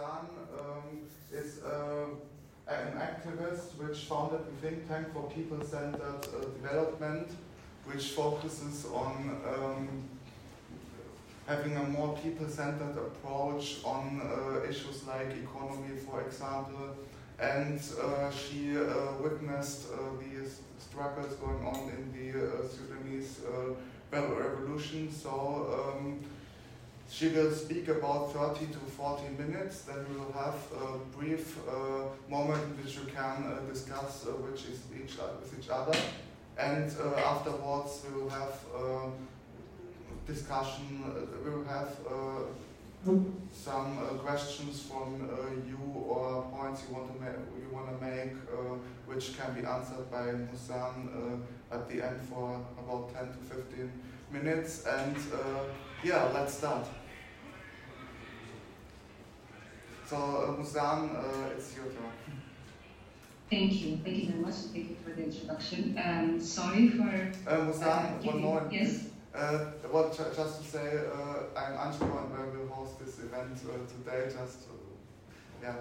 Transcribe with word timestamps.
Um, 0.00 1.02
is 1.30 1.62
uh, 1.62 2.06
an 2.66 2.92
activist 2.98 3.76
which 3.76 3.98
founded 4.04 4.40
the 4.46 4.68
think 4.68 4.88
tank 4.88 5.12
for 5.12 5.30
people-centered 5.30 6.00
uh, 6.00 6.40
development, 6.56 7.28
which 7.84 8.10
focuses 8.10 8.86
on 8.86 9.36
um, 9.46 9.88
having 11.46 11.76
a 11.76 11.82
more 11.82 12.16
people-centered 12.16 12.96
approach 12.96 13.80
on 13.84 14.22
uh, 14.22 14.68
issues 14.68 15.06
like 15.06 15.32
economy, 15.36 15.96
for 16.08 16.22
example. 16.22 16.96
And 17.38 17.80
uh, 18.02 18.30
she 18.30 18.78
uh, 18.78 19.12
witnessed 19.20 19.88
uh, 19.92 19.96
the 20.18 20.48
struggles 20.78 21.34
going 21.34 21.66
on 21.66 21.90
in 21.90 22.12
the 22.12 22.66
Sudanese 22.66 23.40
revolution. 24.10 25.12
So 25.12 25.94
um, 25.94 26.20
she 27.10 27.28
will 27.28 27.50
speak 27.50 27.88
about 27.88 28.32
30 28.32 28.66
to 28.66 28.78
40 28.78 29.24
minutes, 29.36 29.82
then 29.82 29.96
we 30.08 30.16
will 30.16 30.32
have 30.32 30.54
a 30.72 30.98
brief 31.18 31.58
uh, 31.68 32.04
moment 32.30 32.62
in 32.62 32.84
which 32.84 32.94
you 32.94 33.04
can 33.12 33.44
uh, 33.44 33.58
discuss 33.68 34.26
uh, 34.26 34.30
which 34.30 34.66
is 34.66 34.78
each, 34.94 35.18
with 35.18 35.58
each 35.58 35.68
other. 35.68 35.98
And 36.56 36.90
uh, 37.00 37.18
afterwards 37.18 38.04
we 38.06 38.22
will 38.22 38.30
have 38.30 38.54
uh, 38.74 39.10
discussion, 40.26 41.02
uh, 41.04 41.26
we 41.44 41.50
will 41.50 41.64
have 41.64 41.88
some 43.50 43.96
questions 44.18 44.82
from 44.82 45.26
you 45.66 46.00
or 46.02 46.42
points 46.54 46.82
you 46.86 46.94
want 46.94 47.10
to 47.12 47.18
make, 47.18 47.34
you 47.58 47.74
want 47.74 47.88
to 47.88 48.04
make 48.04 48.34
which 49.06 49.38
can 49.38 49.54
be 49.54 49.66
answered 49.66 50.10
by 50.10 50.26
Muzan 50.26 51.40
at 51.72 51.88
the 51.88 52.02
end 52.06 52.20
for 52.28 52.60
about 52.78 53.14
10 53.14 53.28
to 53.28 53.38
15 53.54 53.90
minutes. 54.30 54.84
And 54.84 55.16
yeah, 56.04 56.30
let's 56.34 56.52
start. 56.52 56.86
So, 60.10 60.16
uh, 60.16 60.60
Muzan, 60.60 61.14
uh, 61.14 61.54
it's 61.56 61.76
your 61.76 61.84
turn. 61.84 62.10
Thank 63.48 63.80
you. 63.80 63.96
Thank 64.02 64.16
you 64.16 64.26
very 64.30 64.40
much. 64.40 64.54
Thank 64.72 64.90
you 64.90 64.96
for 65.04 65.10
the 65.10 65.22
introduction. 65.22 65.96
Um, 66.04 66.40
sorry 66.40 66.88
for. 66.88 67.04
Uh, 67.46 67.70
Muzan, 67.70 68.18
uh, 68.18 68.26
one 68.26 68.40
more. 68.40 68.68
Yes. 68.72 69.04
Uh, 69.32 69.66
well, 69.92 70.12
just 70.12 70.62
to 70.62 70.68
say, 70.68 70.98
uh, 71.14 71.56
I'm 71.56 71.74
Ansgar 71.92 72.24
and 72.24 72.34
I 72.34 72.58
will 72.58 72.66
host 72.74 72.98
this 72.98 73.20
event 73.20 73.56
uh, 73.64 73.86
today. 73.86 74.24
Just, 74.36 74.64
to, 74.64 74.74
yeah. 75.62 75.76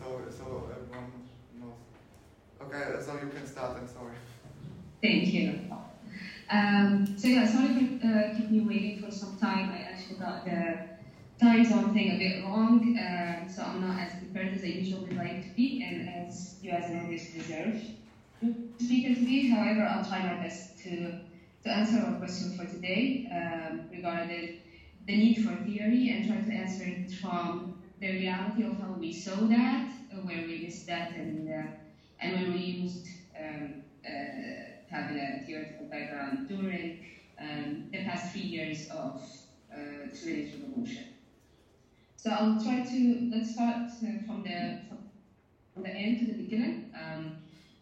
So, 0.00 0.22
so 0.30 0.70
everyone 0.72 1.12
knows. 1.60 1.74
Okay, 2.62 3.04
so 3.04 3.12
you 3.22 3.28
can 3.28 3.46
start. 3.46 3.76
I'm 3.76 3.86
sorry. 3.86 4.16
Thank 5.02 5.34
you. 5.34 5.60
Um, 6.50 7.18
so 7.18 7.28
yeah, 7.28 7.46
sorry 7.46 7.68
for 7.68 8.06
uh, 8.06 8.34
keeping 8.34 8.54
you 8.54 8.66
waiting 8.66 9.02
for 9.02 9.10
some 9.10 9.36
time. 9.36 9.72
I 9.72 9.92
actually 9.92 10.16
got 10.16 10.46
the 10.46 10.97
time 11.38 11.64
zone 11.64 11.92
thing 11.92 12.10
a 12.10 12.18
bit 12.18 12.42
wrong, 12.42 12.96
uh, 12.96 13.46
so 13.48 13.62
I'm 13.62 13.80
not 13.80 13.98
as 13.98 14.14
prepared 14.14 14.52
as 14.52 14.62
I 14.62 14.66
usually 14.66 15.10
like 15.10 15.40
to 15.42 15.50
be, 15.50 15.82
and 15.82 16.08
as 16.08 16.54
you 16.60 16.72
as 16.72 16.88
an 16.88 16.96
audience 16.96 17.26
deserve 17.26 17.76
to 18.40 19.24
be. 19.24 19.48
However, 19.48 19.82
I'll 19.82 20.02
try 20.02 20.20
my 20.20 20.34
best 20.34 20.76
to, 20.78 21.12
to 21.62 21.70
answer 21.70 21.98
our 21.98 22.12
question 22.12 22.50
for 22.50 22.64
today 22.64 23.24
um, 23.30 23.82
regarding 23.90 24.48
the 25.06 25.14
need 25.14 25.36
for 25.36 25.54
theory 25.54 26.08
and 26.08 26.24
try 26.24 26.38
to 26.38 26.52
answer 26.52 26.82
it 26.84 27.10
from 27.20 27.68
the 28.00 28.10
reality 28.10 28.62
of 28.62 28.76
how 28.76 28.90
we 28.92 29.10
saw 29.12 29.44
that, 29.46 29.82
uh, 30.12 30.16
where 30.16 30.42
we 30.42 30.56
missed 30.56 30.86
that, 30.86 31.10
and, 31.10 31.48
uh, 31.48 31.64
and 32.20 32.32
when 32.32 32.48
we 32.48 32.56
used 32.56 33.08
um, 33.38 33.74
uh, 34.06 34.10
having 34.86 35.16
a 35.18 35.36
theoretical 35.38 35.84
background 35.84 36.38
during 36.46 36.94
um, 37.38 37.84
the 37.92 37.98
past 37.98 38.26
three 38.26 38.40
years 38.40 38.86
of 38.90 39.18
uh, 39.72 40.08
Sudanese 40.12 40.52
revolution. 40.52 41.04
So 42.18 42.30
I'll 42.30 42.60
try 42.60 42.80
to, 42.80 43.28
let's 43.30 43.52
start 43.52 43.92
uh, 44.02 44.18
from 44.26 44.42
the, 44.42 44.74
from 45.72 45.84
the 45.84 45.94
end 45.94 46.18
to 46.18 46.26
the 46.26 46.32
beginning, 46.32 46.90
um, 46.94 47.32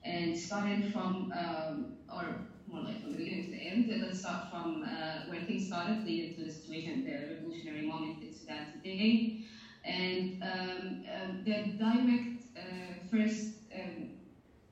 and 0.05 0.37
starting 0.37 0.83
from, 0.83 1.33
um, 1.33 1.87
or 2.13 2.37
more 2.67 2.81
like 2.81 3.01
from 3.01 3.13
the 3.13 3.17
beginning 3.17 3.45
to 3.45 3.51
the 3.51 3.57
end, 3.57 3.89
let's 3.99 4.19
start 4.19 4.51
from 4.51 4.85
uh, 4.85 5.21
where 5.27 5.41
things 5.41 5.65
started, 5.67 6.05
leading 6.05 6.35
to 6.35 6.45
the 6.45 6.51
situation, 6.51 7.03
the 7.03 7.15
revolutionary 7.35 7.83
moment 7.83 8.23
in 8.23 8.31
Sudan 8.33 8.67
today. 8.71 9.39
And 9.85 10.37
um, 10.43 10.97
uh, 11.11 11.29
the 11.45 11.73
direct 11.79 12.45
uh, 12.57 12.97
first 13.11 13.53
um, 13.75 14.09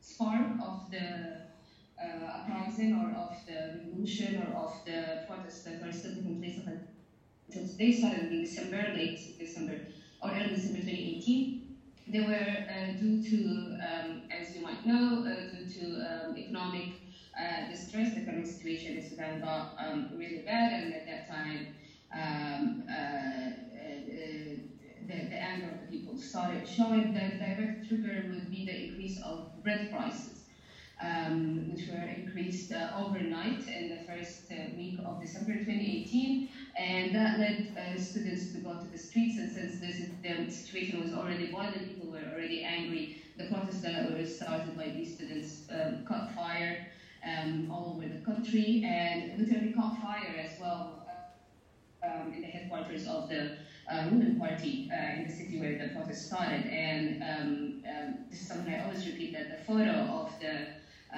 spark 0.01 0.51
of 0.61 0.91
the 0.91 1.39
uh, 2.03 2.05
uprising 2.37 2.93
or 2.93 3.11
of 3.13 3.33
the 3.47 3.71
revolution 3.73 4.37
or 4.37 4.49
of 4.53 4.79
the 4.85 5.19
protests 5.27 5.61
that 5.63 5.81
are 5.83 5.93
still 5.93 6.13
taking 6.13 6.39
place 6.39 6.59
since 7.49 7.73
they 7.75 7.91
started 7.91 8.31
in 8.31 8.41
December, 8.41 8.89
late 8.93 9.19
December, 9.39 9.79
or 10.21 10.31
early 10.31 10.51
December 10.51 10.79
2018. 10.79 11.51
They 12.07 12.21
were 12.21 12.59
uh, 12.69 12.89
due 12.97 13.17
to, 13.17 13.73
um, 13.81 14.21
as 14.31 14.53
you 14.53 14.61
might 14.61 14.85
know, 14.85 15.23
uh, 15.25 15.43
due 15.49 15.63
to 15.63 15.83
um, 16.07 16.37
economic 16.37 16.99
uh, 17.39 17.63
distress. 17.67 18.11
The 18.11 18.19
economic 18.19 18.47
situation 18.47 18.93
in 18.95 19.01
Sudan 19.01 19.39
got 19.39 19.71
um, 19.79 20.07
really 20.11 20.39
bad, 20.39 20.71
and 20.71 20.93
at 20.93 21.07
that 21.07 21.27
time, 21.27 21.65
um, 22.13 22.83
uh, 22.89 22.93
uh, 22.93 23.51
the, 25.07 25.23
the 25.29 25.43
anger 25.43 25.69
of 25.69 25.79
the 25.79 25.85
people 25.85 26.17
started 26.17 26.67
showing. 26.67 27.13
The 27.13 27.31
direct 27.39 27.85
trigger 27.87 28.23
would 28.29 28.49
be 28.49 28.63
the 28.63 28.77
increase 28.77 29.17
of 29.19 29.43
bread 29.63 29.89
prices 29.91 30.34
um, 31.05 31.71
which 31.71 31.89
were 31.89 32.09
increased 32.09 32.73
uh, 32.73 32.91
overnight 32.97 33.67
in 33.69 33.89
the 33.89 33.99
first 34.07 34.51
uh, 34.51 34.55
week 34.77 34.99
of 35.05 35.21
December 35.21 35.53
2018. 35.55 36.49
And 36.77 37.15
that 37.15 37.39
led 37.39 37.77
uh, 37.77 37.99
students 37.99 38.53
to 38.53 38.59
go 38.59 38.75
to 38.75 38.87
the 38.87 38.99
streets. 38.99 39.39
And 39.39 39.51
since 39.51 39.79
this, 39.79 40.03
the 40.23 40.51
situation 40.51 41.01
was 41.01 41.13
already 41.13 41.47
boiling, 41.47 41.85
people 41.85 42.09
were 42.09 42.25
already 42.33 42.63
angry. 42.63 43.17
The 43.37 43.45
protests 43.45 43.81
that 43.81 44.11
were 44.11 44.25
started 44.25 44.77
by 44.77 44.89
these 44.89 45.15
students 45.15 45.63
um, 45.71 46.05
caught 46.05 46.31
fire 46.35 46.77
um, 47.25 47.69
all 47.71 47.91
over 47.91 48.07
the 48.07 48.19
country 48.25 48.83
and 48.85 49.39
literally 49.39 49.73
caught 49.73 49.97
fire 49.97 50.35
as 50.39 50.59
well 50.59 50.89
um, 52.03 52.33
in 52.33 52.41
the 52.41 52.47
headquarters 52.47 53.07
of 53.07 53.29
the 53.29 53.49
uh, 53.89 54.03
ruling 54.11 54.37
party 54.37 54.89
uh, 54.93 55.15
in 55.17 55.25
the 55.25 55.31
city 55.31 55.57
where 55.57 55.75
the 55.75 55.87
protest 55.87 56.27
started. 56.27 56.67
And 56.67 57.23
um, 57.23 57.75
um, 57.89 58.15
this 58.29 58.41
is 58.41 58.47
something 58.47 58.73
I 58.73 58.79
always 58.79 59.05
repeat 59.07 59.33
that 59.33 59.49
the 59.49 59.57
photo 59.57 59.93
of 59.93 60.29
the 60.39 60.67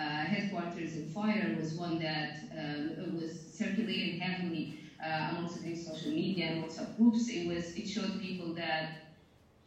headquarters 0.01 0.97
in 0.97 1.09
fire 1.09 1.57
was 1.59 1.75
one 1.75 1.99
that 1.99 2.39
um, 2.53 3.17
was 3.17 3.41
circulating 3.53 4.21
heavily 4.21 4.79
uh, 5.03 5.29
amongst 5.31 5.63
the 5.63 5.75
social 5.75 6.11
media 6.11 6.47
and 6.53 6.65
WhatsApp 6.65 6.97
groups. 6.97 7.29
It 7.29 7.47
was 7.47 7.75
it 7.75 7.87
showed 7.87 8.21
people 8.21 8.53
that 8.55 8.91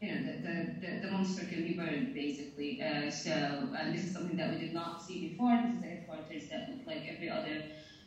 you 0.01 0.13
know 0.13 0.21
the, 0.41 0.73
the, 0.79 0.99
the, 1.01 1.11
monster 1.11 1.45
can 1.45 1.63
be 1.63 1.73
burned 1.73 2.13
basically. 2.13 2.81
Uh, 2.81 3.09
so 3.09 3.31
and 3.31 3.93
this 3.93 4.05
is 4.05 4.13
something 4.13 4.37
that 4.37 4.49
we 4.49 4.59
did 4.59 4.73
not 4.73 5.01
see 5.01 5.29
before. 5.29 5.59
This 5.63 5.77
is 5.77 5.83
a 5.83 5.87
headquarters 5.87 6.49
that 6.49 6.69
looked 6.69 6.87
like 6.87 7.03
every 7.07 7.29
other 7.29 7.63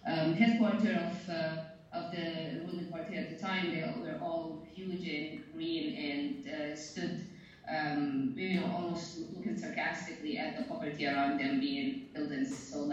um, 0.07 0.35
headquarter 0.35 0.93
of 0.95 1.29
uh, 1.29 1.57
of 1.93 2.11
the 2.11 2.63
ruling 2.65 2.87
party 2.91 3.17
at 3.17 3.31
the 3.31 3.37
time. 3.37 3.71
They 3.71 3.83
were 4.01 4.19
all 4.23 4.65
huge 4.75 5.07
and 5.07 5.43
green 5.53 5.95
and 5.95 6.49
uh, 6.49 6.77
stood 6.77 7.27
um, 7.69 8.33
you 8.37 8.61
know, 8.61 8.71
almost 8.75 9.19
looking 9.35 9.57
sarcastically 9.57 10.39
at 10.39 10.57
the 10.57 10.65
poverty 10.65 11.07
around 11.07 11.39
them 11.39 11.61
being 11.61 12.09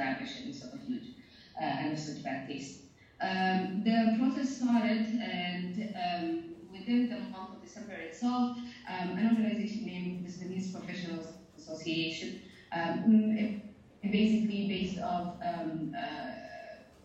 so 0.10 0.16
lavish 0.16 0.74
and 0.74 0.82
huge 0.88 1.16
uh, 1.60 1.64
and 1.64 1.94
of 1.94 2.00
such 2.00 2.24
bad 2.24 2.48
taste. 2.48 2.82
Um, 3.22 3.82
the 3.84 4.16
protest 4.18 4.62
started, 4.62 5.06
and 5.22 5.96
um, 5.96 6.44
within 6.72 7.10
the 7.10 7.18
month 7.18 7.56
of 7.56 7.62
December 7.62 7.94
itself, 7.94 8.58
um, 8.90 9.10
an 9.18 9.38
organization 9.38 9.86
named 9.86 10.26
the 10.26 10.32
Sudanese 10.32 10.72
Professionals 10.72 11.28
Association, 11.58 12.42
um, 12.72 13.36
it, 13.38 13.66
basically 14.02 14.70
based 14.70 15.02
off 15.02 15.36
um, 15.46 15.94
uh, 15.94 16.32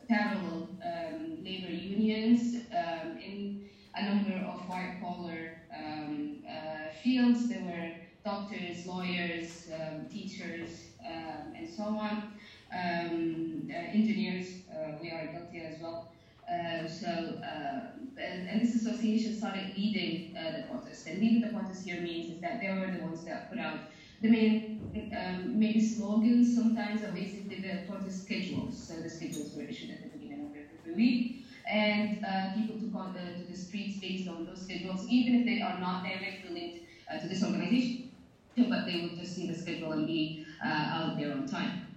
parallel 0.09 0.69
um, 0.85 1.39
labor 1.43 1.73
unions 1.73 2.55
in 2.55 3.69
a 3.97 4.05
number 4.05 4.35
of 4.47 4.69
white 4.69 4.99
collar 5.03 5.59
uh, 5.75 6.93
fields. 7.03 7.49
There 7.49 7.65
were 7.65 7.91
doctors, 8.25 8.87
lawyers, 8.87 9.69
teachers, 10.09 10.85
and 11.05 11.69
so 11.69 11.83
on. 11.83 12.35
Um, 12.75 13.71
uh, 13.71 13.75
engineers, 13.75 14.49
uh, 14.71 14.99
we 15.01 15.11
are 15.11 15.27
guilty 15.27 15.61
as 15.61 15.81
well. 15.81 16.11
Uh, 16.49 16.87
so, 16.87 17.09
uh, 17.09 18.21
and, 18.21 18.49
and, 18.49 18.61
this 18.61 18.75
association 18.75 19.35
started 19.35 19.77
leading 19.77 20.35
the 20.35 20.65
protest. 20.69 21.07
And 21.07 21.21
leading 21.21 21.41
the 21.41 21.57
protest 21.57 21.85
here 21.87 22.01
means 22.01 22.35
is 22.35 22.41
that 22.43 22.61
they 22.61 22.69
were 22.69 22.91
the 22.91 23.03
ones 23.03 23.25
that 23.25 23.49
put 23.49 23.59
out 23.59 23.79
the 24.21 24.29
main 24.29 24.75
um, 25.17 25.59
maybe 25.59 25.81
slogans 25.81 26.55
sometimes 26.55 27.03
are 27.03 27.13
basically 27.13 27.61
the 27.61 27.87
protest 27.87 28.25
schedules. 28.25 28.77
So 28.77 28.95
the 29.01 29.09
schedules 29.09 29.55
were 29.55 29.63
issued 29.63 29.91
at 29.91 30.03
the 30.03 30.09
beginning 30.09 30.47
of 30.47 30.53
every 30.57 30.95
week 30.95 31.45
and 31.67 32.25
uh, 32.25 32.55
people 32.55 32.79
to, 32.79 32.99
uh, 32.99 33.13
to 33.13 33.45
the 33.49 33.57
streets 33.57 33.99
based 33.99 34.29
on 34.29 34.45
those 34.47 34.63
schedules, 34.63 35.07
even 35.09 35.35
if 35.41 35.47
they 35.47 35.63
are 35.63 35.79
not 35.79 36.05
directly 36.05 36.51
linked 36.51 36.87
uh, 37.11 37.19
to 37.19 37.29
this 37.29 37.43
organization, 37.43 38.11
but 38.57 38.87
they 38.87 39.01
would 39.03 39.19
just 39.19 39.35
see 39.35 39.47
the 39.47 39.55
schedule 39.55 39.93
and 39.93 40.07
be 40.07 40.47
uh, 40.65 40.69
out 40.69 41.19
there 41.19 41.33
on 41.33 41.47
time. 41.47 41.94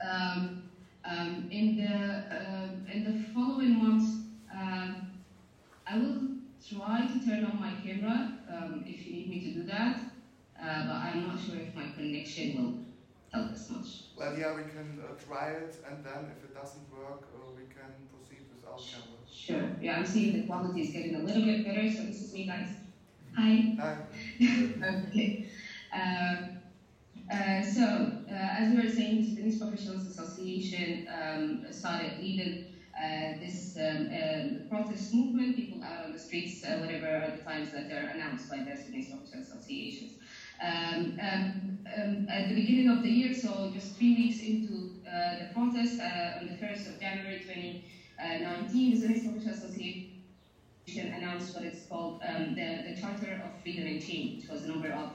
Um, 0.00 0.54
um, 1.04 1.46
in 1.50 1.74
the 1.74 2.20
uh, 2.30 2.92
in 2.92 3.02
the 3.02 3.12
following 3.12 3.76
months, 3.78 4.18
um, 4.52 5.00
I 5.86 5.96
will 5.96 6.24
try 6.66 7.04
to 7.06 7.18
turn 7.18 7.44
on 7.44 7.58
my 7.58 7.72
camera. 7.72 8.28
Um, 8.48 8.82
if 8.86 9.06
you 9.06 9.12
need 9.12 9.28
me 9.28 9.38
to 9.40 9.50
do 9.50 9.62
that, 9.64 10.00
uh, 10.60 10.82
but 10.86 10.98
I'm 11.00 11.22
not 11.22 11.38
sure 11.38 11.56
if 11.56 11.74
my 11.74 11.86
connection 11.86 12.54
will 12.54 12.72
help 13.32 13.50
as 13.52 13.68
much. 13.68 14.00
Well, 14.16 14.34
yeah, 14.34 14.52
we 14.52 14.62
can 14.64 14.98
uh, 14.98 15.12
try 15.16 15.46
it, 15.46 15.78
and 15.84 16.02
then 16.02 16.26
if 16.30 16.42
it 16.42 16.52
doesn't 16.52 16.90
work, 16.90 17.28
uh, 17.32 17.48
we 17.54 17.62
can 17.64 17.90
proceed 18.10 18.42
without 18.50 18.82
camera. 18.90 19.18
Sure. 19.30 19.70
Yeah, 19.80 19.94
I'm 19.96 20.04
seeing 20.04 20.32
the 20.32 20.40
quality 20.40 20.80
is 20.80 20.88
getting 20.90 21.14
a 21.14 21.18
little 21.18 21.42
bit 21.42 21.62
better. 21.62 21.88
So 21.88 22.02
this 22.02 22.20
is 22.20 22.32
me, 22.32 22.44
guys. 22.44 22.76
Hi. 23.36 23.68
Hi. 23.78 23.94
okay. 24.82 25.36
Uh, 27.30 27.62
so, 27.62 28.12
uh, 28.30 28.32
as 28.32 28.70
we 28.70 28.76
were 28.82 28.88
saying, 28.88 29.20
the 29.20 29.28
Sudanese 29.28 29.58
Professionals 29.58 30.06
Association 30.06 31.06
um, 31.12 31.72
started 31.72 32.18
leading 32.18 32.64
uh, 32.98 33.38
this 33.38 33.76
um, 33.76 34.08
um, 34.10 34.66
protest 34.68 35.12
movement, 35.12 35.54
people 35.54 35.82
out 35.84 36.04
on 36.06 36.12
the 36.12 36.18
streets, 36.18 36.64
uh, 36.64 36.78
whatever 36.78 37.06
are 37.06 37.30
the 37.30 37.38
times 37.42 37.70
that 37.70 37.90
are 37.92 38.08
announced 38.08 38.48
by 38.48 38.58
the 38.58 38.74
Sudanese 38.74 39.10
Professionals 39.10 39.46
Associations. 39.46 40.14
Um, 40.60 41.16
um, 41.20 41.78
um, 41.96 42.26
at 42.28 42.48
the 42.48 42.54
beginning 42.54 42.88
of 42.88 43.02
the 43.02 43.10
year, 43.10 43.34
so 43.34 43.70
just 43.70 43.94
three 43.94 44.14
weeks 44.14 44.40
into 44.40 44.88
uh, 45.06 45.36
the 45.38 45.48
protest, 45.52 46.00
uh, 46.00 46.38
on 46.38 46.46
the 46.46 46.54
1st 46.54 46.86
of 46.86 46.98
January 46.98 47.38
2019, 47.38 48.90
the 48.90 48.96
Sudanese 48.96 49.22
Professionals 49.22 49.58
Association 49.58 50.06
announced 51.12 51.54
what 51.54 51.62
it's 51.62 51.82
called 51.82 52.22
um, 52.26 52.54
the, 52.54 52.82
the 52.86 52.94
Charter 52.98 53.38
of 53.44 53.52
Freedom 53.62 53.86
and 53.86 54.00
Change, 54.00 54.36
which 54.36 54.48
was 54.48 54.62
a 54.62 54.66
number 54.66 54.90
of 54.90 55.12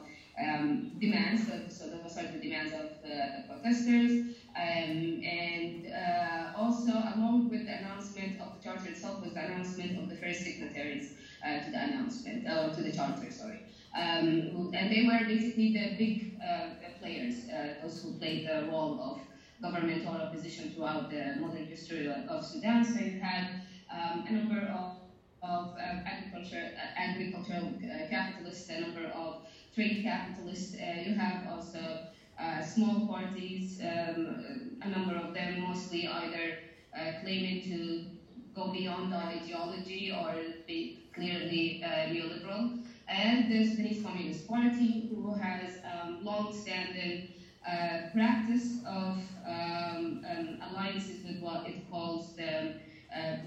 um, 0.63 0.92
demands, 1.00 1.48
so 1.69 1.88
those 1.88 2.18
are 2.18 2.31
the 2.31 2.39
demands 2.39 2.74
of 2.74 2.89
the 3.04 3.44
protesters, 3.48 4.36
um, 4.56 5.21
and 5.24 5.88
uh, 5.88 6.57
also 6.57 6.92
along 6.92 7.50
with 7.50 7.65
the 7.65 7.74
announcement 7.80 8.39
of 8.39 8.56
the 8.56 8.63
charter 8.63 8.89
itself 8.89 9.21
was 9.21 9.33
the 9.33 9.44
announcement 9.44 9.98
of 9.98 10.10
the 10.10 10.15
first 10.15 10.42
signatories 10.42 11.13
uh, 11.45 11.60
to 11.63 11.71
the 11.71 11.77
announcement, 11.77 12.48
uh, 12.48 12.69
to 12.69 12.81
the 12.81 12.92
charter, 12.92 13.30
sorry. 13.31 13.60
Um, 13.95 14.71
and 14.74 14.92
they 14.92 15.06
were 15.06 15.25
basically 15.25 15.74
the 15.74 15.95
big 15.98 16.39
uh, 16.42 16.69
players, 17.00 17.50
uh, 17.50 17.75
those 17.81 18.01
who 18.01 18.13
played 18.13 18.48
the 18.48 18.68
role 18.71 19.00
of 19.01 19.19
governmental 19.62 20.16
opposition 20.16 20.71
throughout 20.71 21.09
the 21.09 21.36
modern 21.39 21.66
history 21.66 22.07
of 22.07 22.44
Sudan. 22.44 22.83
So 22.83 23.00
you 23.00 23.19
had 23.19 23.62
um, 23.92 24.25
a 24.27 24.31
number 24.31 24.59
of, 24.62 24.98
of 25.44 25.66
um, 25.77 26.01
agriculture, 26.06 26.71
agricultural 26.98 27.74
capitalists, 28.09 28.69
a 28.69 28.81
number 28.81 29.06
of 29.07 29.44
trade 29.73 30.03
capitalists. 30.03 30.75
Uh, 30.75 30.99
you 30.99 31.15
have 31.15 31.47
also 31.47 31.99
uh, 32.39 32.61
small 32.61 33.07
parties, 33.07 33.79
um, 33.81 34.77
a 34.81 34.87
number 34.87 35.15
of 35.15 35.33
them 35.33 35.61
mostly 35.61 36.07
either 36.07 36.57
uh, 36.95 37.19
claiming 37.21 37.61
to 37.63 38.05
go 38.53 38.71
beyond 38.71 39.11
the 39.11 39.17
ideology 39.17 40.11
or 40.11 40.33
be 40.67 40.99
clearly 41.13 41.81
neoliberal. 41.83 42.79
And 43.07 43.51
the 43.51 43.63
Sudanese 43.65 44.01
Communist 44.01 44.47
Party, 44.47 45.09
who 45.09 45.33
has 45.33 45.77
um, 45.83 46.23
long-standing 46.23 47.33
uh, 47.67 48.11
practice 48.13 48.79
of 48.85 49.17
um, 49.45 50.23
um, 50.29 50.59
alliances 50.69 51.23
with 51.23 51.39
what 51.41 51.65
it 51.67 51.89
calls 51.89 52.35
the 52.35 52.43
uh, 52.43 52.71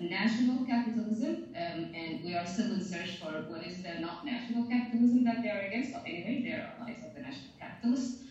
national 0.00 0.64
capitalism, 0.64 1.44
um, 1.56 1.90
and 1.94 2.22
we 2.22 2.34
are 2.34 2.46
still 2.46 2.70
in 2.72 2.80
search 2.80 3.16
for 3.18 3.30
what 3.48 3.62
is 3.62 3.82
the 3.82 3.98
not 3.98 4.24
national 4.24 4.64
capitalism 4.64 5.24
that 5.24 5.42
they 5.42 5.48
are 5.48 5.60
against. 5.60 5.90
So 5.90 6.00
anyway, 6.06 6.42
they 6.44 6.52
are 6.52 6.70
allies 6.78 7.02
of 7.04 7.14
the 7.14 7.20
national 7.20 7.52
capitalists, 7.58 8.22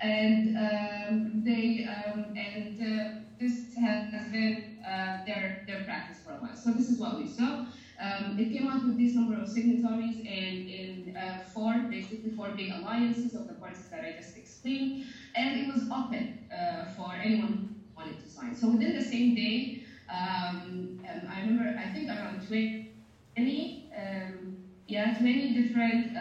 and 0.00 0.56
um, 0.56 1.42
they 1.44 1.84
um, 1.84 2.34
and 2.36 2.80
uh, 2.80 3.08
this 3.38 3.74
has, 3.74 4.10
has 4.10 4.26
been 4.28 4.78
uh, 4.84 5.18
their 5.24 5.62
their 5.66 5.82
practice 5.84 6.20
for 6.20 6.32
a 6.32 6.36
while. 6.36 6.56
So 6.56 6.70
this 6.70 6.88
is 6.88 6.98
what 6.98 7.16
we 7.16 7.26
saw. 7.26 7.64
Um, 8.00 8.38
it 8.38 8.52
came 8.52 8.68
out 8.68 8.84
with 8.84 8.96
this 8.96 9.14
number 9.14 9.34
of 9.34 9.48
signatories 9.48 10.18
and 10.18 10.68
in 10.70 11.16
uh, 11.16 11.40
four, 11.52 11.74
basically 11.90 12.30
four 12.30 12.50
big 12.50 12.70
alliances 12.70 13.34
of 13.34 13.48
the 13.48 13.54
parties 13.54 13.88
that 13.90 14.04
I 14.04 14.12
just 14.12 14.36
explained, 14.36 15.04
and 15.34 15.56
it 15.58 15.66
was 15.66 15.82
open 15.90 16.38
uh, 16.52 16.84
for 16.96 17.12
anyone 17.12 17.48
who 17.48 17.68
wanted 17.96 18.20
to 18.20 18.28
sign. 18.28 18.54
So 18.54 18.68
within 18.70 18.94
the 18.94 19.02
same 19.02 19.34
day, 19.34 19.82
um, 20.10 20.98
I 21.04 21.40
remember, 21.40 21.74
I 21.78 21.88
think 21.92 22.08
around 22.08 22.46
20, 22.46 23.88
um, 23.96 24.56
yeah, 24.86 25.14
20 25.18 25.52
different 25.52 26.16
uh, 26.16 26.20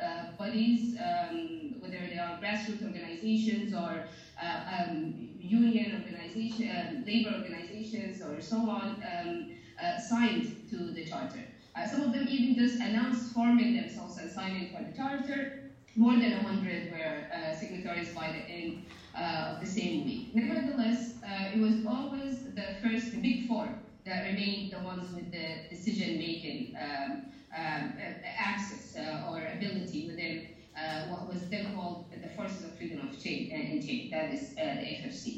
uh, 0.00 0.24
bodies, 0.36 0.94
um, 0.98 1.74
whether 1.78 2.06
they 2.06 2.18
are 2.18 2.38
grassroots 2.38 2.84
organizations 2.84 3.72
or 3.72 4.04
uh, 4.40 4.60
um, 4.66 5.14
union 5.38 5.94
organizations, 5.94 6.68
uh, 6.68 6.92
labor 7.06 7.30
organizations, 7.30 8.20
or 8.22 8.38
so 8.40 8.68
on, 8.68 9.02
um, 9.02 9.46
uh, 9.82 9.96
signed 9.96 10.46
to 10.68 10.92
the 10.92 11.02
charter. 11.04 11.40
Uh, 11.74 11.86
some 11.86 12.02
of 12.02 12.12
them 12.12 12.26
even 12.28 12.54
just 12.54 12.80
announced 12.82 13.32
forming 13.32 13.72
themselves 13.72 14.18
and 14.18 14.30
signing 14.30 14.70
for 14.70 14.82
the 14.82 14.94
charter. 14.94 15.70
More 15.96 16.16
than 16.16 16.32
100 16.32 16.90
were 16.90 17.52
signatories 17.52 18.10
by 18.10 18.30
the 18.30 18.48
end 18.48 18.78
uh, 19.14 19.58
the 19.58 19.66
same 19.66 20.04
week. 20.04 20.28
Nevertheless, 20.32 21.14
uh, 21.22 21.44
it 21.52 21.58
was 21.58 21.76
always 21.86 22.42
the 22.54 22.68
first, 22.80 23.10
the 23.10 23.16
big 23.16 23.46
four 23.46 23.70
that 24.04 24.22
remained 24.22 24.70
the 24.70 24.78
ones 24.78 25.10
with 25.12 25.30
the 25.30 25.58
decision-making 25.68 26.74
um, 26.80 27.18
um, 27.54 27.92
access 28.38 28.94
uh, 28.96 29.20
or 29.28 29.44
ability 29.44 30.02
within 30.06 30.40
uh, 30.76 31.00
what 31.00 31.26
was 31.26 31.46
then 31.48 31.64
called 31.64 32.02
the 32.20 32.28
Forces 32.28 32.62
of 32.62 32.72
Freedom 32.74 32.98
of 32.98 33.16
Change, 33.18 33.48
and 33.50 33.80
Change, 33.80 34.08
that 34.10 34.30
is 34.30 34.52
uh, 34.58 34.74
the 34.76 34.84
FFC. 34.84 35.36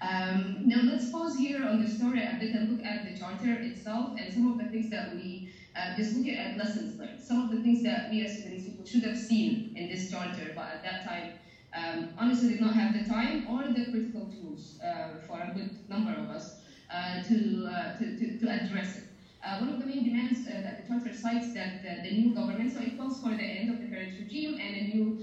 Um, 0.00 0.58
now 0.62 0.80
let's 0.80 1.06
pause 1.06 1.34
here 1.34 1.62
on 1.62 1.78
the 1.78 1.86
story 1.86 2.20
a 2.20 2.34
bit 2.38 2.52
and 2.52 2.68
look 2.68 2.82
at 2.84 3.02
the 3.02 3.10
charter 3.10 3.54
itself 3.54 4.10
and 4.16 4.30
some 4.30 4.46
of 4.46 4.56
the 4.56 4.64
things 4.64 4.88
that 4.88 5.08
we 5.08 5.40
uh, 5.74 5.90
just 5.90 6.12
looking 6.12 6.34
at 6.34 6.54
lessons 6.54 6.96
learned. 6.96 7.20
Some 7.20 7.38
of 7.40 7.48
the 7.48 7.56
things 7.56 7.82
that 7.82 8.06
we 8.06 8.20
as 8.20 8.36
people 8.62 8.84
should 8.84 9.02
have 9.02 9.16
seen 9.16 9.60
in 9.74 9.86
this 9.88 10.06
charter, 10.06 10.50
but 10.54 10.68
at 10.68 10.82
that 10.82 11.02
time 11.02 11.28
um, 11.76 12.08
honestly 12.16 12.48
did 12.48 12.60
not 12.60 12.74
have 12.74 12.92
the 12.92 13.04
time 13.04 13.46
or 13.48 13.68
the 13.68 13.90
critical 13.90 14.26
tools 14.26 14.78
uh, 14.82 15.18
for 15.26 15.40
a 15.40 15.50
good 15.54 15.70
number 15.88 16.12
of 16.12 16.28
us 16.30 16.54
uh, 16.90 17.22
to, 17.22 17.66
uh, 17.66 17.98
to, 17.98 18.16
to, 18.16 18.38
to, 18.38 18.48
address 18.48 18.96
it. 18.96 19.04
Uh, 19.44 19.58
one 19.58 19.68
of 19.68 19.78
the 19.78 19.86
main 19.86 20.02
demands 20.02 20.40
uh, 20.46 20.60
that 20.62 20.80
the 20.80 20.88
Charter 20.88 21.12
cites 21.12 21.52
that 21.52 21.82
the 21.82 22.10
new 22.10 22.34
government, 22.34 22.72
so 22.72 22.80
it 22.80 22.96
calls 22.96 23.20
for 23.20 23.30
the 23.30 23.42
end 23.42 23.70
of 23.70 23.78
the 23.78 23.86
current 23.86 24.12
regime 24.18 24.56
and 24.58 24.74
a 24.76 24.82
new 24.82 25.18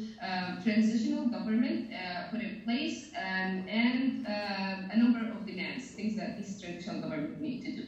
transitional 0.63 1.25
government 1.25 1.89
put 2.31 2.41
in 2.41 2.61
place 2.63 3.09
um, 3.17 3.65
and 3.67 4.25
a 4.27 4.97
number 4.97 5.19
of 5.19 5.45
demands, 5.45 5.91
things 5.91 6.15
that 6.15 6.37
this 6.37 6.59
transitional 6.61 7.01
government 7.01 7.41
need 7.41 7.61
to 7.61 7.71
do. 7.71 7.85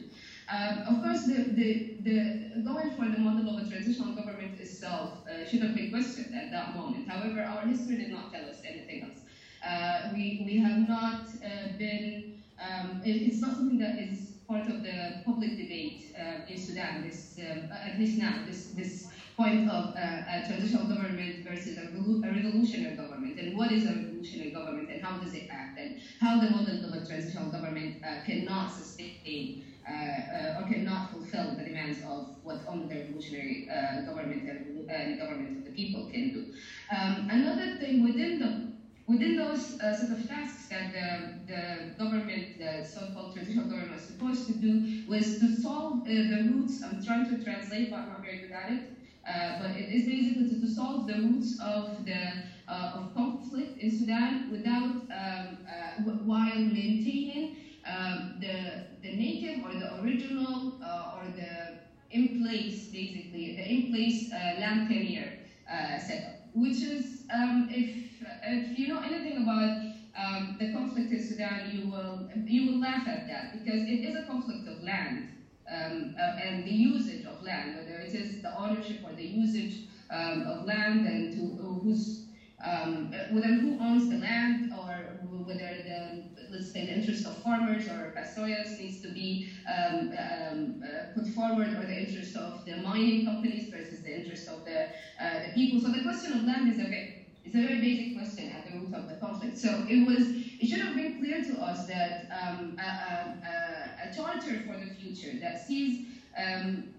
Um, 0.48 0.78
of 0.86 1.02
course, 1.02 1.24
the, 1.24 1.42
the, 1.58 1.96
the, 2.02 2.62
going 2.62 2.90
for 2.92 3.08
the 3.08 3.18
model 3.18 3.48
of 3.48 3.66
a 3.66 3.68
transitional 3.68 4.14
government 4.14 4.60
itself 4.60 5.10
uh, 5.26 5.44
should 5.44 5.60
have 5.60 5.74
been 5.74 5.90
questioned 5.90 6.32
at 6.34 6.52
that 6.52 6.76
moment. 6.76 7.08
However, 7.08 7.42
our 7.42 7.66
history 7.66 7.96
did 7.96 8.10
not 8.10 8.32
tell 8.32 8.48
us 8.48 8.55
anything 8.66 9.02
else. 9.02 9.18
Uh, 9.66 10.10
we, 10.12 10.42
we 10.44 10.58
have 10.58 10.88
not 10.88 11.22
uh, 11.44 11.76
been, 11.78 12.42
um, 12.60 13.00
it, 13.04 13.22
it's 13.22 13.40
not 13.40 13.56
something 13.56 13.78
that 13.78 13.98
is 13.98 14.32
part 14.48 14.66
of 14.68 14.82
the 14.82 15.22
public 15.24 15.50
debate 15.50 16.14
uh, 16.18 16.46
in 16.48 16.58
Sudan, 16.58 17.02
this, 17.06 17.38
um, 17.50 17.70
at 17.72 17.98
least 17.98 18.18
now, 18.18 18.44
this, 18.46 18.68
this 18.76 19.08
point 19.36 19.68
of 19.68 19.94
uh, 19.96 19.98
a 19.98 20.46
transitional 20.46 20.86
government 20.86 21.44
versus 21.46 21.76
a, 21.76 21.82
a, 21.82 22.32
revolutionary 22.32 22.96
government, 22.96 23.38
and 23.38 23.56
what 23.56 23.72
is 23.72 23.84
a 23.84 23.88
revolutionary 23.88 24.50
government, 24.50 24.88
and 24.90 25.02
how 25.02 25.18
does 25.18 25.34
it 25.34 25.48
act, 25.50 25.78
and 25.78 26.00
how 26.20 26.40
the 26.40 26.48
model 26.48 26.84
of 26.84 27.02
a 27.02 27.06
transitional 27.06 27.50
government 27.50 28.02
uh, 28.04 28.24
cannot 28.24 28.72
sustain 28.72 29.64
uh, 29.88 29.92
uh, 29.92 30.60
or 30.60 30.68
cannot 30.68 31.12
fulfill 31.12 31.54
the 31.54 31.62
demands 31.62 32.02
of 32.02 32.26
what 32.42 32.58
only 32.66 32.88
the 32.88 33.02
revolutionary 33.02 33.68
uh, 33.70 34.00
government 34.00 34.48
and 34.88 35.18
government 35.18 35.58
of 35.58 35.64
the 35.64 35.70
people 35.70 36.06
can 36.06 36.32
do. 36.32 36.46
Um, 36.90 37.28
another 37.30 37.76
thing 37.76 38.02
within 38.02 38.40
the 38.40 38.72
within 39.06 39.36
those 39.36 39.78
uh, 39.80 39.92
set 39.92 40.10
of 40.10 40.26
tasks 40.26 40.66
that 40.66 40.90
the, 40.90 41.52
the 41.52 41.94
government, 41.96 42.58
the 42.58 42.84
so-called 42.84 43.32
transitional 43.32 43.68
government, 43.68 43.92
was 43.92 44.02
supposed 44.02 44.48
to 44.48 44.54
do 44.54 45.04
was 45.06 45.38
to 45.38 45.54
solve 45.54 46.00
uh, 46.00 46.04
the 46.06 46.48
roots. 46.50 46.82
I'm 46.82 47.00
trying 47.00 47.28
to 47.28 47.40
translate, 47.44 47.88
but 47.88 48.00
I'm 48.00 48.08
not 48.08 48.22
very 48.22 48.38
good 48.38 48.50
at 48.50 48.72
it. 48.72 48.90
Uh, 49.24 49.60
but 49.60 49.70
it 49.70 49.88
is 49.88 50.04
basically 50.04 50.48
to, 50.48 50.60
to, 50.60 50.66
solve 50.66 51.06
the 51.06 51.14
roots 51.14 51.60
of 51.60 52.04
the 52.04 52.42
of 52.66 53.14
conflict 53.14 53.78
in 53.78 53.90
Sudan 53.90 54.50
without 54.50 54.90
um, 55.12 56.26
while 56.26 56.58
maintaining 56.58 57.54
um, 57.86 58.36
the, 58.40 58.82
the 59.02 59.10
native 59.10 59.62
or 59.62 59.74
the 59.74 59.94
original 59.94 60.74
uh, 60.82 61.12
or 61.14 61.28
the 61.28 61.74
in 62.10 62.34
place, 62.34 62.86
basically, 62.86 63.54
the 63.56 63.70
in 63.70 63.88
place 63.90 64.30
uh, 64.32 64.52
land 64.56 64.88
tenure 64.88 65.32
uh, 65.70 65.98
setup, 65.98 66.34
which 66.52 66.82
is, 66.82 67.24
um, 67.30 67.66
if, 67.70 68.22
if 68.44 68.70
you 68.76 68.86
know 68.88 69.00
anything 69.00 69.38
about 69.38 69.70
um, 70.16 70.56
the 70.58 70.66
conflict 70.66 71.12
in 71.12 71.20
Sudan, 71.20 71.66
you 71.66 71.82
will, 71.86 72.26
you 72.46 72.64
will 72.64 72.78
laugh 72.78 73.06
at 73.08 73.26
that 73.28 73.52
because 73.52 73.82
it 73.84 74.02
is 74.04 74.14
a 74.14 74.22
conflict 74.22 74.68
of 74.68 74.80
land. 74.82 75.32
Um, 75.70 76.14
uh, 76.18 76.30
and 76.38 76.64
the 76.64 76.70
usage 76.70 77.24
of 77.24 77.42
land, 77.42 77.74
whether 77.74 77.98
it 77.98 78.14
is 78.14 78.40
the 78.40 78.52
ownership 78.54 79.00
or 79.02 79.12
the 79.12 79.24
usage 79.24 79.82
um, 80.10 80.42
of 80.46 80.62
land 80.62 81.04
and 81.04 81.32
to, 81.32 81.54
who's 81.82 82.20
um, 82.64 83.10
whether 83.30 83.48
who 83.54 83.76
owns 83.80 84.08
the 84.08 84.16
land 84.16 84.68
or 84.72 85.14
whether 85.44 85.78
the 85.78 86.22
let's 86.50 86.72
say 86.72 86.86
the 86.86 86.92
interest 86.92 87.26
of 87.26 87.36
farmers 87.38 87.88
or 87.88 88.12
pastoralists 88.14 88.78
needs 88.78 89.00
to 89.02 89.08
be 89.08 89.48
um, 89.66 90.12
um, 90.18 90.82
uh, 90.84 91.12
put 91.14 91.26
forward 91.28 91.68
or 91.68 91.84
the 91.86 91.98
interest 92.06 92.36
of 92.36 92.64
the 92.64 92.76
mining 92.76 93.24
companies 93.24 93.68
versus 93.68 94.02
the 94.02 94.20
interest 94.20 94.48
of 94.48 94.64
the, 94.64 94.86
uh, 95.20 95.46
the 95.46 95.52
people. 95.54 95.80
So 95.80 95.88
the 95.88 96.02
question 96.02 96.32
of 96.32 96.44
land 96.44 96.72
is 96.72 96.78
a 96.78 96.84
very, 96.84 97.26
it's 97.44 97.54
a 97.54 97.60
very 97.60 97.80
basic 97.80 98.16
question 98.16 98.50
at 98.50 98.70
the 98.70 98.78
root 98.78 98.94
of 98.94 99.08
the 99.08 99.16
conflict. 99.16 99.58
So 99.58 99.86
it 99.88 100.06
was 100.06 100.46
it 100.60 100.68
should 100.68 100.80
have 100.80 100.94
been 100.94 101.18
clear 101.18 101.42
to 101.44 101.60
us 101.60 101.86
that 101.86 102.28
um, 102.30 102.78
a, 102.78 102.82
a, 102.82 104.08
a, 104.08 104.14
charter 104.14 104.62
for 104.66 104.76
the 104.78 104.94
future 104.94 105.38
that 105.40 105.60
sees 105.60 106.06
um, 106.36 106.94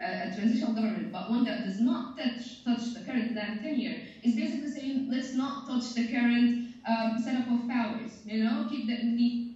a, 0.00 0.28
a, 0.28 0.34
transitional 0.34 0.72
government, 0.72 1.12
but 1.12 1.28
one 1.28 1.44
that 1.44 1.64
does 1.64 1.80
not 1.80 2.16
touch, 2.16 2.64
touch 2.64 2.94
the 2.94 3.00
current 3.00 3.34
land 3.34 3.60
tenure, 3.60 4.00
is 4.22 4.34
basically 4.34 4.70
saying 4.70 5.08
let's 5.10 5.34
not 5.34 5.66
touch 5.66 5.94
the 5.94 6.08
current 6.08 6.71
um, 6.86 7.18
setup 7.18 7.48
of 7.48 7.66
powers. 7.66 8.20
You 8.24 8.38
know, 8.38 8.64
keep 8.68 8.86
the 8.86 8.96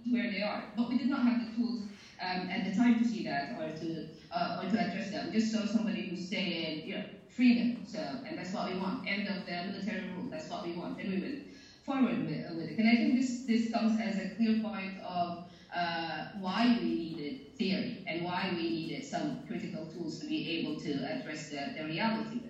where 0.09 0.27
they 0.27 0.41
are. 0.41 0.63
But 0.75 0.87
we 0.87 0.95
did 0.95 1.07
not 1.07 1.21
have 1.23 1.37
the 1.37 1.45
tools 1.45 1.79
um, 2.19 2.47
at 2.49 2.63
the 2.63 2.71
time 2.71 2.95
to 2.95 3.03
see 3.03 3.21
that 3.23 3.49
or 3.57 3.69
to 3.69 4.03
uh, 4.31 4.57
or 4.57 4.65
to 4.65 4.79
address 4.79 5.07
them. 5.09 5.29
Just 5.31 5.51
so 5.51 5.65
somebody 5.65 6.01
who's 6.01 6.21
saying, 6.21 6.81
you 6.83 6.93
know, 6.95 7.03
freedom. 7.27 7.73
So, 7.83 7.99
and 8.25 8.37
that's 8.37 8.51
what 8.51 8.65
we 8.65 8.73
want. 8.73 8.99
End 9.05 9.27
of 9.27 9.45
the 9.45 9.61
military 9.61 10.01
rule. 10.01 10.27
That's 10.29 10.47
what 10.49 10.61
we 10.61 10.71
want. 10.71 10.97
And 10.99 11.09
we 11.09 11.17
went 11.17 11.39
forward 11.81 12.17
with, 12.17 12.29
uh, 12.29 12.53
with 12.53 12.67
it. 12.67 12.77
And 12.77 12.87
I 12.87 12.95
think 12.95 13.13
this 13.13 13.37
this 13.45 13.67
comes 13.67 13.95
as 13.95 14.17
a 14.17 14.25
clear 14.25 14.53
point 14.53 14.95
of 14.97 15.37
uh, 15.71 16.21
why 16.33 16.75
we 16.79 16.91
needed 16.93 17.35
theory 17.57 17.97
and 18.07 18.21
why 18.21 18.49
we 18.53 18.67
needed 18.67 19.03
some 19.03 19.35
critical 19.45 19.85
tools 19.85 20.17
to 20.17 20.25
be 20.25 20.45
able 20.45 20.73
to 20.75 21.01
address 21.03 21.43
the, 21.43 21.71
the 21.73 21.83
reality. 21.83 22.41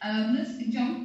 Um, 0.00 0.32
let's 0.32 0.52
jump 0.68 0.98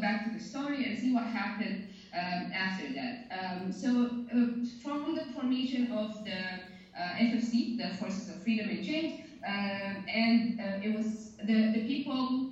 back 0.00 0.22
to 0.22 0.30
the 0.30 0.38
story 0.38 0.82
and 0.84 0.96
see 0.96 1.10
what 1.10 1.24
happened 1.24 1.78
um, 2.12 2.46
after 2.52 2.90
that. 2.92 3.16
Um, 3.30 3.70
so 3.72 4.08
uh, 4.32 4.44
from 4.78 5.14
the 5.14 5.24
formation 5.24 5.84
of 5.90 6.22
the 6.24 6.58
uh, 6.96 7.12
FFC, 7.18 7.76
the 7.76 7.90
Forces 7.90 8.28
of 8.28 8.38
Freedom 8.38 8.68
and 8.68 8.82
Change, 8.82 9.12
um, 9.46 10.00
and 10.08 10.48
uh, 10.58 10.74
it 10.80 10.88
was 10.92 11.30
the, 11.42 11.68
the 11.70 11.80
people, 11.80 12.42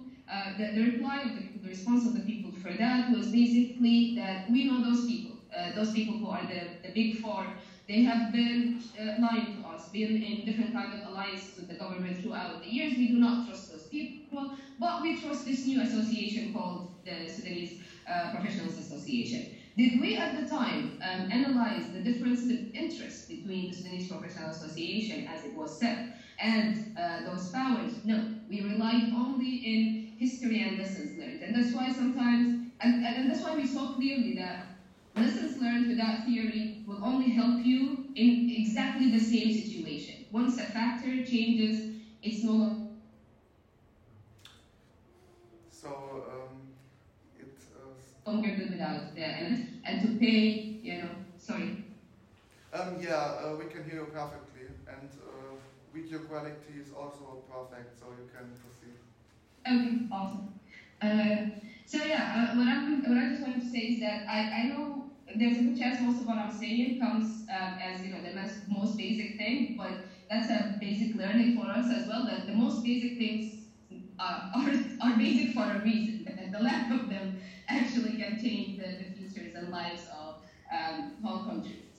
the, 0.57 0.71
the 0.73 0.81
reply 0.83 1.19
of 1.19 1.35
the 1.35 1.43
the 1.61 1.69
response 1.69 2.05
of 2.05 2.12
the 2.14 2.21
people 2.21 2.50
for 2.52 2.75
that 2.75 3.09
was 3.09 3.29
basically 3.29 4.11
that 4.14 4.38
we 4.47 4.62
know 4.62 4.79
those 4.79 5.02
people, 5.02 5.37
those 5.75 5.90
people 5.90 6.14
who 6.14 6.26
are 6.26 6.43
the, 6.45 6.69
the 6.83 6.88
big 6.88 7.12
four, 7.12 7.50
they 7.88 8.00
have 8.00 8.31
been 8.31 8.69
uh, 8.99 9.11
lying 9.17 9.49
to 9.49 9.61
us, 9.61 9.87
been 9.88 10.17
in 10.17 10.43
different 10.45 10.73
kind 10.73 10.93
of 10.93 11.00
alliances 11.02 11.55
with 11.57 11.67
the 11.67 11.75
government 11.75 12.17
throughout 12.17 12.61
the 12.61 12.67
years. 12.69 12.95
We 12.97 13.07
do 13.07 13.19
not 13.19 13.40
trust 13.40 13.67
those 13.69 13.85
people, 13.85 14.47
but 14.79 15.00
we 15.00 15.12
trust 15.12 15.45
this 15.45 15.64
new 15.64 15.81
association 15.81 16.49
called 16.49 16.81
the 17.05 17.29
Sudanese 17.29 17.75
uh, 18.11 18.26
Professionals 18.26 18.76
Association. 18.76 19.47
Did 19.76 19.99
we 19.99 20.14
at 20.14 20.33
the 20.33 20.43
time 20.43 20.90
um, 21.00 21.26
analyze 21.31 21.88
the 21.88 22.00
difference 22.00 22.45
in 22.45 22.67
interest 22.75 23.29
between 23.29 23.67
the 23.69 23.75
Sudanese 23.75 24.07
Professional 24.07 24.49
Association, 24.49 25.25
as 25.26 25.45
it 25.45 25.55
was 25.55 25.73
said, 25.73 26.09
and 26.38 26.81
uh, 26.97 27.21
those 27.21 27.47
powers? 27.47 28.00
No, 28.05 28.25
we 28.49 28.61
relied 28.61 29.09
only 29.12 29.52
in 29.62 29.95
history 30.17 30.61
and 30.61 30.76
lessons 30.76 31.14
learned. 31.17 31.43
And 31.43 31.55
that's 31.55 31.73
why 31.73 31.88
sometimes, 31.88 32.52
and, 32.81 33.02
and 33.02 33.29
that's 33.29 33.43
why 33.43 33.52
we 33.55 33.64
saw 33.64 33.87
clearly 33.87 34.33
that 34.33 34.64
lessons 35.14 35.57
learned 35.57 35.87
without 35.87 36.25
theory 36.25 36.71
will 36.87 36.99
only 37.02 37.29
help 37.29 37.62
you 37.62 37.99
in 38.14 38.45
exactly 38.49 39.07
the 39.07 39.19
same 39.19 39.50
situation. 39.50 40.14
Once 40.31 40.59
a 40.59 40.64
factor 40.64 41.19
changes, 41.19 41.83
it's 42.23 42.43
no 42.43 42.52
longer 42.55 42.80
without 48.91 49.15
the 49.15 49.23
and, 49.25 49.67
and 49.85 50.01
to 50.03 50.09
pay, 50.19 50.71
you 50.83 50.99
know, 50.99 51.11
sorry. 51.37 51.79
Um, 52.73 52.97
yeah, 53.01 53.33
uh, 53.43 53.55
we 53.59 53.67
can 53.67 53.85
hear 53.85 53.97
you 53.97 54.05
perfectly, 54.05 54.67
and 54.87 55.11
uh, 55.23 55.55
video 55.93 56.19
quality 56.19 56.75
is 56.79 56.91
also 56.91 57.39
perfect, 57.49 57.99
so 57.99 58.13
you 58.13 58.25
can 58.33 58.53
proceed. 58.61 58.95
Okay, 59.67 59.99
awesome. 60.11 60.47
Uh, 61.03 61.43
so 61.85 62.03
yeah, 62.03 62.49
uh, 62.53 62.57
what 62.57 62.69
I'm 62.69 63.03
what 63.03 63.19
I 63.19 63.27
just 63.27 63.41
wanted 63.41 63.61
to 63.61 63.67
say 63.67 63.81
is 63.89 63.99
that 64.01 64.25
I, 64.29 64.49
I 64.53 64.63
know 64.65 65.05
there's 65.35 65.59
a 65.59 65.63
good 65.63 65.77
chance 65.77 66.01
most 66.01 66.21
of 66.21 66.27
what 66.27 66.39
I'm 66.39 66.51
saying 66.51 66.99
comes 66.99 67.45
um, 67.51 67.77
as 67.81 68.03
you 68.03 68.11
know 68.11 68.21
the 68.21 68.33
most, 68.33 68.59
most 68.69 68.97
basic 68.97 69.37
thing, 69.37 69.75
but 69.77 69.99
that's 70.29 70.49
a 70.49 70.77
basic 70.81 71.15
learning 71.15 71.55
for 71.55 71.67
us 71.67 71.91
as 71.91 72.07
well. 72.07 72.25
That 72.25 72.47
the 72.47 72.53
most 72.53 72.83
basic 72.83 73.17
things 73.17 73.67
are, 74.19 74.49
are, 74.55 74.73
are 75.01 75.17
basic 75.17 75.51
for 75.51 75.65
a 75.71 75.81
reason, 75.81 76.27
and 76.37 76.53
the 76.55 76.61
lack 76.61 76.91
of 76.91 77.09
them 77.09 77.35
actually 77.71 78.17
can 78.19 78.39
change 78.41 78.79
the, 78.79 78.87
the 78.99 79.11
futures 79.17 79.55
and 79.55 79.71
lives 79.71 80.07
of 80.12 80.37
um, 80.73 81.17
whole 81.23 81.45
countries. 81.45 81.91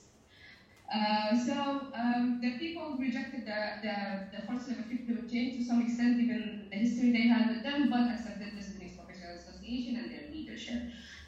Uh, 0.92 1.38
so 1.38 1.86
um, 1.94 2.38
the 2.42 2.58
people 2.58 2.96
rejected 2.98 3.46
the, 3.46 3.60
the, 3.82 4.36
the 4.36 4.46
forces 4.46 4.72
of 4.72 4.78
effective 4.80 5.30
change 5.30 5.56
to 5.56 5.64
some 5.64 5.80
extent, 5.80 6.20
given 6.20 6.68
the 6.70 6.76
history 6.76 7.12
they 7.12 7.28
had 7.28 7.48
with 7.48 7.62
them, 7.62 7.88
but 7.88 8.10
accepted 8.10 8.52
the 8.54 8.62
Sudanese 8.62 8.96
Professional 8.96 9.34
Association 9.36 9.96
and 9.96 10.10
their 10.10 10.30
leadership. 10.30 10.82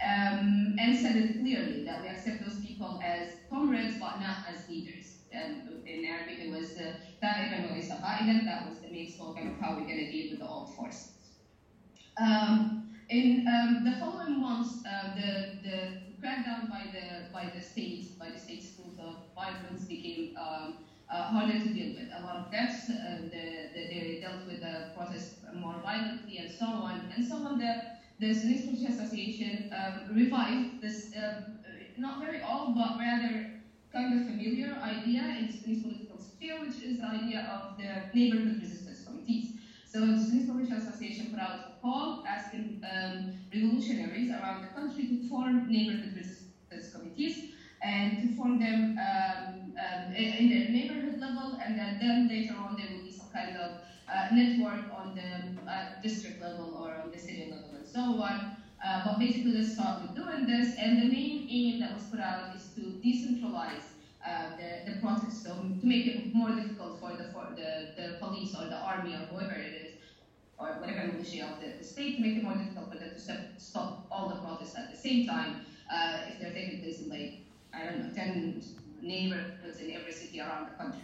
Um, 0.05 0.77
and 0.79 0.95
said 0.95 1.17
it 1.17 1.41
clearly 1.41 1.85
that 1.85 2.03
we 2.03 2.09
accept 2.09 2.45
those 2.45 2.61
people 2.61 3.01
as 3.03 3.29
comrades, 3.49 3.97
but 3.99 4.21
not 4.21 4.45
as 4.53 4.69
leaders. 4.69 5.15
And 5.33 5.87
in 5.87 6.05
Arabic, 6.05 6.41
it 6.41 6.51
was 6.51 6.77
wa 7.23 8.19
That 8.19 8.69
was 8.69 8.79
the 8.81 8.89
main 8.91 9.11
slogan 9.11 9.49
of 9.49 9.61
how 9.61 9.71
we're 9.77 9.87
going 9.87 9.97
to 9.97 10.11
deal 10.11 10.33
with 10.33 10.41
the 10.41 10.47
old 10.47 10.75
forces. 10.75 11.13
Um, 12.21 12.84
in 13.09 13.47
um, 13.49 13.85
the 13.85 13.93
following 13.99 14.41
months, 14.41 14.83
uh, 14.87 15.15
the, 15.15 15.59
the 15.63 15.77
crackdown 16.23 16.69
by 16.71 16.85
the 16.93 17.33
by 17.33 17.51
the 17.55 17.61
states, 17.61 18.09
by 18.09 18.31
the 18.31 18.39
state 18.39 18.63
schools 18.63 18.99
of 18.99 19.17
violence 19.35 19.85
became 19.85 20.37
um, 20.37 20.75
uh, 21.11 21.23
harder 21.25 21.59
to 21.59 21.69
deal 21.73 21.95
with. 21.95 22.09
A 22.17 22.23
lot 22.23 22.37
of 22.37 22.51
deaths, 22.51 22.89
uh, 22.89 23.19
the, 23.31 23.69
the, 23.75 23.83
they 23.89 24.19
dealt 24.21 24.47
with 24.47 24.61
the 24.61 24.91
protests 24.97 25.37
more 25.55 25.77
violently 25.83 26.39
and 26.39 26.51
so 26.51 26.67
on. 26.67 27.01
And 27.15 27.25
so 27.25 27.37
on, 27.37 27.59
the, 27.59 27.83
the 28.21 28.35
Police 28.35 28.89
Association 28.89 29.71
um, 29.73 30.15
revived 30.15 30.81
this, 30.81 31.11
um, 31.17 31.59
not 31.97 32.21
very 32.21 32.41
old, 32.43 32.75
but 32.75 32.99
rather 32.99 33.51
kind 33.93 34.19
of 34.19 34.27
familiar 34.27 34.77
idea 34.83 35.23
in 35.39 35.53
Sudanese 35.53 35.83
political 35.83 36.19
sphere, 36.19 36.61
which 36.61 36.83
is 36.83 36.99
the 36.99 37.07
idea 37.07 37.47
of 37.53 37.77
the 37.79 38.19
neighborhood 38.19 38.61
resistance. 38.61 38.84
So 39.95 40.01
the 40.01 40.19
Sudanese 40.19 40.51
Professional 40.51 40.79
Association 40.79 41.31
put 41.31 41.39
out 41.39 41.55
a 41.55 41.81
call 41.81 42.25
asking 42.27 42.83
um, 42.83 43.33
revolutionaries 43.55 44.29
around 44.29 44.63
the 44.63 44.69
country 44.75 45.07
to 45.07 45.29
form 45.29 45.71
neighborhood 45.71 46.17
resistance 46.17 46.93
committees 46.93 47.53
and 47.81 48.21
to 48.21 48.35
form 48.35 48.59
them 48.59 48.99
um, 48.99 49.73
um, 49.79 50.13
in 50.13 50.49
the 50.49 50.67
neighborhood 50.75 51.21
level, 51.21 51.61
and 51.65 51.79
then, 51.79 52.01
then, 52.01 52.27
later 52.27 52.57
on 52.59 52.75
there 52.77 52.89
will 52.91 53.05
be 53.05 53.13
some 53.13 53.29
kind 53.33 53.57
of 53.57 53.71
uh, 54.13 54.35
network 54.35 54.83
on 54.93 55.15
the 55.15 55.71
uh, 55.71 56.01
district 56.03 56.43
level 56.43 56.75
or 56.75 56.97
on 56.97 57.13
the 57.13 57.19
city 57.19 57.49
level 57.53 57.71
and 57.77 57.87
so 57.87 58.01
on. 58.21 58.57
Uh, 58.85 59.03
but 59.05 59.21
basically, 59.21 59.53
let's 59.53 59.75
start 59.75 60.03
with 60.03 60.17
doing 60.17 60.45
this, 60.45 60.75
and 60.77 61.03
the 61.03 61.07
main 61.07 61.47
aim 61.49 61.79
that 61.79 61.95
was 61.95 62.03
put 62.07 62.19
out 62.19 62.53
is 62.53 62.67
to 62.75 62.81
decentralize 62.99 63.95
uh, 64.27 64.57
the, 64.57 64.91
the 64.91 64.99
process, 65.01 65.41
so 65.41 65.55
to 65.55 65.87
make 65.87 66.05
it 66.05 66.35
more 66.35 66.51
difficult 66.51 66.99
for 66.99 67.11
the 67.11 67.31
for 67.33 67.47
the, 67.55 67.95
the 67.97 68.17
police 68.19 68.57
or 68.57 68.65
the 68.67 68.77
army 68.77 69.15
or 69.15 69.27
whoever 69.31 69.53
it 69.53 69.75
is 69.75 69.84
or 70.59 70.69
whatever 70.81 71.13
militia 71.13 71.45
of 71.53 71.61
the, 71.61 71.79
the, 71.79 71.85
state 71.85 72.17
to 72.17 72.23
make 72.23 72.37
it 72.37 72.45
more 72.45 72.55
difficult 72.55 72.93
for 72.93 72.99
them 72.99 73.11
to 73.11 73.19
stop, 73.19 73.39
stop 73.59 74.07
all 74.11 74.29
the 74.29 74.37
protests 74.37 74.77
at 74.77 74.91
the 74.91 74.97
same 74.97 75.27
time 75.27 75.67
uh, 75.93 76.19
if 76.29 76.41
they're 76.41 76.53
taking 76.53 76.81
place 76.81 77.01
in 77.01 77.11
like, 77.11 77.41
I 77.73 77.85
don't 77.85 78.09
know, 78.09 78.15
10 78.15 78.63
neighborhoods 79.03 79.81
in 79.81 79.93
every 79.93 80.13
city 80.13 80.41
around 80.41 80.69
the 80.71 80.77
country. 80.83 81.03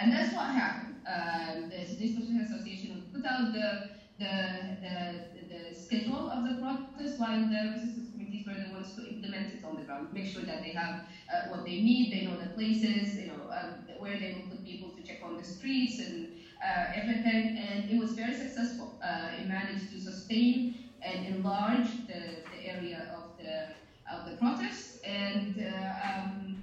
And 0.00 0.12
that's 0.12 0.34
what 0.34 0.46
happened. 0.46 0.96
Um, 1.06 1.70
the 1.70 1.84
Sudanese 1.84 2.50
Association 2.50 3.04
put 3.12 3.24
out 3.26 3.52
the, 3.52 3.90
the, 4.18 4.76
the, 4.80 5.70
the, 5.70 5.74
schedule 5.74 6.30
of 6.30 6.44
the 6.44 6.62
protest 6.62 7.18
while 7.18 7.40
the 7.40 7.72
resistance 7.74 8.10
committees 8.12 8.46
were 8.46 8.54
the 8.54 8.72
ones 8.72 8.94
to 8.94 9.06
implement 9.06 9.52
it 9.52 9.64
on 9.64 9.76
the 9.76 9.82
ground, 9.82 10.12
make 10.12 10.26
sure 10.26 10.42
that 10.42 10.62
they 10.62 10.70
have 10.70 11.02
uh, 11.32 11.48
what 11.48 11.64
they 11.64 11.82
need, 11.82 12.12
they 12.12 12.24
know 12.24 12.38
the 12.38 12.50
places, 12.50 13.16
you 13.16 13.26
know, 13.26 13.50
um, 13.50 13.74
where 13.98 14.18
they 14.18 14.34
will 14.34 14.50
put 14.50 14.64
people 14.64 14.90
to 14.90 15.02
check 15.02 15.18
on 15.24 15.36
the 15.36 15.44
streets 15.44 15.98
and 15.98 16.31
uh, 16.64 16.92
everything, 16.94 17.58
and 17.58 17.90
it 17.90 17.98
was 17.98 18.12
very 18.12 18.34
successful. 18.34 18.94
Uh, 19.02 19.38
it 19.38 19.46
managed 19.48 19.90
to 19.90 20.00
sustain 20.00 20.76
and 21.02 21.26
enlarge 21.26 21.88
the, 22.06 22.42
the 22.52 22.64
area 22.64 23.12
of 23.16 23.36
the 23.38 23.74
of 24.12 24.30
the 24.30 24.36
protests. 24.36 25.00
And 25.04 25.58
uh, 25.58 26.08
um, 26.08 26.58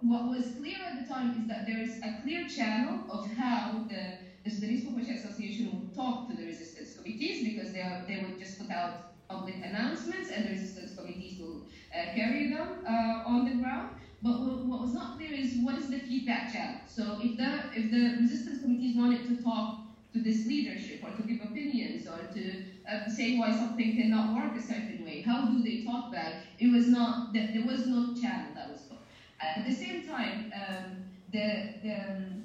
what 0.00 0.28
was 0.28 0.46
clear 0.58 0.78
at 0.84 1.02
the 1.02 1.12
time 1.12 1.40
is 1.40 1.48
that 1.48 1.66
there 1.66 1.78
is 1.78 1.98
a 2.02 2.20
clear 2.22 2.48
channel 2.48 3.04
of 3.10 3.26
how 3.32 3.84
the, 3.88 4.18
the 4.44 4.50
Sudanese 4.50 4.84
Professional 4.84 5.18
Association 5.18 5.70
would 5.72 5.94
talk 5.94 6.28
to 6.28 6.36
the 6.36 6.44
resistance 6.44 6.96
committees 6.96 7.44
because 7.44 7.72
they, 7.72 7.80
are, 7.80 8.04
they 8.06 8.24
would 8.24 8.38
just 8.38 8.58
put 8.60 8.70
out 8.70 9.12
public 9.28 9.54
announcements 9.62 10.30
and 10.30 10.44
the 10.46 10.50
resistance 10.50 10.94
committees 10.96 11.38
will 11.40 11.62
uh, 11.94 12.14
carry 12.14 12.50
them 12.50 12.84
uh, 12.86 13.22
on 13.26 13.44
the 13.48 13.54
ground. 13.62 13.90
But 14.22 14.38
what 14.40 14.80
was 14.80 14.94
not 14.94 15.16
clear 15.18 15.32
is 15.32 15.56
what 15.56 15.76
is 15.76 15.88
the 15.90 15.98
feedback 15.98 16.52
channel. 16.52 16.80
So 16.86 17.18
if 17.20 17.36
the 17.36 17.50
if 17.74 17.90
the 17.90 18.16
resistance 18.20 18.60
committees 18.62 18.94
wanted 18.96 19.24
to 19.26 19.42
talk 19.42 19.82
to 20.12 20.20
this 20.20 20.46
leadership 20.46 21.00
or 21.02 21.10
to 21.10 21.22
give 21.22 21.40
opinions 21.40 22.06
or 22.06 22.18
to 22.18 22.62
uh, 22.88 23.08
say 23.08 23.36
why 23.36 23.50
something 23.50 23.96
cannot 23.96 24.32
work 24.34 24.56
a 24.56 24.60
certain 24.60 25.02
way? 25.04 25.22
How 25.22 25.46
do 25.46 25.62
they 25.62 25.82
talk 25.82 26.12
back? 26.12 26.34
It 26.58 26.68
was 26.70 26.86
not, 26.86 27.32
there 27.32 27.64
was 27.64 27.86
no 27.86 28.14
channel 28.14 28.52
that 28.54 28.68
was 28.70 28.82
closed. 28.82 29.02
At 29.40 29.64
the 29.64 29.72
same 29.72 30.06
time, 30.06 30.52
um, 30.54 31.04
the, 31.32 31.64
the, 31.82 31.94
um, 31.94 32.44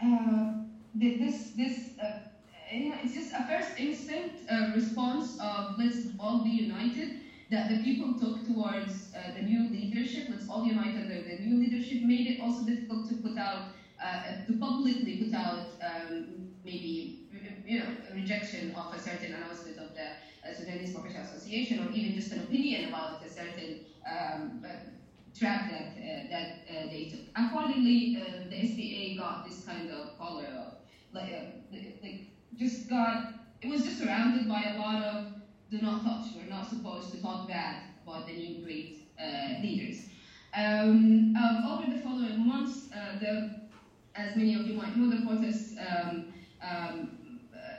uh, 0.00 0.46
this, 0.94 1.50
this 1.56 1.90
uh, 2.02 2.12
it's 2.68 3.14
just 3.14 3.32
a 3.32 3.42
first 3.44 3.78
instinct 3.78 4.42
uh, 4.50 4.68
response 4.72 5.38
of 5.40 5.78
let's 5.78 6.08
all 6.18 6.40
be 6.42 6.50
united 6.50 7.10
that 7.50 7.68
the 7.68 7.82
people 7.82 8.18
took 8.18 8.44
towards 8.46 9.14
uh, 9.14 9.34
the 9.34 9.42
new 9.42 9.68
leadership. 9.70 10.28
Let's 10.28 10.48
all 10.48 10.64
unite 10.64 10.96
under 10.96 11.22
the 11.22 11.38
new 11.38 11.58
leadership 11.58 12.02
made 12.02 12.26
it 12.26 12.40
also 12.40 12.64
difficult 12.64 13.08
to 13.08 13.16
put 13.16 13.38
out, 13.38 13.68
uh, 14.02 14.44
to 14.46 14.52
publicly 14.58 15.24
put 15.24 15.34
out 15.34 15.66
um, 15.80 16.48
maybe 16.64 17.20
you 17.64 17.78
know 17.78 17.86
rejection 18.14 18.74
of 18.74 18.94
a 18.94 18.98
certain 18.98 19.34
announcement 19.34 19.78
of 19.78 19.94
the 19.94 20.06
uh, 20.48 20.52
Sudanese 20.52 20.92
Professional 20.92 21.22
Association 21.22 21.86
or 21.86 21.90
even 21.92 22.14
just 22.14 22.32
an 22.32 22.40
opinion 22.40 22.88
about 22.88 23.22
a 23.24 23.28
certain 23.28 23.80
um, 24.06 24.64
uh, 24.64 24.68
track 25.38 25.70
that 25.70 25.92
uh, 25.96 26.28
that 26.30 26.48
uh, 26.68 26.86
they 26.90 27.08
took. 27.10 27.20
Accordingly, 27.36 28.18
the 28.50 28.66
SPA 28.66 29.22
got 29.22 29.44
this 29.44 29.64
kind 29.64 29.90
of 29.90 30.18
color 30.18 30.46
of 30.46 30.74
like, 31.12 31.32
like 32.02 32.20
just 32.56 32.88
got 32.88 33.34
it 33.62 33.68
was 33.68 33.82
just 33.82 33.98
surrounded 33.98 34.48
by 34.48 34.62
a 34.62 34.78
lot 34.78 35.02
of 35.02 35.35
do 35.70 35.80
not 35.80 36.04
touch. 36.04 36.26
We're 36.36 36.48
not 36.48 36.68
supposed 36.68 37.12
to 37.12 37.22
talk 37.22 37.48
bad 37.48 37.82
about 38.02 38.26
the 38.26 38.34
new 38.34 38.64
great 38.64 39.08
uh, 39.20 39.60
leaders. 39.60 40.06
Um, 40.54 41.34
um, 41.36 41.64
over 41.66 41.90
the 41.92 42.00
following 42.00 42.46
months, 42.46 42.88
uh, 42.94 43.18
the, 43.18 43.60
as 44.14 44.36
many 44.36 44.54
of 44.54 44.66
you 44.66 44.74
might 44.74 44.96
know, 44.96 45.10
the 45.10 45.26
protests 45.26 45.76
um, 45.78 46.32
um 46.62 47.10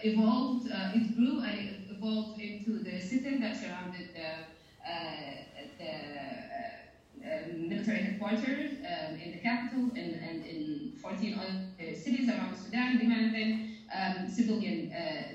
evolved, 0.03 0.69
uh, 0.71 0.91
it 0.93 1.15
grew 1.15 1.41
and 1.41 1.59
it 1.59 1.75
evolved 1.89 2.39
into 2.39 2.83
the 2.83 3.01
sit-in 3.01 3.39
that 3.39 3.55
surrounded 3.55 4.09
the, 4.13 4.87
uh, 4.87 5.31
the 5.79 7.27
uh, 7.27 7.47
military 7.57 7.97
headquarters 7.97 8.73
um, 8.85 9.15
in 9.15 9.31
the 9.31 9.39
capital 9.39 9.89
and, 9.95 10.13
and 10.21 10.45
in 10.45 10.93
14 11.01 11.39
other 11.39 11.95
cities 11.95 12.29
around 12.29 12.55
Sudan, 12.55 12.99
demanding 12.99 13.76
um, 13.91 14.27
civilian 14.27 14.89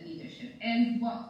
leadership. 0.04 0.50
And 0.60 1.00
what, 1.00 1.20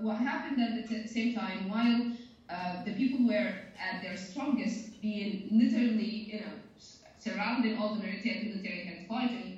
what 0.00 0.16
happened 0.16 0.60
at 0.60 0.74
the 0.74 1.06
same 1.06 1.32
time, 1.32 1.66
while 1.66 2.04
uh, 2.48 2.76
the 2.82 2.92
people 2.92 3.22
were 3.22 3.52
at 3.78 4.00
their 4.00 4.16
strongest, 4.16 5.00
being 5.00 5.46
literally, 5.50 6.26
you 6.28 6.40
know, 6.40 6.52
surrounding 7.16 7.74
all 7.74 7.90
the 7.90 7.98
military, 7.98 8.38
military 8.40 8.80
headquarters, 8.80 9.50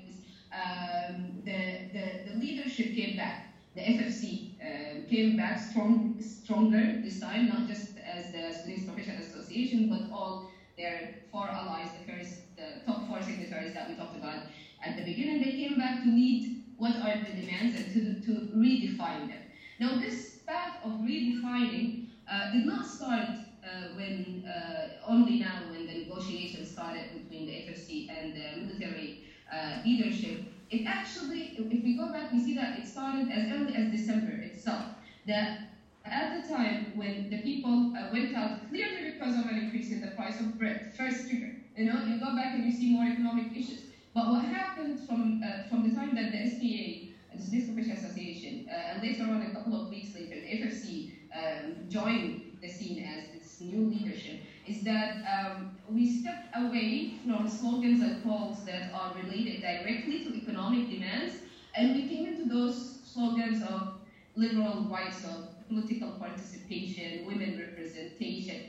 um, 0.52 1.32
the, 1.44 1.78
the, 1.92 2.18
the 2.24 2.32
leadership 2.32 2.92
came 2.92 3.14
back. 3.14 3.46
The 3.74 3.82
FFC 3.82 4.42
uh, 4.60 4.96
came 5.06 5.36
back 5.36 5.56
strong, 5.56 6.16
stronger 6.18 6.92
this 7.00 7.18
time, 7.18 7.46
not 7.46 7.64
just 7.64 7.96
as 7.98 8.28
the 8.30 8.50
Sudanese 8.50 8.82
Professional 8.82 9.18
Association, 9.18 9.86
but 9.86 10.04
all 10.10 10.42
their 10.76 11.06
four 11.30 11.48
allies, 11.48 11.90
the 11.92 12.00
first, 12.00 12.40
the 12.56 12.80
top 12.84 13.02
four 13.02 13.20
signatories 13.20 13.72
that 13.72 13.86
we 13.86 13.94
talked 13.94 14.16
about 14.16 14.40
at 14.82 14.96
the 14.96 15.02
beginning. 15.02 15.38
They 15.38 15.50
came 15.50 15.76
back 15.76 16.00
to 16.00 16.08
lead 16.08 16.44
what 16.80 16.96
are 16.96 17.14
the 17.22 17.32
demands 17.38 17.76
and 17.76 17.92
to, 17.92 18.00
to 18.26 18.40
redefine 18.56 19.28
them. 19.28 19.42
Now, 19.78 19.98
this 19.98 20.38
path 20.46 20.76
of 20.82 20.92
redefining 20.92 22.06
uh, 22.26 22.50
did 22.52 22.64
not 22.64 22.86
start 22.86 23.28
uh, 23.62 23.94
when 23.94 24.46
uh, 24.46 24.88
only 25.06 25.38
now 25.38 25.60
when 25.70 25.86
the 25.86 25.92
negotiations 26.04 26.70
started 26.70 27.12
between 27.12 27.44
the 27.46 27.52
FFC 27.52 28.08
and 28.08 28.34
the 28.34 28.62
military 28.62 29.24
uh, 29.52 29.82
leadership, 29.84 30.40
it 30.70 30.86
actually, 30.86 31.54
if 31.58 31.84
we 31.84 31.96
go 31.96 32.10
back, 32.10 32.32
we 32.32 32.42
see 32.42 32.54
that 32.54 32.78
it 32.78 32.86
started 32.86 33.30
as 33.30 33.52
early 33.52 33.74
as 33.74 33.90
December 33.90 34.30
itself. 34.30 34.84
That 35.26 35.58
at 36.06 36.42
the 36.42 36.48
time 36.48 36.92
when 36.96 37.28
the 37.28 37.42
people 37.42 37.92
uh, 37.94 38.08
went 38.10 38.34
out 38.34 38.70
clearly 38.70 39.10
because 39.10 39.36
of 39.36 39.44
an 39.46 39.58
increase 39.58 39.90
in 39.90 40.00
the 40.00 40.12
price 40.12 40.40
of 40.40 40.58
bread, 40.58 40.94
first 40.96 41.28
trigger, 41.28 41.52
you 41.76 41.84
know, 41.84 42.02
you 42.04 42.18
go 42.18 42.34
back 42.34 42.54
and 42.54 42.64
you 42.64 42.72
see 42.72 42.90
more 42.90 43.04
economic 43.04 43.54
issues. 43.54 43.89
But 44.14 44.28
what 44.28 44.44
happened 44.44 45.00
from 45.06 45.42
uh, 45.44 45.68
from 45.68 45.88
the 45.88 45.94
time 45.94 46.14
that 46.16 46.32
the 46.32 46.50
SPA, 46.50 47.36
the 47.36 47.42
Sudanese 47.42 47.66
Professional 47.70 47.96
Association, 47.96 48.66
uh, 48.68 48.74
and 48.74 49.02
later 49.02 49.22
on, 49.24 49.42
a 49.42 49.50
couple 49.54 49.80
of 49.80 49.88
weeks 49.88 50.14
later, 50.14 50.34
the 50.34 50.48
FFC 50.58 51.12
um, 51.34 51.88
joined 51.88 52.58
the 52.60 52.68
scene 52.68 53.04
as 53.04 53.32
its 53.34 53.60
new 53.60 53.86
leadership, 53.86 54.40
is 54.66 54.82
that 54.82 55.22
um, 55.30 55.70
we 55.88 56.10
stepped 56.10 56.48
away 56.56 57.14
from 57.24 57.48
slogans 57.48 58.02
and 58.02 58.22
calls 58.24 58.64
that 58.64 58.92
are 58.92 59.14
related 59.14 59.62
directly 59.62 60.24
to 60.24 60.34
economic 60.34 60.90
demands, 60.90 61.34
and 61.76 61.94
we 61.94 62.08
came 62.08 62.26
into 62.26 62.48
those 62.48 62.98
slogans 63.04 63.62
of 63.62 63.94
liberal 64.34 64.88
rights 64.90 65.24
of 65.24 65.46
political 65.68 66.10
participation, 66.12 67.24
women 67.26 67.58
representation. 67.58 68.62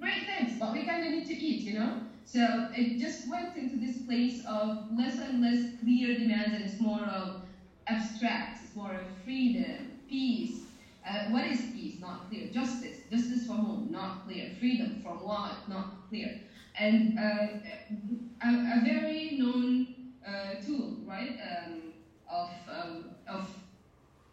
Great 0.00 0.24
things, 0.26 0.56
but 0.60 0.72
we 0.72 0.84
kind 0.84 1.04
of 1.04 1.10
need 1.10 1.26
to 1.26 1.34
eat, 1.34 1.62
you? 1.62 1.73
So 2.34 2.68
it 2.74 2.98
just 2.98 3.28
went 3.28 3.56
into 3.56 3.76
this 3.76 4.02
place 4.02 4.44
of 4.44 4.90
less 4.98 5.18
and 5.18 5.40
less 5.40 5.62
clear 5.80 6.18
demands, 6.18 6.52
and 6.52 6.64
it's 6.64 6.80
more 6.80 7.06
of 7.06 7.42
abstract, 7.86 8.58
it's 8.64 8.74
more 8.74 8.92
of 8.92 9.06
freedom, 9.24 9.92
peace, 10.08 10.62
uh, 11.06 11.30
what 11.30 11.46
is 11.46 11.60
peace? 11.72 12.00
Not 12.00 12.28
clear. 12.28 12.48
Justice. 12.48 12.96
Justice 13.08 13.46
for 13.46 13.52
whom? 13.52 13.92
Not 13.92 14.24
clear. 14.24 14.50
Freedom 14.58 15.00
from 15.00 15.22
what? 15.22 15.68
Not 15.68 16.08
clear. 16.08 16.40
And 16.76 17.16
uh, 17.16 17.46
a, 18.42 18.48
a, 18.48 18.80
very 18.82 19.36
known 19.36 19.86
uh, 20.26 20.54
tool, 20.66 20.96
right, 21.06 21.38
um, 21.40 21.92
of, 22.28 22.50
um, 22.68 23.04
of, 23.28 23.48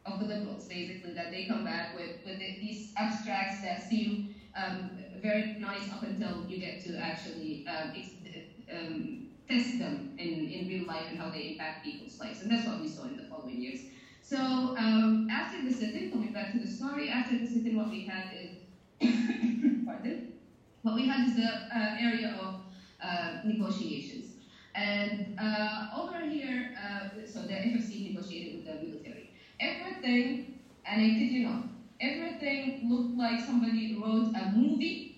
of 0.07 0.19
the 0.19 0.25
liberals, 0.25 0.65
basically, 0.65 1.13
that 1.13 1.29
they 1.29 1.45
come 1.45 1.63
back 1.63 1.93
with, 1.93 2.15
with 2.25 2.39
these 2.39 2.93
abstracts 2.97 3.61
that 3.61 3.87
seem 3.87 4.33
um, 4.55 5.00
very 5.21 5.55
nice 5.59 5.91
up 5.91 6.03
until 6.03 6.45
you 6.47 6.57
get 6.57 6.83
to 6.85 6.97
actually 6.97 7.65
um, 7.67 7.93
um, 8.73 9.27
test 9.47 9.79
them 9.79 10.15
in, 10.17 10.49
in 10.49 10.67
real 10.67 10.87
life 10.87 11.05
and 11.09 11.19
how 11.19 11.29
they 11.29 11.51
impact 11.51 11.83
people's 11.83 12.19
lives. 12.19 12.41
And 12.41 12.51
that's 12.51 12.65
what 12.65 12.79
we 12.79 12.87
saw 12.87 13.03
in 13.03 13.17
the 13.17 13.23
following 13.23 13.61
years. 13.61 13.81
So 14.21 14.37
um, 14.37 15.27
after 15.29 15.61
the 15.61 15.71
sit-in, 15.71 16.11
coming 16.11 16.33
back 16.33 16.53
to 16.53 16.59
the 16.59 16.67
story, 16.67 17.09
after 17.09 17.37
the 17.37 17.45
sit-in, 17.45 17.75
what 17.75 17.89
we 17.89 18.05
had 18.05 18.29
is, 18.33 18.51
pardon, 19.85 20.33
what 20.83 20.95
we 20.95 21.07
had 21.07 21.27
is 21.27 21.35
the 21.35 21.47
uh, 21.47 21.95
area 21.99 22.35
of 22.41 22.61
uh, 23.03 23.39
negotiations. 23.43 24.35
And 24.73 25.37
uh, 25.39 25.87
over 25.97 26.19
here, 26.21 26.75
uh, 26.81 27.09
so 27.25 27.41
the 27.41 27.53
FFC 27.53 28.13
negotiated 28.13 28.55
with 28.55 28.65
the 28.65 28.87
military. 28.87 29.31
Everything, 29.59 30.59
and 30.85 31.01
I 31.01 31.09
kid 31.09 31.31
you 31.31 31.47
not, 31.49 31.63
everything 31.99 32.89
looked 32.89 33.17
like 33.17 33.39
somebody 33.39 33.99
wrote 34.01 34.33
a 34.33 34.51
movie 34.55 35.10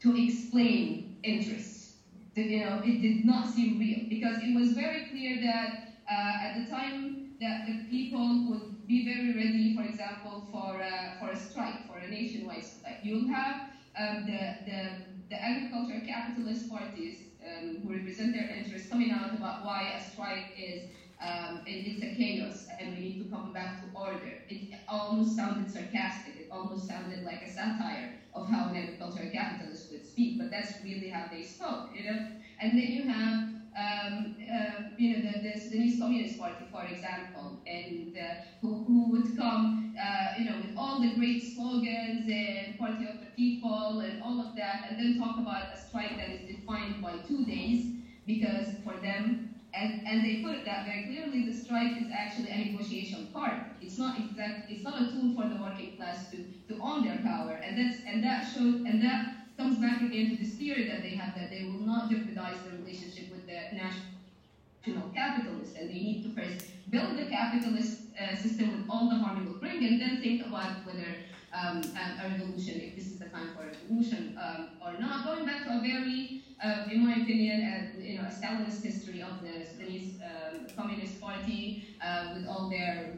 to 0.00 0.14
explain 0.14 1.12
interests. 1.22 1.92
You 2.36 2.60
know, 2.60 2.80
it 2.82 3.00
did 3.00 3.24
not 3.24 3.46
seem 3.46 3.76
real 3.78 4.00
because 4.08 4.38
it 4.40 4.54
was 4.54 4.72
very 4.72 5.02
clear 5.10 5.38
that 5.40 5.80
uh, 6.08 6.12
at 6.40 6.54
the 6.54 6.62
time 6.68 7.34
that 7.40 7.66
the 7.66 7.72
people 7.88 8.44
would 8.46 8.86
be 8.86 9.04
very 9.04 9.34
ready, 9.34 9.74
for 9.74 9.82
example, 9.82 10.46
for 10.50 10.78
a, 10.78 11.14
for 11.18 11.30
a 11.30 11.36
strike, 11.36 11.84
for 11.86 11.96
a 11.98 12.06
nationwide 12.08 12.64
strike. 12.64 12.98
You'll 13.02 13.26
have 13.28 13.56
um, 13.96 14.24
the, 14.24 14.54
the, 14.64 14.94
the 15.28 15.44
agricultural 15.44 16.00
capitalist 16.00 16.68
parties 16.68 17.22
um, 17.44 17.78
who 17.82 17.90
represent 17.92 18.32
their 18.32 18.46
interests 18.46 18.88
coming 18.88 19.10
out 19.10 19.34
about 19.34 19.62
why 19.62 19.90
a 19.94 20.00
strike 20.00 20.46
is 20.56 20.84
um, 21.20 21.60
it's 21.66 22.02
a 22.02 22.08
chaos 22.08 22.64
and 22.78 22.90
we 22.90 22.98
need 22.98 23.18
to 23.18 23.24
come 23.24 23.52
back 23.52 23.78
to 23.80 23.86
order. 23.94 24.38
It 24.48 24.62
almost 24.88 25.36
sounded 25.36 25.70
sarcastic. 25.70 26.34
It 26.36 26.46
almost 26.50 26.86
sounded 26.86 27.22
like 27.22 27.42
a 27.42 27.46
satire 27.48 28.10
of 28.32 28.46
how 28.46 28.66
an 28.68 28.74
agricultural 28.76 29.28
capitalist 29.28 29.89
speak, 30.10 30.38
but 30.38 30.50
that's 30.50 30.72
really 30.82 31.08
how 31.08 31.24
they 31.30 31.42
spoke, 31.42 31.88
you 31.94 32.04
know. 32.04 32.18
And 32.60 32.76
then 32.78 32.88
you 32.90 33.04
have 33.04 33.38
um, 33.76 34.34
uh, 34.52 34.82
you 34.96 35.08
know, 35.10 35.20
the, 35.20 35.38
the 35.48 35.60
Sudanese 35.60 35.98
Communist 35.98 36.38
Party, 36.38 36.66
for 36.72 36.82
example, 36.84 37.56
and 37.66 38.16
uh, 38.18 38.34
who, 38.60 38.82
who 38.86 39.10
would 39.10 39.36
come, 39.36 39.92
uh, 40.00 40.28
you 40.36 40.44
know, 40.44 40.56
with 40.58 40.72
all 40.76 41.00
the 41.00 41.08
great 41.08 41.40
slogans 41.42 42.28
and 42.28 42.76
Party 42.78 43.04
of 43.04 43.20
the 43.20 43.26
People 43.36 44.00
and 44.00 44.20
all 44.20 44.40
of 44.40 44.54
that, 44.56 44.84
and 44.88 44.98
then 44.98 45.16
talk 45.16 45.38
about 45.38 45.64
a 45.72 45.76
strike 45.76 46.16
that 46.16 46.28
is 46.28 46.40
defined 46.42 47.00
by 47.00 47.16
two 47.18 47.44
days, 47.44 47.88
because 48.26 48.72
for 48.82 48.96
them, 48.96 49.38
and, 49.72 50.00
and 50.04 50.24
they 50.24 50.34
put 50.34 50.64
that 50.64 50.82
very 50.84 51.00
clearly, 51.00 51.42
the 51.42 51.52
strike 51.52 51.96
is 51.96 52.06
actually 52.10 52.48
a 52.50 52.56
negotiation 52.58 53.24
part. 53.32 53.58
It's 53.80 53.96
not 53.98 54.16
exact. 54.16 54.64
It's 54.68 54.82
not 54.82 55.00
a 55.00 55.04
tool 55.06 55.30
for 55.30 55.46
the 55.46 55.56
working 55.56 55.92
class 55.96 56.24
to, 56.30 56.42
to 56.68 56.76
own 56.80 57.02
their 57.02 57.18
power, 57.18 57.52
and 57.62 57.76
that's 57.76 58.00
and 58.04 58.22
that 58.24 58.44
shows 58.44 58.80
and 58.84 59.00
that 59.00 59.22
comes 59.60 59.76
back 59.76 60.00
again 60.00 60.30
to 60.30 60.36
this 60.42 60.54
theory 60.54 60.88
that 60.88 61.02
they 61.02 61.10
have 61.10 61.34
that 61.34 61.50
they 61.50 61.64
will 61.64 61.84
not 61.84 62.08
jeopardize 62.08 62.56
the 62.64 62.78
relationship 62.78 63.30
with 63.30 63.46
the 63.46 63.60
national 63.76 65.10
capitalists, 65.14 65.76
and 65.76 65.90
they 65.90 66.00
need 66.08 66.22
to 66.22 66.30
first 66.30 66.64
build 66.88 67.18
the 67.18 67.26
capitalist 67.26 68.04
uh, 68.18 68.34
system 68.34 68.72
with 68.72 68.86
all 68.88 69.10
the 69.10 69.16
harm 69.16 69.42
it 69.42 69.46
will 69.46 69.60
bring, 69.60 69.84
and 69.84 70.00
then 70.00 70.22
think 70.22 70.46
about 70.46 70.86
whether 70.86 71.12
um, 71.52 71.82
a, 71.92 72.30
revolution, 72.30 72.80
if 72.80 72.96
this 72.96 73.06
is 73.06 73.18
the 73.18 73.26
time 73.26 73.50
for 73.54 73.64
a 73.64 73.66
revolution 73.66 74.38
um, 74.40 74.68
or 74.80 74.98
not. 74.98 75.26
Going 75.26 75.44
back 75.44 75.64
to 75.64 75.76
a 75.76 75.80
very, 75.80 76.42
uh, 76.64 76.84
in 76.90 77.04
my 77.04 77.16
opinion, 77.16 77.60
uh, 77.62 78.00
you 78.00 78.16
know, 78.16 78.24
a 78.24 78.32
Stalinist 78.32 78.82
history 78.82 79.20
of 79.20 79.42
the 79.42 79.66
Sudanese 79.66 80.14
um, 80.24 80.66
Communist 80.74 81.20
Party 81.20 81.84
uh, 82.02 82.32
with 82.34 82.46
all 82.46 82.70
their, 82.70 83.12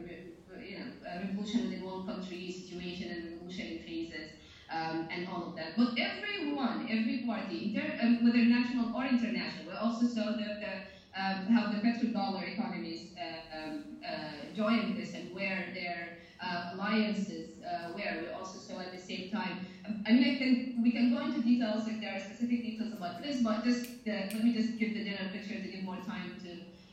you 0.59 0.79
know, 0.79 0.85
revolution 1.21 1.69
within 1.69 1.85
one 1.85 2.05
country 2.05 2.51
situation 2.51 3.11
and 3.11 3.31
revolution 3.31 3.79
and 5.11 5.27
all 5.27 5.47
of 5.47 5.55
that. 5.55 5.77
But 5.77 5.97
everyone, 5.97 6.87
every 6.89 7.23
party, 7.25 7.79
um, 8.01 8.23
whether 8.23 8.39
national 8.39 8.95
or 8.95 9.05
international, 9.05 9.65
we 9.67 9.73
also 9.73 10.05
saw 10.07 10.31
the, 10.31 10.49
the 10.63 10.73
um, 11.15 11.45
how 11.53 11.71
the 11.71 11.77
petrodollar 11.77 12.51
economies 12.51 13.09
uh, 13.17 13.57
um, 13.57 13.83
uh, 14.03 14.55
joined 14.55 14.97
this 14.97 15.13
and 15.13 15.33
where 15.33 15.67
their 15.73 16.17
uh, 16.41 16.71
alliances 16.73 17.51
were. 17.93 18.21
We 18.21 18.29
also 18.29 18.57
saw 18.57 18.79
at 18.79 18.91
the 18.91 18.99
same 18.99 19.29
time. 19.29 19.65
Um, 19.85 20.03
I 20.07 20.13
mean, 20.13 20.23
I 20.23 20.37
can 20.37 20.81
we 20.81 20.91
can 20.91 21.13
go 21.13 21.21
into 21.21 21.41
details 21.41 21.87
if 21.87 22.01
there 22.01 22.15
are 22.15 22.19
specific 22.19 22.63
details 22.63 22.93
about 22.93 23.21
this, 23.21 23.41
but 23.41 23.63
just 23.63 23.85
let 24.05 24.43
me 24.43 24.53
just 24.53 24.77
give 24.79 24.93
the 24.95 25.03
general 25.03 25.29
picture 25.31 25.61
to 25.61 25.67
give 25.67 25.83
more 25.83 25.97
time 25.97 26.35
to 26.43 26.49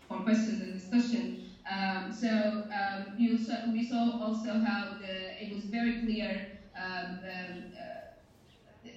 for 0.07 0.23
questions 0.23 0.61
and 0.61 0.73
discussion. 0.75 1.51
Um, 1.71 2.13
so 2.13 2.29
um, 2.29 3.15
you 3.17 3.39
saw, 3.39 3.55
we 3.71 3.89
saw 3.89 4.21
also 4.21 4.59
how 4.59 4.97
the, 5.01 5.43
it 5.43 5.55
was 5.55 5.65
very 5.65 6.01
clear. 6.01 6.59
Um, 6.81 7.19
um, 7.25 7.63
uh, 7.77 8.91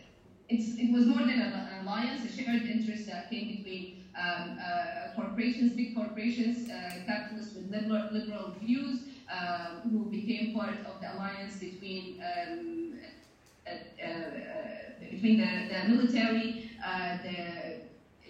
it 0.50 0.94
was 0.94 1.06
more 1.06 1.20
than 1.20 1.42
an 1.42 1.82
alliance, 1.82 2.24
a 2.24 2.32
shared 2.32 2.64
interest 2.64 3.08
that 3.08 3.30
came 3.30 3.58
between 3.58 4.06
um, 4.16 4.60
uh, 4.60 5.16
corporations, 5.16 5.74
big 5.74 5.96
corporations, 5.96 6.70
uh, 6.70 7.02
capitalists 7.06 7.56
with 7.56 7.72
liberal, 7.72 8.10
liberal 8.12 8.56
views, 8.62 9.00
uh, 9.32 9.82
who 9.90 10.06
became 10.06 10.54
part 10.54 10.78
of 10.86 11.02
the 11.02 11.14
alliance 11.16 11.58
between 11.58 12.22
um, 12.22 12.94
uh, 13.66 13.72
uh, 13.72 14.10
between 15.12 15.40
the, 15.40 15.74
the 15.74 15.90
military, 15.90 16.70
the 17.24 17.82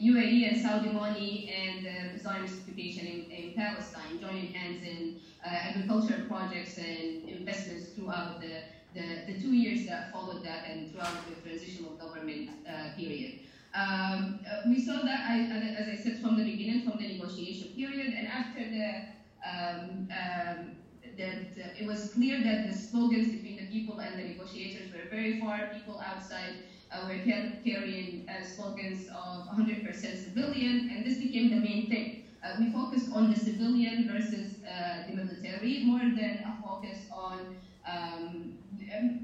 UAE 0.02 0.52
and 0.52 0.62
Saudi 0.62 0.89
money 0.89 1.54
and 1.54 1.86
the 2.13 2.20
Zionist 2.20 2.62
occupation 2.62 3.08
in, 3.08 3.32
in, 3.32 3.54
Palestine, 3.54 4.20
joining 4.20 4.54
hands 4.54 4.84
in 4.84 5.20
uh, 5.46 5.48
agricultural 5.48 6.28
projects 6.28 6.78
and 6.78 7.30
investments 7.30 7.89
throughout 7.89 8.42
the, 8.42 8.63
the, 8.93 9.32
the, 9.34 9.39
two 9.39 9.53
years 9.53 9.88
that 9.88 10.12
followed 10.12 10.43
that 10.43 10.67
and 10.69 10.91
throughout 10.91 11.13
the 11.27 11.36
transitional 11.47 11.91
government 11.91 12.49
uh, 12.67 12.95
period. 12.95 13.39
Um, 13.73 14.39
uh, 14.45 14.62
we 14.67 14.79
saw 14.79 15.01
that, 15.01 15.21
I, 15.29 15.39
as 15.79 15.88
I 15.88 15.95
said, 15.95 16.19
from 16.19 16.38
the 16.38 16.43
beginning, 16.43 16.88
from 16.88 16.99
the 16.99 17.08
negotiation 17.08 17.69
period, 17.69 18.13
and 18.13 18.27
after 18.27 18.60
the, 18.60 19.06
um, 19.49 20.08
um, 20.12 20.75
that 21.17 21.45
uh, 21.58 21.79
it 21.79 21.88
was 21.88 22.13
clear 22.13 22.43
that 22.43 22.67
the 22.67 22.73
slogans 22.73 23.32
between 23.32 23.58
the 23.58 23.67
people 23.67 23.99
and 23.99 24.19
the 24.19 24.23
negotiators 24.23 24.93
were 24.93 25.10
very 25.10 25.39
far. 25.39 25.71
People 25.73 25.99
outside 26.06 26.63
uh, 26.91 27.08
were 27.08 27.17
carrying 27.17 28.29
uh, 28.29 28.45
slogans 28.45 29.08
of 29.08 29.47
100% 29.47 29.95
civilian, 29.95 30.91
and 30.93 31.06
this 31.06 31.17
became 31.17 31.49
the 31.49 31.56
main 31.56 31.89
thing. 31.89 32.23
Uh, 32.43 32.53
we 32.58 32.65
focused 32.67 33.08
on 33.12 33.29
the 33.29 33.36
civilian 33.36 34.06
versus 34.06 34.58
uh, 34.67 34.99
the 35.06 35.12
military 35.13 35.77
more 35.77 36.06
than 36.13 36.41
a 36.45 36.51
focus 36.62 37.06
on 37.12 37.47
um, 37.86 38.51
um, 38.93 39.19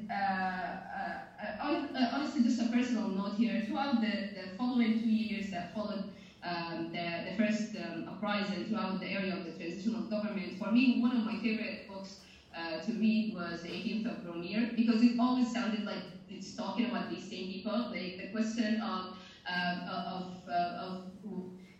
on, 1.60 1.86
honestly, 2.12 2.40
just 2.42 2.58
a 2.58 2.64
personal 2.64 3.06
note 3.06 3.34
here, 3.34 3.58
throughout 3.58 4.00
the, 4.00 4.26
the 4.32 4.48
following 4.56 4.94
two 4.94 5.08
years 5.08 5.48
that 5.50 5.72
followed 5.72 6.02
um, 6.42 6.88
the, 6.92 7.20
the 7.24 7.32
first 7.32 7.74
um, 7.76 8.04
uprising 8.06 8.64
throughout 8.64 8.98
the 9.00 9.10
area 9.10 9.32
of 9.32 9.42
the 9.42 9.50
transitional 9.50 10.02
government. 10.02 10.56
For 10.56 10.70
me, 10.70 10.86
one 10.86 11.12
of 11.12 11.22
my 11.22 11.34
favorite 11.34 11.86
books 11.86 12.16
uh, 12.54 12.76
to 12.78 12.92
read 12.94 13.32
was 13.32 13.60
The 13.62 13.72
18th 13.72 14.04
of 14.06 14.20
Brumaire 14.20 14.74
because 14.74 15.02
it 15.02 15.12
always 15.18 15.50
sounded 15.50 15.82
like 15.84 16.00
it's 16.28 16.54
talking 16.54 16.86
about 16.86 17.10
these 17.10 17.28
same 17.28 17.52
people. 17.52 17.90
Like 17.90 18.18
the 18.18 18.28
question 18.32 18.80
of 18.80 19.16
um, 19.48 19.80
of, 19.88 20.48
uh, 20.48 20.52
of 20.52 21.02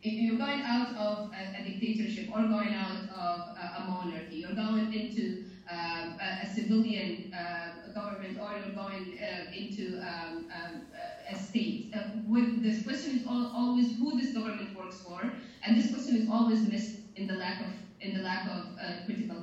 if 0.03 0.13
you're 0.13 0.39
going 0.39 0.61
out 0.61 0.95
of 0.95 1.33
a, 1.33 1.61
a, 1.61 1.65
dictatorship 1.65 2.29
or 2.31 2.43
going 2.43 2.75
out 2.75 3.09
of 3.11 3.57
a, 3.57 3.83
a 3.83 3.85
monarchy, 3.89 4.37
you're 4.37 4.55
going 4.55 4.93
into 4.93 5.47
um, 5.69 6.17
a, 6.21 6.47
a, 6.47 6.55
civilian 6.55 7.35
uh, 7.35 7.93
government 7.93 8.39
or 8.39 8.53
you're 8.57 8.75
going 8.75 9.19
uh, 9.19 9.51
into 9.53 10.01
um, 10.01 10.47
um, 10.55 10.83
a 11.29 11.37
state. 11.37 11.93
Uh, 11.93 12.03
with 12.29 12.63
this 12.63 12.85
question 12.85 13.17
is 13.19 13.27
all, 13.27 13.51
always 13.53 13.97
who 13.99 14.17
this 14.17 14.33
government 14.33 14.77
works 14.77 15.01
for, 15.01 15.33
and 15.65 15.77
this 15.77 15.91
question 15.91 16.17
is 16.17 16.29
always 16.31 16.61
missed 16.69 17.01
in 17.17 17.27
the 17.27 17.35
lack 17.35 17.61
of 17.61 17.73
in 18.01 18.15
the 18.15 18.23
lack 18.23 18.47
of 18.47 18.67
uh, 18.79 19.05
critical 19.07 19.37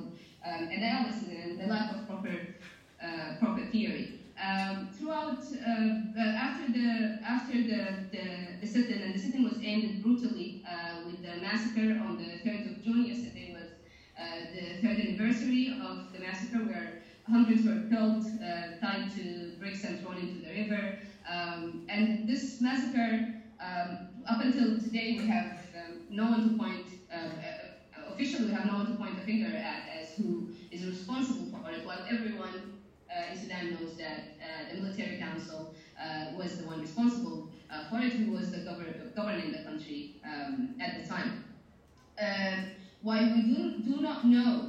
um, 0.46 0.68
analysis 0.68 1.28
and 1.28 1.60
the 1.60 1.66
lack 1.66 1.94
of 1.94 2.06
proper 2.06 2.34
uh, 3.02 3.36
proper 3.38 3.66
theory. 3.66 4.20
Um, 4.44 4.90
throughout, 4.92 5.38
uh, 5.38 6.20
after 6.20 6.70
the 6.70 7.18
after 7.24 7.54
the, 7.54 8.08
the, 8.12 8.60
the 8.60 8.66
sit-in, 8.66 9.00
and 9.00 9.14
the 9.14 9.18
sit-in 9.18 9.42
was 9.42 9.54
ended 9.62 10.02
brutally 10.02 10.62
uh, 10.68 11.06
with 11.06 11.22
the 11.22 11.40
massacre 11.40 11.98
on 12.04 12.18
the 12.18 12.24
3rd 12.44 12.76
of 12.76 12.84
June. 12.84 13.06
Yesterday 13.06 13.56
was 13.58 13.70
uh, 14.18 14.44
the 14.54 14.82
third 14.82 15.00
anniversary 15.00 15.80
of 15.82 16.12
the 16.12 16.18
massacre, 16.18 16.58
where 16.58 17.02
hundreds 17.26 17.64
were 17.64 17.88
killed, 17.88 18.26
uh, 18.42 18.78
tied 18.84 19.10
to 19.16 19.52
bricks 19.58 19.82
and 19.84 20.00
thrown 20.00 20.18
into 20.18 20.46
the 20.46 20.52
river. 20.52 20.98
Um, 21.26 21.86
and 21.88 22.28
this 22.28 22.60
massacre, 22.60 23.34
um, 23.60 24.08
up 24.26 24.42
until 24.42 24.78
today, 24.78 25.16
we 25.18 25.26
have 25.26 25.56
um, 25.74 26.00
no 26.10 26.24
one 26.24 26.50
to 26.50 26.58
point, 26.58 26.86
um, 27.10 27.30
uh, 27.40 28.12
officially, 28.12 28.48
we 28.48 28.52
have 28.52 28.66
no 28.66 28.74
one 28.74 28.86
to 28.88 28.94
point 28.94 29.16
the 29.16 29.24
finger 29.24 29.56
at 29.56 29.88
as 29.98 30.12
who 30.16 30.48
is 30.70 30.84
responsible 30.84 31.58
for 31.58 31.70
it, 31.70 31.86
while 31.86 32.04
everyone 32.10 32.73
in 33.28 33.34
Sudan 33.34 33.70
knows 33.70 33.94
that 33.94 34.20
uh, 34.40 34.64
the 34.66 34.74
military 34.74 35.14
council 35.14 35.68
uh, 35.98 36.24
was 36.30 36.54
the 36.54 36.64
one 36.64 36.78
responsible 36.78 37.44
uh, 37.70 37.80
for 37.80 37.98
it, 38.00 38.12
who 38.12 38.26
was 38.30 38.50
the 38.50 38.58
gover- 38.58 39.12
governing 39.14 39.50
the 39.50 39.58
country 39.58 40.06
um, 40.24 40.68
at 40.80 40.94
the 40.94 41.00
time. 41.00 41.32
while 43.00 43.26
we 43.28 43.40
do, 43.40 43.70
do 43.82 44.00
not 44.00 44.22
know 44.24 44.66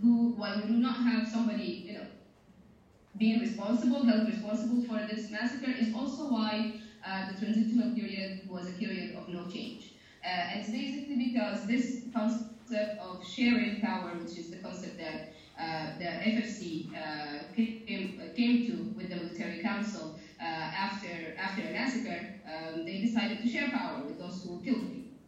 who, 0.00 0.26
while 0.34 0.54
we 0.54 0.64
do 0.64 0.76
not 0.76 0.96
have 1.00 1.26
somebody, 1.26 1.80
you 1.84 1.92
know, 1.92 2.04
being 3.16 3.38
responsible, 3.38 4.02
held 4.02 4.24
responsible 4.26 4.80
for 4.80 5.02
this 5.02 5.28
massacre, 5.30 5.66
is 5.70 5.88
also 5.92 6.26
why 6.26 6.66
uh, 7.04 7.22
the 7.24 7.32
transitional 7.32 7.88
period 7.88 8.34
was 8.46 8.66
a 8.66 8.72
period 8.72 9.10
of 9.14 9.26
no 9.26 9.44
change. 9.44 9.92
Uh, 10.22 10.26
and 10.50 10.58
it's 10.60 10.68
basically 10.68 11.16
because 11.16 11.62
this 11.62 11.98
concept 12.12 12.58
of 12.98 13.22
sharing 13.22 13.78
power, 13.78 14.14
which 14.14 14.36
is 14.36 14.48
the 14.48 14.56
concept 14.56 14.96
that 14.98 15.00
uh, 15.16 15.18
the 15.58 16.04
FFC 16.04 16.88
uh, 16.94 17.52
came, 17.54 18.22
came, 18.36 18.66
to 18.66 18.94
with 18.96 19.10
the 19.10 19.16
military 19.16 19.60
council 19.60 20.18
uh, 20.40 20.44
after, 20.44 21.34
after 21.36 21.62
a 21.62 21.72
massacre, 21.72 22.34
um, 22.46 22.84
they 22.84 23.00
decided 23.00 23.42
to 23.42 23.48
share 23.48 23.68
power 23.70 24.02
with 24.04 24.18
those 24.18 24.44
who 24.44 24.60
killed 24.62 24.80
people. 24.92 25.18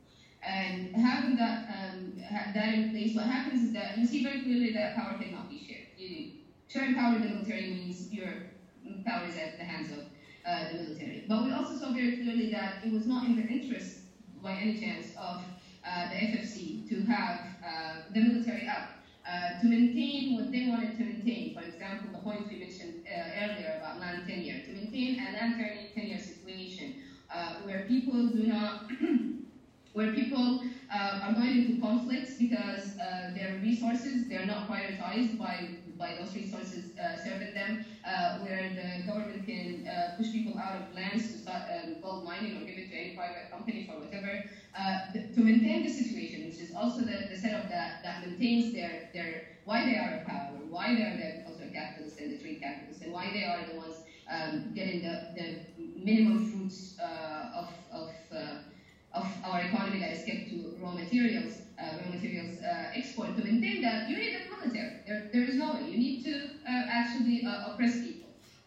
And 0.42 0.94
having 0.96 1.36
that, 1.36 1.68
um, 1.68 2.14
that 2.54 2.74
in 2.74 2.90
place, 2.90 3.14
what 3.14 3.26
happens 3.26 3.64
is 3.64 3.72
that 3.74 3.98
you 3.98 4.06
see 4.06 4.22
very 4.22 4.40
clearly 4.42 4.72
that 4.72 4.94
power 4.94 5.18
cannot 5.18 5.50
be 5.50 5.58
shared. 5.66 5.86
You, 5.98 6.32
sharing 6.68 6.94
power 6.94 7.16
in 7.16 7.22
the 7.22 7.28
military 7.28 7.70
means 7.70 8.10
your 8.12 8.28
power 9.04 9.24
is 9.26 9.36
at 9.36 9.58
the 9.58 9.64
hands 9.64 9.90
of 9.92 9.98
uh, 10.46 10.68
the 10.72 10.78
military. 10.78 11.24
But 11.28 11.44
we 11.44 11.52
also 11.52 11.74
saw 11.74 11.92
very 11.92 12.16
clearly 12.16 12.50
that 12.52 12.84
it 12.84 12.92
was 12.92 13.06
not 13.06 13.26
in 13.26 13.36
the 13.36 13.42
interest, 13.42 13.98
by 14.42 14.52
any 14.52 14.78
chance, 14.80 15.08
of 15.18 15.42
uh, 15.84 16.08
the 16.08 16.14
FFC 16.14 16.88
to 16.88 17.02
have 17.02 17.40
uh, 17.64 17.94
the 18.14 18.20
military 18.20 18.66
out. 18.66 18.88
Uh, 19.30 19.52
to 19.60 19.64
maintain 19.68 20.34
what 20.34 20.50
they 20.50 20.62
wanted 20.62 20.92
to 20.96 21.04
maintain, 21.04 21.54
for 21.54 21.60
example, 21.62 22.10
the 22.10 22.18
point 22.18 22.48
we 22.48 22.56
mentioned 22.56 22.96
uh, 23.06 23.44
earlier 23.44 23.70
about 23.78 23.96
land 23.96 24.26
tenure, 24.26 24.58
to 24.66 24.72
maintain 24.72 25.16
a 25.20 25.30
land 25.30 25.54
tenure 25.94 26.18
situation 26.18 26.92
uh, 27.30 27.52
where 27.62 27.78
people 27.78 28.26
do 28.26 28.44
not 28.44 28.74
where 29.92 30.08
people 30.08 30.58
uh, 30.90 31.16
are 31.22 31.30
going 31.30 31.54
into 31.54 31.72
conflicts 31.78 32.34
because 32.34 32.94
their 33.34 33.52
resources 33.60 34.24
they're 34.28 34.42
not 34.54 34.66
prioritized 34.68 35.36
by 35.38 35.68
by 35.98 36.12
those 36.12 36.34
resources 36.34 36.90
serving 37.16 37.52
them, 37.54 37.78
where 38.38 38.66
the 38.68 38.98
government 39.06 39.44
can 39.44 39.84
push 40.16 40.30
people 40.32 40.56
out 40.58 40.74
of 40.74 40.82
lands 40.90 41.28
to 41.28 41.36
start 41.36 41.62
um, 41.70 41.96
gold 42.02 42.22
mining 42.24 42.54
or 42.56 42.62
give 42.62 42.76
it 42.78 42.86
to 42.88 42.94
any 42.96 43.10
private 43.10 43.48
company 43.50 43.80
for 43.86 43.96
whatever, 43.96 44.40
uh, 44.74 44.96
to 45.32 45.42
maintain 45.42 45.82
the 45.82 45.88
situation, 45.88 46.44
which 46.44 46.58
is 46.58 46.70
also 46.70 47.02
the, 47.02 47.24
the 47.28 47.34
setup 47.36 47.68
that, 47.68 47.92
that 48.02 48.20
maintains 48.20 48.70
their, 48.70 49.00
their 49.12 49.40
why 49.64 49.82
they 49.82 49.96
are 49.96 50.10
in 50.10 50.18
power, 50.20 50.58
why 50.68 50.92
they 50.92 51.02
are 51.02 51.12
the 51.12 51.24
agricultural 51.24 51.68
capitalists 51.68 52.18
and 52.18 52.30
the 52.30 52.34
trade 52.34 52.58
capitalists, 52.60 53.00
and 53.02 53.10
why 53.10 53.30
they 53.30 53.42
are 53.42 53.62
the 53.62 53.72
ones 53.72 54.00
um, 54.28 54.62
getting 54.72 55.00
the, 55.00 55.20
the 55.34 55.52
minimum 55.94 56.38
fruits 56.38 56.94
of, 57.52 57.68
of 57.90 58.08
of 59.12 59.26
our 59.42 59.58
economy 59.60 59.98
that 59.98 60.10
is 60.10 60.22
kept 60.22 60.46
to 60.46 60.72
raw 60.78 60.92
materials, 60.92 61.60
uh, 61.78 61.94
raw 61.98 62.06
materials 62.06 62.58
uh, 62.58 62.86
export. 62.92 63.34
To 63.34 63.42
maintain 63.42 63.80
that, 63.80 64.06
you 64.06 64.14
need 64.14 64.32
a 64.32 64.38
military. 64.48 64.90
There, 65.04 65.20
there 65.32 65.42
is 65.42 65.56
no 65.56 65.72
way. 65.72 65.80
You 65.82 65.96
need 65.96 66.20
to 66.20 66.44
uh, 66.64 66.82
actually 66.86 67.42
uh, 67.42 67.58
oppress 67.64 67.96
people. 67.96 68.19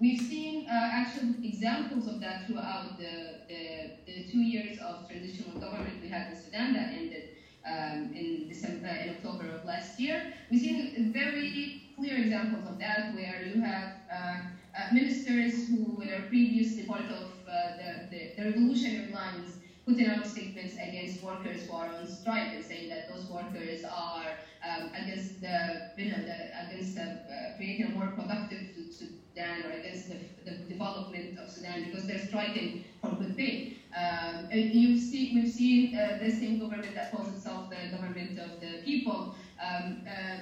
We've 0.04 0.20
seen 0.20 0.68
uh, 0.68 0.74
actual 0.74 1.30
examples 1.46 2.08
of 2.08 2.20
that 2.20 2.46
throughout 2.46 2.98
the, 3.00 3.40
the, 3.48 3.92
the, 4.06 4.30
two 4.30 4.42
years 4.42 4.78
of 4.80 5.08
transitional 5.08 5.58
government 5.62 6.02
we 6.02 6.10
had 6.10 6.28
in 6.28 6.36
Sudan 6.36 6.74
that 6.74 6.92
ended 6.92 7.30
um, 7.66 8.12
in 8.14 8.50
December, 8.50 8.90
in 8.90 9.12
October 9.12 9.46
of 9.56 9.64
last 9.64 9.98
year. 9.98 10.34
We've 10.52 10.60
seen 10.60 11.14
very 11.14 11.94
clear 11.96 12.18
examples 12.18 12.68
of 12.68 12.80
that 12.80 13.14
where 13.14 13.46
you 13.46 13.62
have 13.62 13.92
uh, 14.12 14.40
ministers 14.92 15.70
who 15.70 15.96
were 15.96 16.28
previously 16.28 16.84
part 16.84 17.06
of 17.06 17.30
the, 17.46 18.10
the, 18.12 18.32
the 18.36 18.50
revolutionary 18.50 19.10
lines 19.10 19.56
putting 19.86 20.08
out 20.08 20.28
statements 20.28 20.74
against 20.74 21.24
workers 21.24 21.64
who 21.66 21.76
are 21.76 21.88
on 21.88 22.06
strike 22.06 22.54
and 22.54 22.66
saying 22.66 22.90
that 22.90 23.08
those 23.08 23.28
workers 23.28 23.86
are 23.86 24.36
um, 24.68 24.92
against 25.02 25.40
the, 25.40 25.92
you 25.96 26.12
know, 26.12 26.18
the, 26.18 26.68
against 26.68 26.96
the, 26.96 27.04
uh, 27.04 27.56
creating 27.56 27.86
a 27.86 27.90
more 27.92 28.08
productive 28.08 28.68
Sudan 29.34 29.64
or 29.66 29.80
against 29.80 30.10
the, 30.10 30.18
the, 30.46 30.58
development 30.70 31.40
of 31.40 31.50
Sudan 31.50 31.86
because 31.86 32.06
they're 32.06 32.20
striking 32.20 32.84
for 33.02 33.10
good 33.12 33.36
pay. 33.36 33.78
Um, 33.98 34.50
you 34.52 34.98
see, 34.98 35.32
we've 35.34 35.52
seen 35.52 35.98
uh, 35.98 36.20
the 36.22 36.30
same 36.30 36.60
government 36.60 36.94
that 36.96 37.12
calls 37.12 37.30
itself 37.30 37.70
the 37.70 37.96
government 37.96 38.40
of 38.40 38.60
the 38.60 38.82
people. 38.84 39.36
Um, 39.64 40.02
uh, 40.08 40.38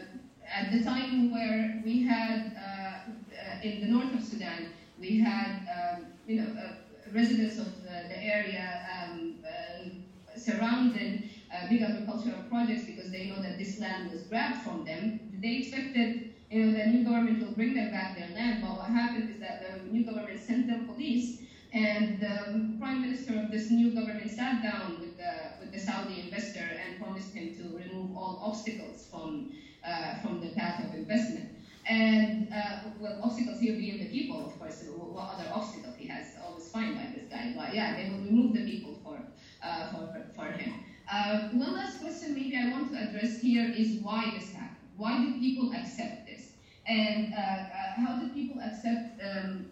at 0.53 0.71
the 0.71 0.83
time 0.83 1.31
where 1.31 1.81
we 1.85 2.03
had 2.03 2.53
uh, 2.57 3.11
uh, 3.39 3.61
in 3.63 3.81
the 3.81 3.87
north 3.87 4.13
of 4.13 4.23
Sudan, 4.23 4.67
we 4.99 5.19
had 5.19 5.67
um, 5.69 6.07
you 6.27 6.41
know 6.41 6.47
uh, 6.59 6.73
residents 7.13 7.59
of 7.59 7.83
the, 7.83 8.07
the 8.09 8.17
area 8.17 8.85
um, 9.03 9.35
surrounded 10.35 11.29
big 11.69 11.81
agricultural 11.81 12.43
projects 12.49 12.85
because 12.85 13.11
they 13.11 13.25
know 13.27 13.41
that 13.41 13.57
this 13.57 13.79
land 13.79 14.11
was 14.11 14.23
grabbed 14.23 14.61
from 14.63 14.83
them. 14.83 15.19
They 15.41 15.57
expected 15.57 16.33
know, 16.59 16.77
the 16.77 16.85
new 16.85 17.03
government 17.03 17.39
will 17.41 17.53
bring 17.53 17.73
them 17.73 17.91
back 17.91 18.17
their 18.17 18.29
land. 18.35 18.61
But 18.61 18.77
what 18.77 18.89
happened 18.89 19.29
is 19.29 19.39
that 19.39 19.63
the 19.63 19.89
new 19.89 20.03
government 20.03 20.39
sent 20.39 20.67
them 20.67 20.85
police, 20.85 21.39
and 21.73 22.19
the 22.19 22.75
prime 22.79 23.01
minister 23.01 23.39
of 23.39 23.51
this 23.51 23.69
new 23.71 23.91
government 23.91 24.29
sat 24.29 24.61
down 24.61 24.99
with 24.99 25.17
the 25.17 25.33
with 25.59 25.71
the 25.71 25.79
Saudi 25.79 26.19
investor 26.19 26.67
and 26.83 27.01
promised 27.01 27.33
him 27.33 27.55
to 27.55 27.63
remove 27.77 28.15
all 28.17 28.39
obstacles 28.43 29.07
from 29.09 29.51
uh, 29.85 30.15
from 30.21 30.41
the 30.41 30.49
path 30.49 30.83
of 30.83 30.93
investment. 30.93 31.49
And 31.87 32.53
uh, 32.53 32.89
well, 32.99 33.19
obstacles 33.23 33.59
here 33.59 33.73
being 33.73 33.99
the 33.99 34.09
people, 34.09 34.45
of 34.45 34.59
course. 34.59 34.83
What 34.87 35.35
other 35.35 35.49
obstacle 35.53 35.93
he 35.97 36.07
has? 36.07 36.35
Always 36.45 36.67
fine 36.69 36.95
by 36.95 37.07
this 37.15 37.27
guy. 37.29 37.53
But 37.55 37.73
yeah, 37.73 37.95
they 37.95 38.09
will 38.09 38.19
remove 38.19 38.53
the 38.53 38.63
people 38.65 38.99
for 39.03 39.19
uh, 39.63 39.91
for 39.91 40.25
for 40.35 40.45
him. 40.51 40.73
Uh, 41.11 41.49
one 41.49 41.73
last 41.73 41.99
question, 41.99 42.33
maybe 42.33 42.55
I 42.55 42.71
want 42.71 42.91
to 42.91 42.97
address 42.97 43.41
here 43.41 43.69
is 43.75 43.97
why 44.01 44.31
this 44.33 44.51
happened. 44.51 44.77
Why 44.95 45.17
did 45.17 45.39
people 45.39 45.73
accept 45.73 46.27
this? 46.27 46.30
And 46.87 47.33
uh, 47.33 47.37
uh, 47.37 47.91
how 47.95 48.17
did 48.17 48.33
people 48.33 48.59
accept 48.59 49.21
um, 49.21 49.65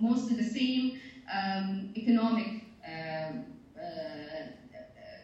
mostly 0.00 0.34
the 0.34 0.44
same 0.44 0.94
um, 1.32 1.90
economic 1.96 2.66
um, 2.86 3.44
uh, 3.76 4.46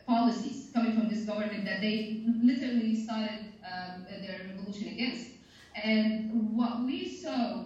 policies 0.06 0.68
coming 0.74 0.92
from 0.92 1.08
this 1.08 1.24
government 1.24 1.64
that 1.64 1.80
they 1.80 2.20
literally 2.24 2.94
started 2.94 3.46
um, 3.64 4.04
their 4.20 4.44
revolution 4.48 4.88
against? 4.88 5.30
And 5.74 6.28
what 6.56 6.84
we 6.84 7.06
saw 7.06 7.62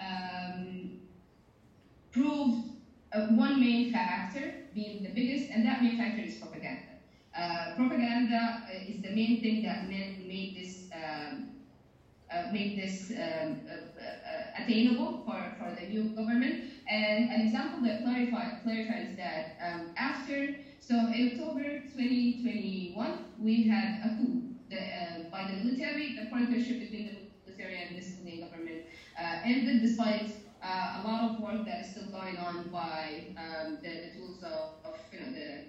um, 0.00 0.98
proved 2.10 2.58
uh, 3.12 3.20
one 3.28 3.60
main 3.60 3.92
factor 3.92 4.52
being 4.74 5.02
the 5.02 5.10
biggest, 5.10 5.50
and 5.50 5.64
that 5.64 5.80
main 5.80 5.96
factor 5.96 6.20
is 6.20 6.34
propaganda. 6.34 6.82
Uh, 7.34 7.74
propaganda 7.76 8.62
is 8.68 9.00
the 9.00 9.10
main 9.10 9.40
thing 9.40 9.62
that 9.62 9.86
made 9.86 10.54
this 10.54 10.88
um, 10.92 11.46
uh, 11.54 11.55
make 12.52 12.76
this 12.76 13.10
um, 13.10 13.60
uh, 13.68 13.72
uh, 13.72 14.62
attainable 14.62 15.22
for, 15.24 15.40
for 15.58 15.74
the 15.78 15.86
new 15.86 16.10
government. 16.10 16.64
And 16.88 17.30
an 17.30 17.40
example 17.42 17.80
that 17.86 18.02
clarify, 18.02 18.58
clarifies 18.62 19.16
that 19.16 19.56
um, 19.60 19.90
after, 19.96 20.56
so 20.80 20.94
in 20.94 21.32
October 21.32 21.80
2021, 21.96 23.24
we 23.38 23.64
had 23.64 24.00
a 24.04 24.08
coup 24.16 24.42
the, 24.70 24.78
uh, 24.78 25.30
by 25.30 25.50
the 25.50 25.64
military. 25.64 26.16
The 26.16 26.26
partnership 26.30 26.80
between 26.80 27.06
the 27.06 27.16
military 27.46 27.82
and 27.82 27.96
the 27.96 28.02
civilian 28.02 28.48
government 28.48 28.82
uh, 29.18 29.40
ended 29.44 29.82
despite 29.82 30.30
uh, 30.62 31.02
a 31.02 31.06
lot 31.06 31.30
of 31.30 31.40
work 31.40 31.64
that 31.66 31.84
is 31.84 31.90
still 31.92 32.10
going 32.10 32.36
on 32.36 32.68
by 32.70 33.26
um, 33.36 33.78
the, 33.82 33.88
the, 33.88 34.18
tools 34.18 34.42
of, 34.42 34.84
of 34.84 34.98
you 35.12 35.20
know, 35.20 35.32
the, 35.32 35.64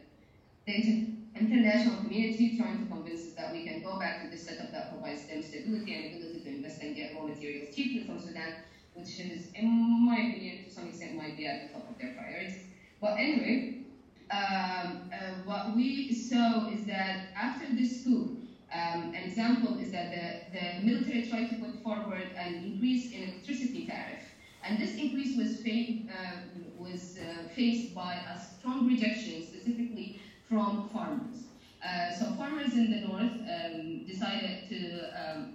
the 0.65 1.08
international 1.39 1.97
community 2.03 2.58
trying 2.58 2.80
to 2.80 2.86
convince 2.86 3.21
us 3.21 3.34
that 3.34 3.51
we 3.51 3.65
can 3.65 3.84
go 3.84 3.99
back 3.99 4.23
to 4.23 4.30
the 4.30 4.38
setup 4.38 4.71
that 4.71 4.91
provides 4.91 5.27
them 5.27 5.43
stability 5.43 5.93
and 5.93 6.15
ability 6.15 6.37
and 6.82 6.95
get 6.95 7.15
raw 7.15 7.25
materials 7.25 7.75
cheaply 7.75 8.03
from 8.06 8.19
Sudan, 8.19 8.53
which 8.93 9.19
is, 9.19 9.51
in 9.53 9.67
my 10.06 10.17
opinion, 10.17 10.65
to 10.65 10.71
some 10.71 10.88
extent 10.88 11.15
might 11.15 11.38
be 11.38 11.45
at 11.45 11.67
the 11.67 11.73
top 11.73 11.89
of 11.89 11.97
their 11.99 12.13
priorities. 12.13 12.58
But 12.99 13.13
anyway, 13.17 13.86
um, 14.32 15.10
uh, 15.13 15.34
what 15.45 15.75
we 15.75 16.13
saw 16.13 16.67
is 16.67 16.86
that 16.86 17.30
after 17.36 17.65
this 17.73 18.03
coup, 18.03 18.38
um, 18.73 19.13
an 19.15 19.23
example 19.23 19.77
is 19.77 19.91
that 19.91 20.12
the, 20.12 20.60
the 20.60 20.86
military 20.86 21.27
tried 21.30 21.49
to 21.49 21.56
put 21.56 21.82
forward 21.84 22.27
an 22.38 22.56
increase 22.56 23.12
in 23.13 23.23
electricity 23.23 23.86
tariff. 23.88 24.23
And 24.63 24.77
this 24.77 24.95
increase 24.95 25.38
was, 25.38 25.62
fa- 25.62 26.03
uh, 26.12 26.38
was 26.77 27.17
uh, 27.17 27.47
faced 27.56 27.95
by 27.95 28.15
a 28.15 28.38
strong 28.38 28.86
rejection, 28.86 29.41
specifically 29.43 30.21
from 30.49 30.89
farmers. 30.89 31.43
Uh, 31.86 32.12
so 32.12 32.25
farmers 32.34 32.73
in 32.73 32.91
the 32.91 33.08
north 33.08 33.32
um, 33.47 34.06
decided 34.06 34.67
to, 34.67 34.77
um, 35.15 35.53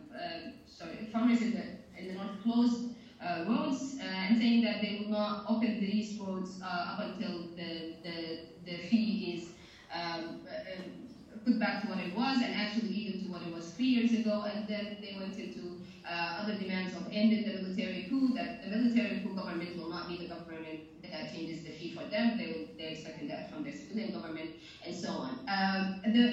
uh, 0.82 0.88
sorry, 0.88 1.06
farmers 1.12 1.40
in 1.40 1.52
the, 1.52 2.00
in 2.00 2.08
the 2.08 2.14
north 2.14 2.42
closed 2.42 2.94
uh, 3.22 3.44
roads 3.46 3.94
uh, 4.00 4.04
and 4.04 4.38
saying 4.38 4.62
that 4.62 4.80
they 4.80 4.98
will 4.98 5.10
not 5.10 5.44
open 5.48 5.80
these 5.80 6.18
roads 6.18 6.58
uh, 6.62 6.66
up 6.66 6.98
until 6.98 7.46
the, 7.56 7.94
the, 8.02 8.38
the 8.64 8.78
fee 8.88 9.34
is 9.36 9.48
um, 9.92 10.40
uh, 10.48 10.82
put 11.44 11.58
back 11.58 11.82
to 11.82 11.88
what 11.88 11.98
it 11.98 12.14
was 12.14 12.40
and 12.40 12.54
actually 12.54 12.88
even 12.88 13.22
to 13.22 13.28
what 13.28 13.42
it 13.42 13.52
was 13.52 13.70
three 13.70 13.86
years 13.86 14.12
ago. 14.12 14.42
And 14.42 14.66
then 14.68 14.98
they 15.00 15.14
went 15.16 15.38
into 15.38 15.76
other 16.04 16.52
demands 16.52 16.94
of 16.94 17.06
ending 17.10 17.44
the 17.44 17.52
military 17.52 18.06
coup, 18.08 18.32
that 18.34 18.60
the 18.60 18.68
military 18.68 19.20
coup 19.22 19.34
government 19.34 19.76
will 19.76 19.88
not 19.88 20.06
be 20.06 20.16
the 20.16 20.26
government 20.26 20.80
that 21.10 21.30
changes 21.30 21.62
the 21.62 21.70
fee 21.70 21.90
for 21.90 22.04
them. 22.04 22.36
They, 22.36 22.48
they're 22.78 22.88
expecting 22.88 23.26
that 23.28 23.48
from 23.48 23.62
their 23.62 23.72
civilian 23.72 24.10
government 24.10 24.50
and 24.84 24.94
so 24.94 25.10
on. 25.12 25.38
Um, 25.48 25.94
the, 26.04 26.26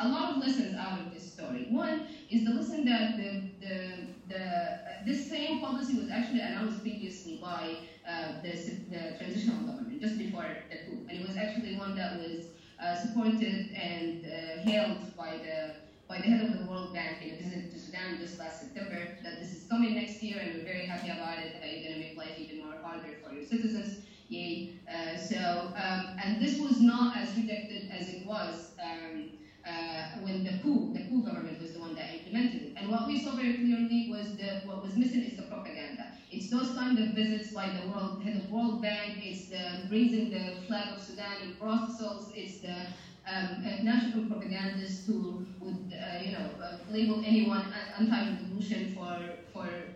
a 0.00 0.06
lot 0.08 0.28
of 0.28 0.36
lessons 0.36 0.74
out 0.74 0.96
of 0.98 1.10
this 1.10 1.24
story. 1.24 1.64
One 1.68 2.00
is 2.32 2.44
the 2.44 2.54
lesson 2.54 2.84
that 2.86 3.16
the, 3.18 3.42
the, 3.60 4.06
the 4.28 4.42
uh, 4.42 5.04
this 5.04 5.28
same 5.28 5.60
policy 5.60 5.94
was 5.94 6.10
actually 6.10 6.40
announced 6.40 6.80
previously 6.80 7.38
by 7.42 7.76
uh, 8.08 8.40
the, 8.42 8.52
the, 8.90 9.18
transitional 9.18 9.60
government 9.66 10.00
just 10.00 10.16
before 10.16 10.46
the 10.70 10.76
coup, 10.76 11.06
and 11.08 11.18
it 11.18 11.26
was 11.26 11.36
actually 11.36 11.76
one 11.76 11.94
that 11.94 12.18
was 12.18 12.46
uh, 12.80 12.94
supported 12.96 13.70
and 13.72 14.24
uh, 14.24 14.62
hailed 14.62 15.14
by 15.16 15.36
the 15.44 15.74
by 16.08 16.18
the 16.18 16.24
head 16.24 16.44
of 16.44 16.58
the 16.58 16.64
World 16.66 16.92
Bank 16.92 17.22
in 17.22 17.34
a 17.34 17.36
visit 17.36 17.72
to 17.72 17.78
Sudan 17.78 18.18
just 18.18 18.38
last 18.38 18.60
September. 18.60 19.16
That 19.22 19.38
this 19.38 19.52
is 19.52 19.68
coming 19.68 19.94
next 19.94 20.22
year, 20.22 20.38
and 20.40 20.54
we're 20.54 20.64
very 20.64 20.86
happy 20.86 21.10
about 21.10 21.38
it. 21.38 21.60
That 21.60 21.70
you're 21.70 21.88
going 21.88 21.94
to 21.94 22.00
make 22.00 22.16
life 22.16 22.38
even 22.38 22.64
more 22.64 22.76
harder 22.82 23.16
for 23.22 23.32
your 23.32 23.44
citizens. 23.44 24.04
Yay. 24.28 24.70
Uh, 24.88 25.16
so, 25.16 25.72
um, 25.76 26.16
and 26.22 26.40
this 26.40 26.58
was 26.58 26.80
not 26.80 27.16
as 27.16 27.36
rejected 27.36 27.90
as 27.90 28.08
it 28.08 28.26
was 28.26 28.72
um, 28.82 29.30
uh, 29.64 30.02
when 30.20 30.42
the 30.42 30.52
coup, 30.52 30.88
the 30.92 31.00
coup 31.00 31.20
government 31.20 31.58
was 31.58 31.70
the 31.72 31.78
one 31.78 31.94
that 31.94 32.08
implemented 32.10 32.62
it. 32.62 32.72
And 32.76 32.88
what 32.88 33.06
we 33.06 33.16
saw 33.16 33.32
very 33.32 33.52
clearly 33.52 34.04
was 34.08 34.32
that 34.32 34.64
what 34.64 34.80
was 34.80 34.96
missing 34.96 35.22
is 35.22 35.34
the 35.34 35.42
propaganda. 35.42 36.06
It's 36.30 36.46
those 36.46 36.70
kind 36.70 36.98
of 36.98 37.06
visits 37.08 37.48
by 37.50 37.68
the 37.68 37.80
world 37.80 38.12
head 38.20 38.34
of 38.34 38.42
the 38.44 38.48
World 38.48 38.80
Bank. 38.80 39.16
It's 39.18 39.42
the 39.44 39.76
raising 39.88 40.28
the 40.28 40.52
flag 40.66 40.90
of 40.90 40.98
Sudan 41.00 41.38
in 41.38 41.50
Brussels. 41.58 42.30
It's 42.34 42.56
the 42.56 42.84
um, 43.26 43.58
national 43.80 44.22
propagandists 44.22 45.00
who 45.04 45.36
would, 45.58 45.76
uh, 45.92 46.16
you 46.16 46.30
know, 46.30 46.52
uh, 46.60 46.72
label 46.88 47.18
anyone 47.22 47.66
anti-revolution 47.96 48.84
for 48.84 49.34
for 49.52 49.86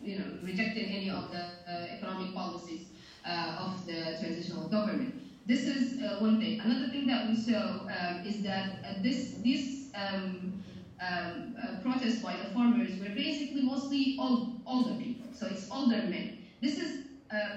you 0.00 0.14
know 0.14 0.26
rejecting 0.40 0.90
any 0.90 1.08
of 1.10 1.28
the 1.28 1.38
uh, 1.66 1.70
economic 1.90 2.32
policies 2.32 2.88
uh, 3.24 3.50
of 3.56 3.70
the 3.84 4.14
transitional 4.18 4.64
government. 4.64 5.19
This 5.50 5.66
is 5.66 6.00
uh, 6.00 6.20
one 6.20 6.38
thing. 6.38 6.60
Another 6.60 6.86
thing 6.92 7.08
that 7.08 7.26
we 7.26 7.34
saw 7.34 7.82
um, 7.90 8.22
is 8.24 8.40
that 8.44 8.66
uh, 8.86 9.02
this 9.02 9.34
these 9.42 9.90
um, 9.96 10.62
um, 11.02 11.56
protests 11.82 12.22
by 12.22 12.36
the 12.36 12.54
farmers 12.54 13.00
were 13.00 13.12
basically 13.16 13.62
mostly 13.62 14.14
old, 14.20 14.62
older 14.64 14.94
people. 14.94 15.26
So 15.32 15.48
it's 15.48 15.68
older 15.68 16.02
men. 16.06 16.38
This 16.62 16.78
is 16.78 16.90
uh, 17.34 17.48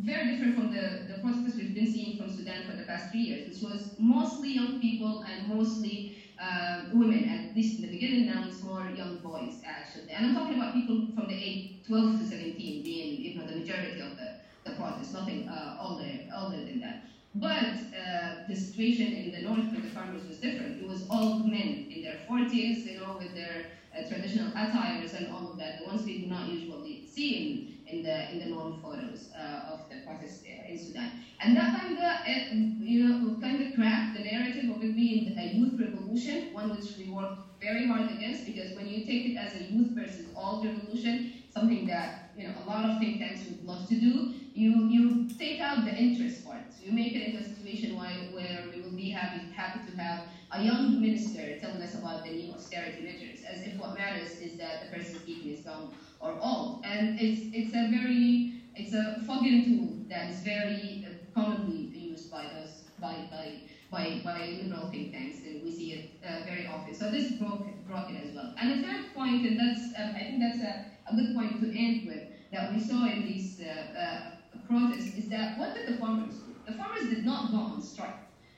very 0.00 0.32
different 0.32 0.54
from 0.54 0.70
the, 0.70 1.04
the 1.12 1.20
protests 1.20 1.56
we've 1.56 1.74
been 1.74 1.86
seeing 1.86 2.16
from 2.16 2.30
Sudan 2.30 2.64
for 2.64 2.72
the 2.72 2.84
past 2.84 3.10
three 3.10 3.20
years, 3.28 3.46
which 3.46 3.60
was 3.70 3.96
mostly 3.98 4.54
young 4.54 4.80
people 4.80 5.22
and 5.28 5.46
mostly 5.46 6.16
uh, 6.40 6.84
women, 6.90 7.28
at 7.28 7.54
least 7.54 7.76
in 7.76 7.82
the 7.82 7.90
beginning, 7.90 8.24
now 8.24 8.44
it's 8.46 8.62
more 8.62 8.86
young 8.86 9.18
boys, 9.18 9.60
actually. 9.62 10.10
And 10.10 10.24
I'm 10.24 10.34
talking 10.34 10.56
about 10.56 10.72
people 10.72 11.06
from 11.14 11.28
the 11.28 11.34
age 11.34 11.84
12 11.86 12.18
to 12.18 12.24
17 12.24 12.82
being 12.82 13.20
you 13.20 13.34
know, 13.34 13.44
the 13.46 13.56
majority 13.56 14.00
of 14.00 14.16
the 14.16 14.40
the 14.64 14.70
protest, 14.72 15.12
nothing 15.12 15.48
uh, 15.48 15.76
older, 15.80 16.06
older 16.34 16.56
than 16.56 16.80
that. 16.80 17.02
But 17.34 17.64
uh, 17.96 18.44
the 18.46 18.54
situation 18.54 19.12
in 19.14 19.32
the 19.32 19.40
north 19.42 19.74
for 19.74 19.80
the 19.80 19.88
farmers 19.88 20.26
was 20.28 20.36
different. 20.36 20.82
It 20.82 20.86
was 20.86 21.06
all 21.08 21.38
men 21.38 21.86
in 21.90 22.02
their 22.02 22.18
40s, 22.28 22.84
you 22.84 23.00
know, 23.00 23.16
with 23.18 23.34
their 23.34 23.66
uh, 23.96 24.06
traditional 24.06 24.48
attires 24.48 25.14
and 25.14 25.32
all 25.32 25.50
of 25.50 25.56
that, 25.58 25.78
the 25.78 25.86
ones 25.86 26.04
we 26.04 26.18
do 26.18 26.26
not 26.26 26.46
usually 26.46 27.06
see 27.06 27.76
in, 27.88 27.96
in 27.96 28.02
the 28.02 28.30
in 28.32 28.38
the 28.38 28.46
known 28.46 28.78
photos 28.82 29.30
uh, 29.36 29.72
of 29.72 29.88
the 29.88 29.96
protests 30.06 30.42
in 30.44 30.78
Sudan. 30.78 31.10
And 31.40 31.56
that 31.56 31.78
kind 31.78 31.96
of, 31.96 32.82
you 32.82 33.08
know, 33.08 33.36
kind 33.40 33.62
of 33.62 33.74
cracked 33.74 34.16
the 34.16 34.24
narrative 34.24 34.70
of 34.70 34.82
it 34.82 34.94
being 34.94 35.36
a 35.38 35.42
youth 35.42 35.78
revolution, 35.80 36.52
one 36.52 36.70
which 36.70 36.96
we 36.98 37.08
worked 37.08 37.40
very 37.60 37.86
hard 37.86 38.10
against, 38.10 38.44
because 38.44 38.74
when 38.76 38.86
you 38.88 39.04
take 39.04 39.26
it 39.26 39.36
as 39.36 39.54
a 39.54 39.64
youth 39.64 39.90
versus 39.92 40.26
old 40.36 40.64
revolution, 40.64 41.32
something 41.48 41.86
that 41.86 42.30
you 42.36 42.44
know 42.44 42.54
a 42.62 42.64
lot 42.68 42.84
of 42.88 42.98
think 42.98 43.20
tanks 43.20 43.44
would 43.44 43.64
love 43.64 43.88
to 43.88 43.94
do, 43.94 44.34
you 44.54 44.86
you 44.88 45.28
take 45.38 45.60
out 45.60 45.84
the 45.84 45.94
interest 45.94 46.44
part. 46.44 46.62
You 46.82 46.92
make 46.92 47.14
it 47.14 47.22
into 47.28 47.38
a 47.38 47.44
situation 47.44 47.96
where, 47.96 48.10
where 48.32 48.64
we 48.74 48.82
will 48.82 48.96
be 48.96 49.10
happy, 49.10 49.40
happy 49.54 49.80
to 49.90 49.96
have 49.96 50.24
a 50.50 50.62
young 50.62 51.00
minister 51.00 51.58
telling 51.60 51.80
us 51.80 51.94
about 51.94 52.24
the 52.24 52.30
new 52.30 52.52
austerity 52.52 53.02
measures, 53.02 53.44
as 53.44 53.62
if 53.62 53.74
what 53.76 53.96
matters 53.96 54.32
is 54.40 54.58
that 54.58 54.82
the 54.82 54.96
person 54.96 55.18
speaking 55.18 55.52
is 55.52 55.64
young 55.64 55.94
or 56.20 56.36
old. 56.40 56.84
And 56.84 57.18
it's, 57.20 57.42
it's 57.54 57.74
a 57.74 57.88
very, 57.88 58.62
it's 58.74 58.94
a 58.94 59.22
fogging 59.26 59.64
tool 59.64 59.88
that 60.10 60.30
is 60.30 60.40
very 60.40 61.06
uh, 61.06 61.14
commonly 61.34 61.90
used 61.94 62.30
by 62.30 62.44
those, 62.54 62.84
by, 63.00 63.14
by, 63.30 63.60
by, 63.90 64.20
by 64.24 64.58
liberal 64.62 64.90
think 64.90 65.12
tanks, 65.12 65.38
and 65.46 65.62
we 65.62 65.70
see 65.70 65.92
it 65.92 66.10
uh, 66.26 66.44
very 66.44 66.66
often. 66.66 66.94
So 66.94 67.10
this 67.10 67.32
broke, 67.32 67.64
broke 67.86 68.10
it 68.10 68.28
as 68.28 68.34
well. 68.34 68.54
And 68.58 68.84
the 68.84 68.86
third 68.86 69.14
point, 69.14 69.46
and 69.46 69.58
that's, 69.58 69.80
um, 69.98 70.14
I 70.16 70.24
think 70.24 70.40
that's 70.40 70.60
a, 70.60 70.86
a 71.10 71.16
good 71.16 71.34
point 71.34 71.60
to 71.60 71.78
end 71.78 72.06
with, 72.06 72.24
that 72.52 72.74
we 72.74 72.80
saw 72.80 73.06
in 73.06 73.22
these 73.22 73.62
uh, 73.62 73.98
uh, 73.98 74.31
protests, 74.72 75.14
is 75.16 75.28
that 75.28 75.58
what 75.58 75.74
did 75.74 75.86
the 75.86 75.98
farmers 75.98 76.34
do? 76.34 76.54
The 76.66 76.72
farmers 76.72 77.08
did 77.08 77.24
not 77.24 77.50
go 77.52 77.58
on 77.58 77.82
strike. 77.82 78.16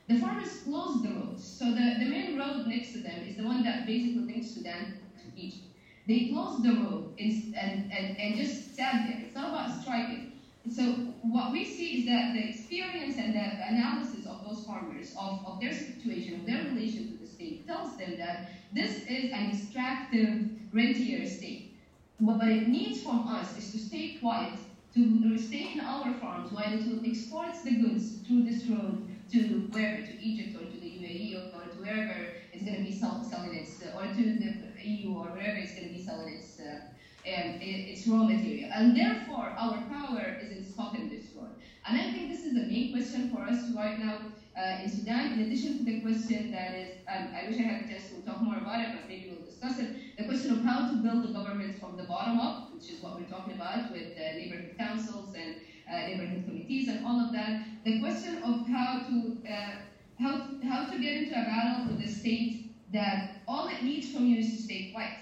The 0.09 0.19
farmers 0.21 0.61
closed 0.65 1.03
the 1.03 1.15
roads. 1.15 1.43
So 1.43 1.65
the, 1.65 1.97
the 1.99 2.07
main 2.07 2.39
road 2.39 2.67
next 2.67 2.93
to 2.93 2.99
them 2.99 3.27
is 3.27 3.37
the 3.37 3.45
one 3.45 3.65
that 3.65 3.87
basically 3.87 4.33
links 4.33 4.51
Sudan 4.51 4.99
to 5.19 5.41
Egypt. 5.41 5.65
They 6.07 6.29
closed 6.29 6.63
the 6.63 6.75
road 6.75 7.15
and, 7.19 7.55
and, 7.57 8.19
and, 8.19 8.37
just 8.37 8.77
sat 8.77 9.07
there. 9.09 9.23
It's 9.25 9.35
not 9.35 9.49
about 9.49 9.81
striking. 9.81 10.33
So 10.71 10.83
what 11.23 11.53
we 11.53 11.65
see 11.65 12.01
is 12.01 12.07
that 12.07 12.35
the 12.35 12.49
experience 12.51 13.17
and 13.17 13.35
the 13.35 13.41
analysis 13.41 14.27
of 14.27 14.45
those 14.47 14.65
farmers, 14.67 15.15
of, 15.19 15.45
of 15.47 15.61
their 15.61 15.73
situation, 15.73 16.41
of 16.41 16.47
their 16.47 16.65
relation 16.65 17.13
to 17.13 17.25
the 17.25 17.27
state, 17.27 17.67
tells 17.67 17.97
them 17.97 18.19
that 18.19 18.51
this 18.75 19.05
is 19.05 19.33
an 19.33 19.51
extractive 19.51 20.51
rentier 20.73 21.27
state. 21.27 21.75
What 22.19 22.47
it 22.47 22.69
needs 22.69 23.03
from 23.03 23.27
us 23.27 23.57
is 23.59 23.73
to 23.73 23.79
stay 23.79 24.19
quiet, 24.21 24.59
to 24.95 25.39
stay 25.39 25.73
in 25.75 25.81
our 25.81 26.13
farms 26.15 26.53
while 26.53 26.73
it 26.73 26.85
exports 27.05 27.63
the 27.63 27.75
goods 27.75 28.19
through 28.27 28.45
this 28.45 28.65
road 28.67 29.09
to 29.33 29.69
wherever, 29.73 30.07
to 30.07 30.23
Egypt 30.23 30.57
or 30.57 30.65
to 30.71 30.79
the 30.79 30.87
UAE 30.87 31.35
or, 31.35 31.57
or 31.57 31.67
to 31.67 31.79
wherever 31.81 32.27
it's 32.53 32.63
going 32.63 32.77
to 32.77 32.85
be 32.85 32.93
sell, 32.93 33.25
selling 33.25 33.55
its, 33.55 33.83
uh, 33.83 33.99
or 33.99 34.07
to 34.07 34.23
the 34.23 34.89
EU 34.89 35.15
or 35.15 35.27
wherever 35.27 35.57
it's 35.59 35.75
going 35.75 35.89
to 35.89 35.95
be 35.95 36.03
selling 36.03 36.35
its, 36.35 36.61
uh, 36.61 36.81
um, 37.27 37.59
its 37.61 38.07
raw 38.07 38.23
material. 38.23 38.71
And 38.73 38.97
therefore, 38.97 39.53
our 39.59 39.83
power 39.91 40.39
is 40.41 40.57
in 40.57 40.65
stopping 40.65 41.09
this 41.09 41.27
road. 41.35 41.51
And 41.87 42.01
I 42.01 42.13
think 42.13 42.31
this 42.31 42.45
is 42.45 42.55
the 42.55 42.63
main 42.63 42.93
question 42.93 43.31
for 43.31 43.43
us 43.43 43.71
right 43.75 43.99
now 43.99 44.21
uh, 44.57 44.83
in 44.83 44.89
Sudan, 44.89 45.33
in 45.33 45.41
addition 45.41 45.79
to 45.79 45.85
the 45.85 46.01
question 46.01 46.53
that 46.53 46.75
is, 46.75 46.99
um, 47.09 47.35
I 47.35 47.49
wish 47.49 47.59
I 47.59 47.63
had 47.63 47.85
a 47.85 47.89
chance 47.89 48.11
to 48.11 48.23
talk 48.23 48.41
more 48.41 48.59
about 48.59 48.81
it, 48.81 48.89
but 48.95 49.09
maybe 49.09 49.35
we'll 49.35 49.45
discuss 49.45 49.81
it, 49.81 50.17
the 50.17 50.25
question 50.25 50.53
of 50.53 50.63
how 50.63 50.89
to 50.89 50.97
build 50.99 51.25
the 51.25 51.33
government 51.33 51.81
from 51.81 51.97
the 51.97 52.05
bottom 52.05 52.39
up, 52.39 52.64
which 52.75 52.91
is 52.91 53.03
what 53.03 53.19
we're 53.19 53.27
talking 53.27 53.55
about 53.55 53.91
with 53.93 54.13
uh, 54.17 54.37
neighborhood 54.37 54.75
councils 54.79 55.35
and 55.35 55.57
uh, 55.91 56.07
neighborhood 56.07 56.45
committees 56.47 56.89
and 56.89 57.05
all 57.07 57.21
of 57.21 57.33
that. 57.33 57.63
The 57.85 58.01
question 58.01 58.43
of 58.43 58.67
how 58.67 59.01
to 59.09 59.37
uh, 59.49 59.75
how 60.19 60.33
how 60.63 60.87
to 60.91 60.99
get 60.99 61.17
into 61.17 61.33
a 61.33 61.45
battle 61.45 61.87
with 61.87 62.01
the 62.03 62.09
state 62.09 62.67
that 62.93 63.29
all 63.49 63.69
it 63.69 63.83
needs 63.83 64.11
from 64.11 64.25
you 64.27 64.39
is 64.39 64.51
to 64.53 64.63
stay 64.63 64.91
quiet. 64.93 65.19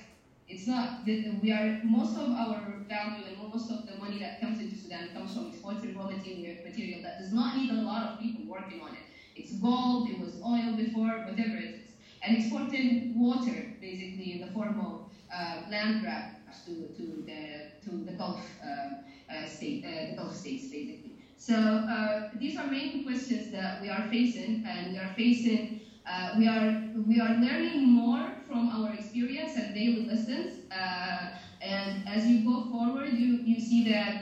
It's 0.49 0.67
not 0.67 1.07
that 1.07 1.41
we 1.41 1.51
are 1.51 1.81
most 1.83 2.17
of 2.17 2.29
our 2.31 2.61
value 2.89 3.25
and 3.25 3.37
most 3.53 3.71
of 3.71 3.87
the 3.87 3.97
money 3.97 4.19
that 4.19 4.41
comes 4.41 4.61
into 4.61 4.77
Sudan 4.77 5.09
comes 5.15 5.33
from 5.35 5.47
exported 5.47 5.95
raw 5.97 6.05
material, 6.05 7.03
that 7.03 7.19
does 7.19 7.33
not 7.33 7.57
need 7.57 7.71
a 7.71 7.75
lot 7.75 8.03
of 8.03 8.19
people 8.19 8.45
working 8.47 8.81
on 8.81 8.95
it. 8.95 9.05
It's 9.37 9.53
gold, 9.53 10.09
it 10.09 10.19
was 10.19 10.41
oil 10.45 10.75
before, 10.77 11.13
whatever 11.29 11.57
it 11.57 11.75
is, 11.83 11.93
and 12.23 12.37
exporting 12.37 13.13
water 13.15 13.67
basically 13.81 14.33
in 14.33 14.41
the 14.41 14.49
form 14.49 14.79
of 14.81 15.01
uh, 15.33 15.63
land 15.71 16.01
grab 16.03 16.25
to, 16.61 16.89
to 16.97 17.23
the 17.27 17.63
to 17.85 18.05
the 18.05 18.13
Gulf 18.13 18.41
um, 18.63 18.97
uh, 19.29 19.45
state, 19.45 19.85
uh, 19.85 20.11
the 20.11 20.13
Gulf 20.13 20.33
states 20.33 20.67
basically. 20.67 21.13
So 21.37 21.55
uh, 21.55 22.31
these 22.39 22.57
are 22.57 22.67
main 22.67 23.03
questions 23.03 23.51
that 23.51 23.81
we 23.81 23.89
are 23.89 24.03
facing, 24.03 24.65
and 24.65 24.93
we 24.93 24.99
are 24.99 25.09
facing. 25.17 25.69
Uh, 26.07 26.31
we 26.37 26.47
are 26.47 26.73
we 27.07 27.19
are 27.19 27.31
learning 27.31 27.83
more 27.83 28.31
from 28.47 28.69
our 28.69 28.91
experience 28.91 29.57
and 29.57 29.75
daily 29.75 30.07
lessons. 30.07 30.61
Uh, 30.71 31.27
and 31.61 31.97
as 32.07 32.27
you 32.27 32.39
go 32.39 32.59
forward, 32.59 33.11
you 33.13 33.41
you 33.45 33.59
see 33.59 33.81
that 33.83 34.15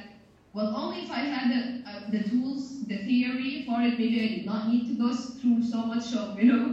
well, 0.53 0.71
only 0.73 0.99
if 1.01 1.11
I 1.11 1.21
had 1.21 1.49
the, 1.49 1.63
the 2.09 2.21
tools, 2.21 2.81
the 2.87 2.97
theory 2.97 3.59
for 3.65 3.81
it, 3.81 3.97
maybe 3.97 4.21
I 4.21 4.27
did 4.27 4.45
not 4.45 4.65
need 4.65 4.85
to 4.87 4.93
go 4.93 5.13
through 5.13 5.63
so 5.63 5.85
much 5.85 6.13
of 6.13 6.37
you 6.37 6.45
know 6.45 6.73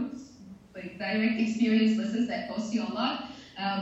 like 0.74 0.98
direct 0.98 1.38
experience 1.38 1.96
lessons 1.96 2.26
that 2.26 2.46
cost 2.46 2.72
you 2.72 2.82
a 2.82 2.90
lot. 2.90 3.14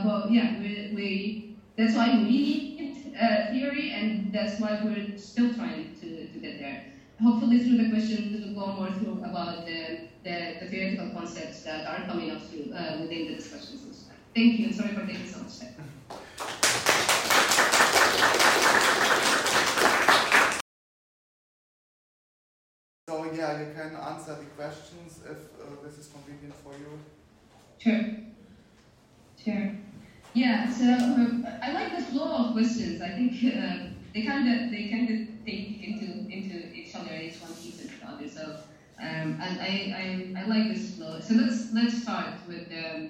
but 0.03 0.25
yeah, 0.27 0.47
we, 0.57 0.85
we 0.89 1.37
that's 1.77 1.95
why 1.95 2.09
we 2.17 2.23
need 2.23 3.15
uh, 3.21 3.51
theory, 3.51 3.91
and 3.91 4.33
that's 4.33 4.59
why 4.59 4.81
we're 4.83 5.15
still 5.17 5.53
trying 5.53 5.95
to, 6.01 6.27
to 6.27 6.39
get 6.39 6.59
there. 6.59 6.83
Hopefully, 7.21 7.59
through 7.59 7.77
the 7.77 7.89
questions, 7.89 8.45
we'll 8.45 8.65
go 8.65 8.73
more 8.73 8.91
through 8.91 9.23
about 9.23 9.65
the, 9.65 10.09
the, 10.23 10.57
the 10.59 10.67
theoretical 10.69 11.09
concepts 11.11 11.61
that 11.63 11.85
are 11.85 12.05
coming 12.07 12.31
up 12.31 12.41
through 12.41 12.73
uh, 12.73 12.97
within 12.99 13.27
the 13.27 13.35
discussions. 13.35 14.05
Thank 14.33 14.59
you, 14.59 14.65
and 14.67 14.75
sorry 14.75 14.89
for 14.89 15.05
taking 15.05 15.27
so 15.27 15.39
much 15.39 15.59
time. 15.59 15.75
So 23.09 23.31
yeah, 23.33 23.59
you 23.59 23.73
can 23.73 23.95
answer 23.95 24.35
the 24.35 24.45
questions 24.55 25.19
if 25.25 25.37
uh, 25.61 25.83
this 25.83 25.97
is 25.97 26.09
convenient 26.09 26.55
for 26.55 26.73
you. 26.73 26.99
Sure. 27.79 28.03
Sure. 29.43 29.86
Yeah. 30.37 30.69
So 30.71 30.85
um, 30.85 31.47
I 31.63 31.71
like 31.73 31.97
the 31.97 32.03
flow 32.03 32.29
of 32.37 32.53
questions. 32.53 33.01
I 33.01 33.09
think 33.09 33.33
uh, 33.43 33.89
they 34.13 34.21
kind 34.21 34.45
of 34.47 34.69
they 34.69 34.87
kind 34.87 35.09
of 35.09 35.45
take 35.47 35.81
into 35.81 36.29
into 36.29 36.71
each 36.75 36.93
other. 36.93 37.11
Each 37.15 37.41
one 37.41 37.53
feeds 37.53 37.81
into 37.81 37.97
the 37.99 38.05
other. 38.05 38.29
So 38.29 38.43
um, 38.99 39.41
and 39.41 39.59
I, 39.59 39.73
I 40.37 40.41
I 40.41 40.45
like 40.45 40.75
this 40.75 40.95
flow. 40.95 41.19
So 41.19 41.33
let's 41.33 41.73
let's 41.73 42.03
start 42.03 42.35
with 42.47 42.67
um, 42.71 43.09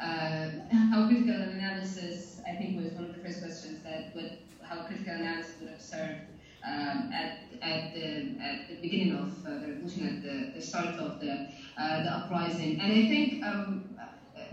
uh, 0.00 0.48
how 0.90 1.06
critical 1.06 1.34
analysis. 1.34 2.40
I 2.48 2.56
think 2.56 2.82
was 2.82 2.92
one 2.94 3.10
of 3.10 3.14
the 3.14 3.20
first 3.20 3.42
questions 3.42 3.84
that 3.84 4.14
would 4.14 4.38
how 4.62 4.84
critical 4.84 5.16
analysis 5.16 5.56
would 5.60 5.68
have 5.68 5.82
served 5.82 6.20
um, 6.66 7.12
at, 7.12 7.40
at, 7.62 7.94
the, 7.94 8.36
at 8.40 8.68
the 8.68 8.76
beginning 8.80 9.14
of 9.16 9.46
uh, 9.46 9.60
the 9.60 9.68
revolution, 9.68 10.08
at 10.08 10.22
the, 10.22 10.58
the 10.58 10.64
start 10.64 10.94
of 10.96 11.20
the, 11.20 11.48
uh, 11.76 12.02
the 12.02 12.10
uprising. 12.10 12.80
And 12.80 12.92
I 12.92 13.08
think 13.08 13.44
um, 13.44 13.93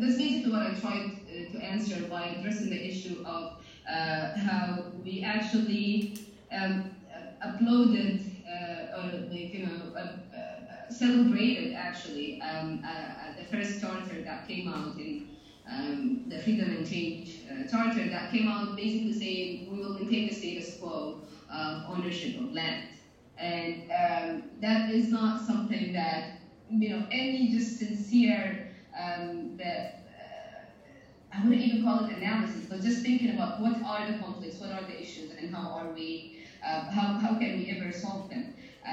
that's 0.02 0.18
basically 0.18 0.52
what 0.52 0.64
I 0.64 0.74
tried 0.74 1.12
uh, 1.28 1.52
to 1.52 1.64
answer 1.64 2.04
by 2.10 2.26
addressing 2.26 2.70
the 2.70 2.88
issue 2.88 3.24
of 3.26 3.54
uh, 3.88 4.30
how 4.36 4.86
we 5.04 5.22
actually 5.24 6.14
um, 6.52 6.90
uploaded 7.42 8.22
uh, 8.48 8.98
or 8.98 9.04
like, 9.30 9.54
you 9.54 9.66
know, 9.66 9.94
uh, 9.96 10.90
celebrated 10.90 11.74
actually 11.74 12.42
um, 12.42 12.82
the 13.38 13.44
first 13.46 13.80
charter 13.80 14.22
that 14.22 14.48
came 14.48 14.68
out 14.68 14.98
in 14.98 15.24
um, 15.70 16.20
the 16.28 16.38
Freedom 16.38 16.70
and 16.72 16.86
Change 16.86 17.38
Charter 17.70 18.10
that 18.10 18.30
came 18.30 18.48
out 18.48 18.76
basically 18.76 19.14
saying 19.14 19.66
we 19.70 19.80
will 19.80 19.94
maintain 19.94 20.26
the 20.26 20.34
status 20.34 20.76
quo 20.80 21.16
of 21.50 21.84
ownership 21.86 22.36
of 22.36 22.52
land. 22.52 22.82
And 23.38 23.78
um, 23.92 24.44
that 24.60 24.90
is 24.90 25.10
not 25.10 25.40
something 25.40 25.94
that, 25.94 26.26
you 26.70 26.90
know, 26.90 27.04
any 27.12 27.48
just 27.48 27.78
sincere, 27.78 28.60
um, 29.02 29.58
that, 29.58 30.04
uh, 30.08 31.38
I 31.38 31.44
wouldn't 31.44 31.62
even 31.62 31.84
call 31.84 32.06
it 32.06 32.16
analysis, 32.16 32.66
but 32.68 32.82
just 32.82 33.02
thinking 33.02 33.30
about 33.30 33.60
what 33.62 33.82
are 33.84 34.06
the 34.06 34.14
conflicts, 34.14 34.60
what 34.60 34.72
are 34.72 34.84
the 34.84 35.00
issues, 35.00 35.32
and 35.32 35.54
how 35.54 35.70
are 35.70 35.88
we, 35.88 36.36
uh, 36.64 36.82
how, 36.90 37.18
how 37.18 37.36
can 37.36 37.56
we 37.58 37.70
ever 37.70 37.92
solve 37.92 38.30
them. 38.30 38.46
Uh, 38.86 38.90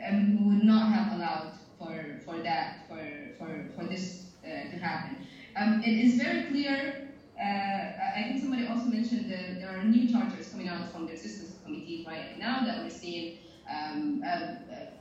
and 0.00 0.34
we 0.34 0.42
would 0.48 0.64
not 0.64 0.88
have 0.88 1.12
allowed 1.12 1.48
for, 1.78 2.16
for 2.24 2.38
that, 2.38 2.72
for, 2.88 3.30
for, 3.38 3.64
for 3.74 3.84
this 3.84 4.24
to 4.42 4.76
happen. 4.76 5.16
Um, 5.56 5.82
it 5.82 5.96
is 5.96 6.14
very 6.14 6.38
clear 6.40 6.94
uh, 7.38 7.90
I 8.16 8.22
think 8.24 8.38
somebody 8.38 8.64
also 8.64 8.86
mentioned 8.86 9.28
that 9.28 9.58
there 9.58 9.68
are 9.70 9.82
new 9.82 10.04
charters 10.04 10.48
coming 10.48 10.68
out 10.68 10.84
from 10.86 11.06
the 11.06 11.12
resistance 11.12 11.54
committee 11.62 12.00
right 12.04 12.36
now 12.36 12.60
that 12.60 12.78
we're 12.78 12.90
seeing. 12.90 13.28
Um, 13.68 14.20
uh, 14.24 14.40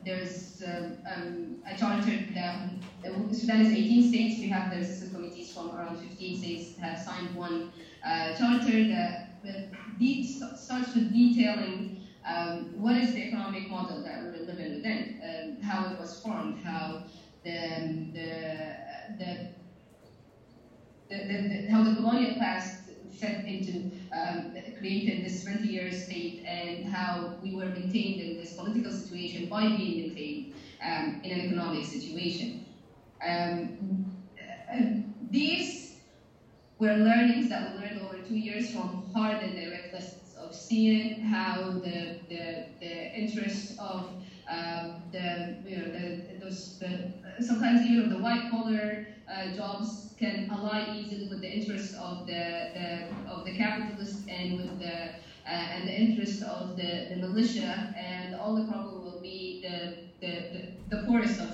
there's 0.08 0.64
um, 0.66 0.98
um, 1.14 1.56
a 1.70 1.78
charter 1.78 2.18
that 2.34 2.70
uh, 3.06 3.34
Sudan 3.34 3.62
is 3.62 3.74
18 3.74 4.10
states. 4.10 4.40
We 4.40 4.48
have 4.48 4.72
the 4.72 4.78
resistance 4.78 5.12
committees 5.14 5.54
from 5.54 5.76
around 5.76 5.98
15 5.98 6.38
states 6.38 6.80
have 6.80 6.98
signed 6.98 7.36
one 7.36 7.72
uh, 8.06 8.34
charter 8.36 8.88
that 8.88 9.32
starts 10.56 10.96
with 10.96 11.12
detailing 11.12 12.02
um, 12.26 12.82
what 12.82 12.96
is 12.96 13.14
the 13.14 13.24
economic 13.24 13.70
model 13.70 14.02
that 14.04 14.24
we're 14.24 14.46
living 14.46 14.76
within, 14.76 15.22
um, 15.24 15.62
how 15.62 15.90
it 15.92 16.00
was 16.00 16.22
formed, 16.22 16.64
how 16.64 17.04
the, 17.44 18.12
the, 18.14 19.18
the 19.18 19.48
the, 21.10 21.16
the, 21.16 21.72
how 21.72 21.84
the 21.86 21.96
colonial 21.96 22.36
class 22.36 22.82
fed 23.20 23.46
into 23.46 23.92
um, 24.12 24.56
created 24.78 25.26
this 25.26 25.46
rentier 25.46 25.92
state 25.92 26.44
and 26.46 26.86
how 26.86 27.36
we 27.42 27.56
were 27.56 27.66
maintained 27.66 28.22
in 28.22 28.38
this 28.38 28.54
political 28.54 28.92
situation 28.92 29.48
by 29.48 29.68
being 29.68 30.08
maintained 30.08 30.54
um, 30.84 31.22
in 31.24 31.32
an 31.32 31.46
economic 31.46 31.86
situation. 31.86 32.66
Um, 33.26 34.06
uh, 34.72 34.78
these 35.32 35.96
were 36.80 36.94
learnings 36.94 37.50
that 37.50 37.72
we 37.72 37.80
learned 37.80 38.02
over 38.02 38.20
two 38.20 38.38
years 38.38 38.72
from 38.72 39.12
hard 39.14 39.42
and 39.42 39.56
direct 39.56 39.94
lessons 39.94 40.36
of 40.40 40.54
seeing 40.54 41.22
how 41.22 41.72
the, 41.84 42.20
the, 42.30 42.66
the 42.80 43.14
interests 43.16 43.78
of 43.80 44.10
um, 44.50 45.02
the 45.12 45.58
you 45.66 45.78
know 45.78 45.92
the 45.92 46.40
those 46.40 46.80
the 46.80 47.12
sometimes 47.40 47.82
even 47.82 48.08
the 48.08 48.18
white 48.18 48.46
collar 48.46 48.98
uh, 49.28 49.46
jobs 49.48 50.06
can 50.18 50.44
align 50.50 50.88
easily 50.88 51.26
with 51.26 51.40
the 51.42 51.52
interests 51.52 51.94
of 51.94 52.26
the, 52.26 52.68
the 52.74 53.04
of 53.26 53.44
the 53.44 53.52
capitalists 53.52 54.22
and 54.28 54.56
with 54.56 54.78
the 54.78 55.10
uh, 55.46 55.66
and 55.70 55.86
the 55.86 55.96
interest 55.96 56.42
of 56.42 56.76
the, 56.76 57.04
the 57.08 57.16
militia, 57.16 57.86
and 57.94 58.34
all 58.34 58.54
the 58.54 58.62
problem 58.62 59.00
will 59.00 59.16
be 59.22 59.56
the 59.62 59.90
the, 60.20 60.44
the, 60.50 60.64
the 60.90 60.98
poorest 60.98 61.38
of, 61.38 61.54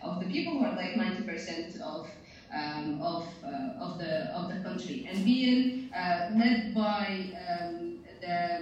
of 0.00 0.18
the 0.18 0.26
people 0.26 0.52
who 0.52 0.60
are 0.60 0.70
like 0.70 0.92
90% 0.92 1.76
of 1.80 2.04
um, 2.50 2.94
of, 2.98 3.24
uh, 3.42 3.68
of 3.76 3.96
the 3.96 4.26
of 4.30 4.46
the 4.48 4.54
country, 4.54 5.02
and 5.06 5.22
being 5.24 5.64
uh, 5.92 6.20
led 6.28 6.72
by 6.72 7.26
um, 7.48 7.94
the 8.20 8.60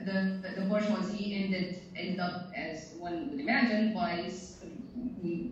the, 0.00 0.26
the 0.52 0.62
bourgeoisie 0.62 1.28
ended, 1.30 1.66
ended 1.94 2.18
up, 2.18 2.34
as 2.52 2.90
one 2.96 3.26
would 3.28 3.38
imagine, 3.38 3.88
by 3.88 4.28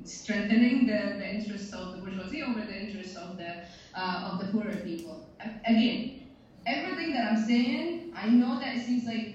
strengthening 0.05 0.84
the, 0.86 1.14
the 1.16 1.26
interests 1.28 1.72
of 1.72 1.92
the 1.92 1.98
bourgeoisie 1.98 2.42
over 2.42 2.62
the 2.64 2.74
interests 2.76 3.16
of 3.16 3.36
the, 3.36 3.57
uh, 3.94 4.20
of 4.24 4.38
the 4.38 4.46
poorer 4.46 4.76
people. 4.76 5.24
Again, 5.64 6.11
everything 6.66 7.12
that 7.12 7.24
I'm 7.24 7.36
saying, 7.36 8.11
I 8.12 8.28
know 8.28 8.59
that 8.59 8.74
it 8.74 8.80
seems 8.80 9.05
like 9.05 9.34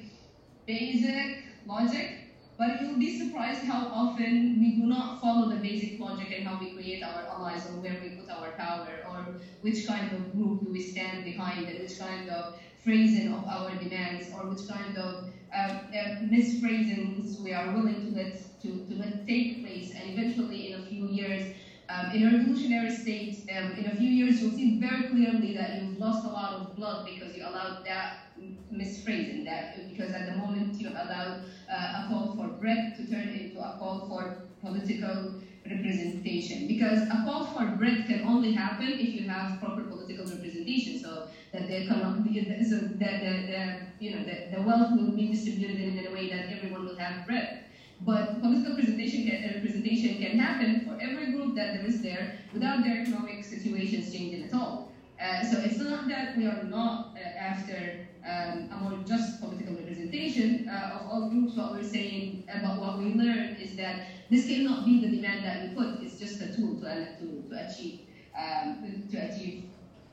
basic 0.65 1.43
logic, 1.65 2.17
but 2.57 2.79
you'll 2.79 2.97
be 2.97 3.09
surprised 3.09 3.63
how 3.63 3.85
often 3.91 4.57
we 4.59 4.73
do 4.73 4.85
not 4.87 5.19
follow 5.19 5.47
the 5.47 5.57
basic 5.57 5.99
logic 5.99 6.31
and 6.31 6.43
how 6.43 6.57
we 6.57 6.67
create 6.67 7.03
our 7.03 7.23
allies 7.27 7.65
or 7.65 7.75
where 7.75 7.97
we 7.99 8.09
put 8.09 8.29
our 8.29 8.51
power 8.51 9.01
or 9.05 9.29
which 9.61 9.85
kind 9.85 10.11
of 10.11 10.31
group 10.31 10.59
do 10.59 10.69
we 10.69 10.79
stand 10.79 11.23
behind 11.23 11.67
and 11.67 11.79
which 11.79 11.97
kind 11.97 12.27
of 12.29 12.49
phrasing 12.75 13.27
of 13.27 13.45
our 13.47 13.75
demands 13.75 14.27
or 14.31 14.45
which 14.45 14.65
kind 14.67 14.97
of 14.97 15.21
uh, 15.53 15.71
uh, 15.95 16.07
misphrasings 16.21 17.37
we 17.37 17.51
are 17.53 17.67
willing 17.67 18.01
to 18.01 18.09
let 18.09 18.35
to, 18.61 18.85
to 18.87 19.25
take 19.25 19.63
place 19.63 19.91
and 19.95 20.17
eventually 20.17 20.71
in 20.71 20.81
a 20.81 20.85
few 20.85 21.07
years 21.07 21.55
um, 21.89 22.11
in 22.11 22.27
a 22.27 22.37
revolutionary 22.37 22.93
state 22.93 23.47
um, 23.55 23.71
in 23.73 23.85
a 23.85 23.95
few 23.95 24.09
years 24.09 24.41
you'll 24.41 24.51
see 24.51 24.79
very 24.79 25.07
clearly 25.09 25.55
that 25.55 25.81
you've 25.81 25.97
lost 25.97 26.25
a 26.25 26.29
lot 26.29 26.53
of 26.53 26.75
blood 26.75 27.05
because 27.05 27.35
you 27.35 27.43
allowed 27.43 27.85
that 27.85 28.27
misphrasing 28.73 29.45
that 29.45 29.89
because 29.89 30.11
at 30.11 30.25
the 30.25 30.35
moment 30.35 30.79
you 30.79 30.89
allowed 30.89 31.41
uh, 31.71 32.03
a 32.03 32.05
call 32.09 32.35
for 32.35 32.47
bread 32.59 32.95
to 32.97 33.09
turn 33.09 33.29
into 33.29 33.59
a 33.59 33.77
call 33.79 34.07
for 34.07 34.43
political 34.61 35.41
representation. 35.69 36.67
Because 36.67 37.03
a 37.03 37.23
call 37.25 37.45
for 37.45 37.65
bread 37.77 38.05
can 38.07 38.21
only 38.25 38.53
happen 38.53 38.87
if 38.87 39.09
you 39.13 39.27
have 39.27 39.59
proper 39.59 39.83
political 39.83 40.25
representation 40.25 40.99
so 40.99 41.27
that 41.51 41.67
there 41.67 41.85
cannot 41.87 42.23
be 42.23 42.43
so 42.63 42.75
that 42.75 43.21
the, 43.21 43.33
the 43.51 43.77
you 43.99 44.15
know 44.15 44.23
the, 44.23 44.55
the 44.55 44.61
wealth 44.61 44.91
will 44.91 45.11
be 45.11 45.27
distributed 45.27 45.79
in 45.79 46.07
a 46.07 46.11
way 46.11 46.29
that 46.29 46.51
everyone 46.51 46.85
will 46.85 46.95
have 46.95 47.25
bread 47.25 47.65
but 48.01 48.41
political 48.41 48.75
representation 48.75 49.25
can, 49.25 49.53
representation 49.55 50.17
can 50.17 50.39
happen 50.39 50.85
for 50.85 51.01
every 51.01 51.31
group 51.31 51.55
that 51.55 51.73
there 51.73 51.85
is 51.85 52.01
there 52.01 52.37
without 52.53 52.83
their 52.83 53.01
economic 53.01 53.43
situations 53.43 54.13
changing 54.13 54.43
at 54.43 54.53
all. 54.53 54.91
Uh, 55.21 55.43
so 55.43 55.59
it's 55.59 55.77
not 55.77 56.07
that 56.07 56.37
we 56.37 56.45
are 56.45 56.63
not 56.63 57.15
uh, 57.15 57.19
after 57.19 58.07
um, 58.23 58.69
a 58.71 58.77
more 58.81 58.99
just 59.05 59.41
political 59.41 59.73
representation 59.75 60.69
uh, 60.69 60.99
of 60.99 61.07
all 61.09 61.29
groups. 61.29 61.55
What 61.55 61.71
we're 61.71 61.83
saying 61.83 62.43
about 62.53 62.79
what 62.79 62.99
we 62.99 63.13
learned 63.13 63.57
is 63.57 63.75
that 63.77 64.07
this 64.29 64.47
cannot 64.47 64.85
be 64.85 65.01
the 65.01 65.15
demand 65.15 65.43
that 65.43 65.61
we 65.63 65.75
put. 65.75 66.03
It's 66.03 66.19
just 66.19 66.39
a 66.41 66.55
tool 66.55 66.75
to, 66.81 67.17
to, 67.17 67.49
to 67.49 67.67
achieve 67.67 68.01
um, 68.37 69.07
to 69.11 69.17
achieve 69.17 69.63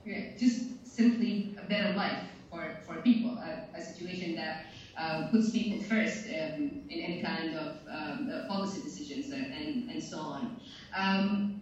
yeah, 0.04 0.36
just 0.38 0.86
simply 0.86 1.56
a 1.62 1.68
better 1.68 1.94
life 1.94 2.24
for, 2.50 2.78
for 2.86 3.00
people, 3.02 3.30
a, 3.32 3.66
a 3.76 3.82
situation 3.82 4.36
that 4.36 4.66
um, 4.96 5.28
puts 5.30 5.50
people 5.50 5.78
first 5.80 6.26
um, 6.26 6.80
in 6.88 7.00
any 7.00 7.22
kind 7.22 7.54
of 7.54 7.76
um, 7.90 8.30
uh, 8.32 8.46
policy 8.46 8.82
decisions 8.82 9.32
and, 9.32 9.90
and 9.90 10.02
so 10.02 10.18
on. 10.18 10.60
Um, 10.96 11.54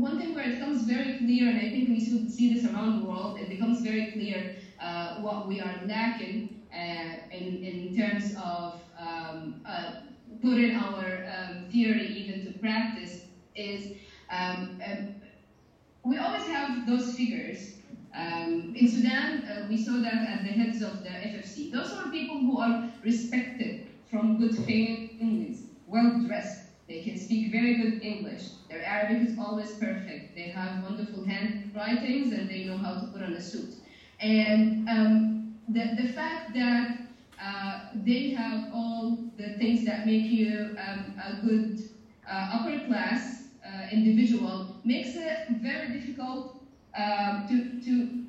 one 0.00 0.18
thing 0.18 0.34
where 0.34 0.44
it 0.44 0.58
becomes 0.58 0.82
very 0.82 1.18
clear, 1.18 1.48
and 1.48 1.58
I 1.58 1.70
think 1.70 1.88
we 1.88 2.00
should 2.00 2.30
see 2.30 2.52
this 2.52 2.64
around 2.64 3.00
the 3.00 3.06
world, 3.06 3.38
it 3.38 3.48
becomes 3.48 3.80
very 3.80 4.12
clear 4.12 4.56
uh, 4.80 5.14
what 5.14 5.46
we 5.46 5.60
are 5.60 5.74
lacking 5.86 6.48
uh, 6.72 7.18
in, 7.30 7.62
in 7.62 7.94
terms 7.96 8.34
of 8.36 8.74
um, 8.98 9.60
uh, 9.64 9.92
putting 10.42 10.74
our 10.74 11.24
um, 11.28 11.68
theory 11.70 12.06
even 12.06 12.44
to 12.44 12.58
practice 12.58 13.20
is 13.54 13.88
we 16.04 16.18
always 16.18 16.44
have 16.44 16.86
those 16.86 17.14
figures 17.14 17.74
um, 18.14 18.72
in 18.74 18.88
Sudan, 18.88 19.44
uh, 19.46 19.64
we 19.68 19.76
saw 19.76 19.98
that 20.00 20.22
at 20.24 20.44
the 20.44 20.50
heads 20.50 20.82
of 20.82 21.02
the 21.02 21.10
FFC. 21.10 21.70
Those 21.70 21.92
are 21.92 22.08
people 22.10 22.38
who 22.38 22.58
are 22.58 22.84
respected 23.02 23.80
from 24.10 24.36
good 24.36 24.54
families, 24.54 25.64
well 25.86 26.10
dressed. 26.24 26.60
They 26.86 27.00
can 27.00 27.16
speak 27.16 27.50
very 27.50 27.74
good 27.74 28.02
English. 28.02 28.48
Their 28.68 28.82
Arabic 28.82 29.22
is 29.22 29.34
always 29.38 29.72
perfect. 29.72 30.34
They 30.34 30.48
have 30.48 30.80
wonderful 30.82 31.22
handwritings 31.22 32.30
and 32.30 32.48
they 32.48 32.64
know 32.64 32.76
how 32.76 32.94
to 32.94 33.04
put 33.06 33.22
on 33.22 33.34
a 33.34 33.40
suit. 33.40 33.76
And 34.20 34.88
um, 34.88 35.34
the, 35.68 35.90
the 35.96 36.06
fact 36.06 36.52
that 36.54 36.90
uh, 37.40 37.78
they 37.94 38.28
have 38.28 38.64
all 38.70 39.18
the 39.36 39.50
things 39.50 39.84
that 39.84 40.04
make 40.04 40.30
you 40.30 40.70
um, 40.78 41.14
a 41.18 41.32
good 41.32 41.80
uh, 42.28 42.46
upper 42.50 42.78
class 42.78 43.42
uh, 43.64 43.86
individual 43.90 44.68
makes 44.84 45.16
it 45.16 45.38
very 45.48 45.88
difficult 45.88 46.52
um, 46.96 47.46
to, 47.48 47.80
to, 47.84 48.24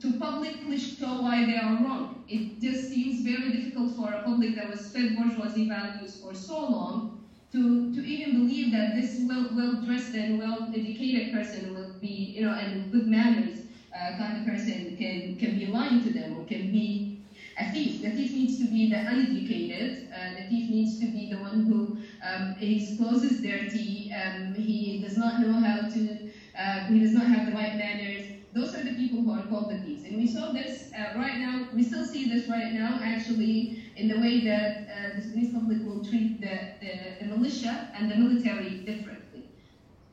to 0.00 0.18
publicly 0.18 0.78
show 0.78 1.22
why 1.22 1.44
they 1.44 1.56
are 1.56 1.76
wrong. 1.82 2.24
It 2.28 2.60
just 2.60 2.90
seems 2.90 3.22
very 3.22 3.50
difficult 3.52 3.96
for 3.96 4.12
a 4.12 4.22
public 4.22 4.54
that 4.56 4.68
was 4.68 4.90
fed 4.90 5.16
bourgeoisie 5.16 5.68
values 5.68 6.20
for 6.20 6.34
so 6.34 6.58
long 6.58 7.26
to, 7.52 7.94
to 7.94 8.04
even 8.04 8.34
believe 8.34 8.72
that 8.72 8.94
this 8.94 9.20
well, 9.26 9.48
well-dressed 9.54 10.14
and 10.14 10.38
well-educated 10.38 11.32
person 11.32 11.74
will 11.74 11.92
be, 12.00 12.32
you 12.36 12.42
know, 12.42 12.52
and 12.52 12.92
good 12.92 13.06
manners 13.06 13.60
uh, 13.94 14.16
kind 14.18 14.36
of 14.36 14.46
person 14.46 14.96
can, 14.98 15.38
can 15.38 15.54
be 15.54 15.66
lying 15.66 16.02
to 16.02 16.10
them 16.10 16.36
or 16.38 16.44
can 16.44 16.70
be 16.70 17.16
a 17.58 17.70
thief. 17.70 18.02
The 18.02 18.10
thief 18.10 18.32
needs 18.32 18.58
to 18.58 18.66
be 18.66 18.90
the 18.90 18.98
uneducated. 18.98 20.10
Uh, 20.12 20.34
the 20.34 20.42
thief 20.48 20.68
needs 20.68 20.98
to 21.00 21.06
be 21.06 21.30
the 21.30 21.38
one 21.38 21.64
who 21.64 21.96
um, 22.22 22.54
his 22.56 22.96
clothes 22.98 23.40
dirty. 23.40 24.12
Um, 24.12 24.54
he 24.54 25.00
does 25.02 25.16
not 25.16 25.40
know 25.40 25.52
how 25.52 25.88
to 25.88 26.25
uh, 26.58 26.86
he 26.86 27.00
does 27.00 27.12
not 27.12 27.26
have 27.26 27.46
the 27.46 27.52
right 27.52 27.76
manners. 27.76 28.26
Those 28.52 28.74
are 28.74 28.82
the 28.82 28.94
people 28.94 29.20
who 29.20 29.32
are 29.32 29.46
called 29.46 29.70
the 29.70 29.78
thieves. 29.78 30.04
And 30.04 30.16
we 30.16 30.26
saw 30.26 30.52
this 30.52 30.90
uh, 30.96 31.18
right 31.18 31.38
now, 31.38 31.68
we 31.74 31.82
still 31.82 32.06
see 32.06 32.28
this 32.28 32.48
right 32.48 32.72
now 32.72 32.98
actually 33.02 33.82
in 33.96 34.08
the 34.08 34.18
way 34.18 34.44
that 34.44 34.88
uh, 34.88 35.16
the 35.16 35.22
Sudanese 35.22 35.52
public 35.52 35.84
will 35.84 36.02
treat 36.04 36.40
the, 36.40 36.58
the, 36.80 37.24
the, 37.24 37.36
militia 37.36 37.90
and 37.94 38.10
the 38.10 38.16
military 38.16 38.78
differently. 38.78 39.50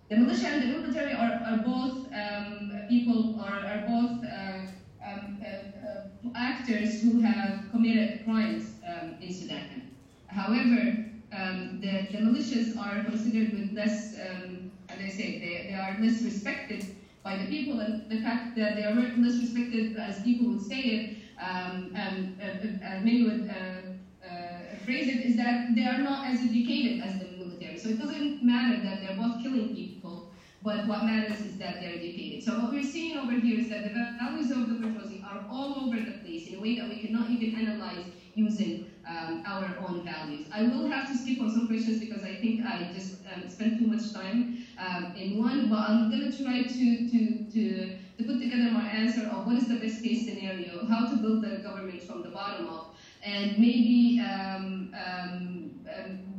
The 0.10 0.18
militia 0.18 0.48
and 0.48 0.64
the 0.64 0.78
military 0.78 1.14
are, 1.14 1.41
are 1.46 1.58
both 1.58 2.08
um, 2.14 2.74
people, 2.89 3.39
are, 3.39 3.66
are 3.66 3.86
both 3.88 4.26
uh, 4.26 4.60
um, 5.06 5.38
uh, 5.41 5.48
uh, 5.48 6.30
actors 6.36 7.02
who 7.02 7.22
have 7.22 7.72
committed 7.72 8.26
crimes 8.26 8.72
um, 8.86 9.16
in 9.22 9.34
Sudan. 9.34 9.91
However, 10.28 11.06
um, 11.32 11.80
the, 11.82 12.08
the 12.12 12.18
militias 12.20 12.78
are 12.78 13.04
considered 13.04 13.54
with 13.54 13.74
less 13.74 14.16
um, 14.20 14.62
as 14.94 15.02
I 15.02 15.10
say, 15.10 15.39
they, 15.39 15.70
they 15.70 15.76
are 15.76 15.98
less 16.00 16.22
respected 16.22 16.96
by 17.24 17.38
the 17.38 17.48
people, 17.48 17.80
and 17.80 18.10
the 18.10 18.22
fact 18.22 18.56
that 18.58 18.76
they 18.76 18.84
are 18.84 18.94
less 18.94 19.38
respected, 19.38 19.98
as 19.98 20.22
people 20.22 20.48
would 20.48 20.62
say 20.62 20.80
it, 20.80 21.18
um, 21.39 21.94
and 21.96 22.39
uh, 22.41 22.86
uh, 22.86 23.00
many 23.00 23.24
would 23.24 23.50
uh, 23.50 24.28
uh, 24.28 24.76
phrase 24.84 25.08
it, 25.08 25.26
is 25.26 25.38
that 25.38 25.74
they 25.76 25.86
are 25.86 26.00
not 26.00 26.28
as 26.28 26.39
educated 26.41 27.02
as 27.02 27.20
the 27.20 27.26
military. 27.26 27.78
So 27.78 27.89
it 27.89 28.00
doesn't 28.00 28.44
matter 28.44 28.82
that 28.84 29.02
they're 29.02 29.18
both 29.18 29.41
killing 29.41 29.74
people, 29.74 30.32
but 30.62 30.86
what 30.86 31.06
matters 31.06 31.39
is 31.41 31.58
that 31.58 31.80
they're 31.80 31.96
educated. 31.96 32.44
So 32.44 32.60
what 32.60 32.72
we're 32.72 32.84
seeing 32.84 33.18
over 33.18 33.32
here 33.32 33.60
is 33.60 33.70
that 33.70 33.84
the 33.84 33.89
values 33.89 34.52
of 34.52 34.68
the 34.68 34.76
bourgeoisie 34.76 35.24
are 35.26 35.46
all 35.50 35.86
over 35.86 35.96
the 35.96 36.20
place 36.24 36.48
in 36.48 36.56
a 36.56 36.62
way 36.62 36.78
that 36.78 36.88
we 36.88 37.02
cannot 37.02 37.30
even 37.30 37.56
analyze 37.56 38.06
using 38.36 38.86
um, 39.08 39.43
our 39.45 39.76
own 39.86 40.04
values. 40.04 40.47
I 40.51 40.64
will 40.64 40.88
have 40.88 41.08
to 41.10 41.18
skip 41.18 41.41
on 41.41 41.51
some 41.51 41.68
questions 41.68 41.99
because 41.99 42.24
I 42.24 42.36
think 42.36 42.66
I 42.66 42.91
just 42.93 43.16
um, 43.34 43.49
spent 43.49 43.80
too 43.80 43.88
much 43.88 44.14
time 44.14 44.66
um, 44.78 45.16
in 45.16 45.39
one, 45.39 45.70
but 45.70 45.80
I'm 45.80 46.10
going 46.10 46.32
to 46.32 46.43
try 46.43 46.64
to, 46.64 47.10
to, 47.10 47.51
to, 47.51 47.97
to 48.18 48.24
put 48.24 48.39
together 48.39 48.72
my 48.72 48.88
answer 48.88 49.28
of 49.28 49.45
what 49.45 49.56
is 49.58 49.68
the 49.68 49.76
best 49.76 50.04
case 50.04 50.26
scenario, 50.26 50.86
how 50.86 51.08
to 51.10 51.16
build 51.16 51.43
the 51.43 51.58
government 51.58 52.01
from 52.04 52.24
the 52.24 52.30
bottom 52.30 52.70
up, 52.70 52.95
and 53.24 53.58
maybe 53.58 54.22
um, 54.22 54.93
um, 54.93 55.72
um, 55.97 56.34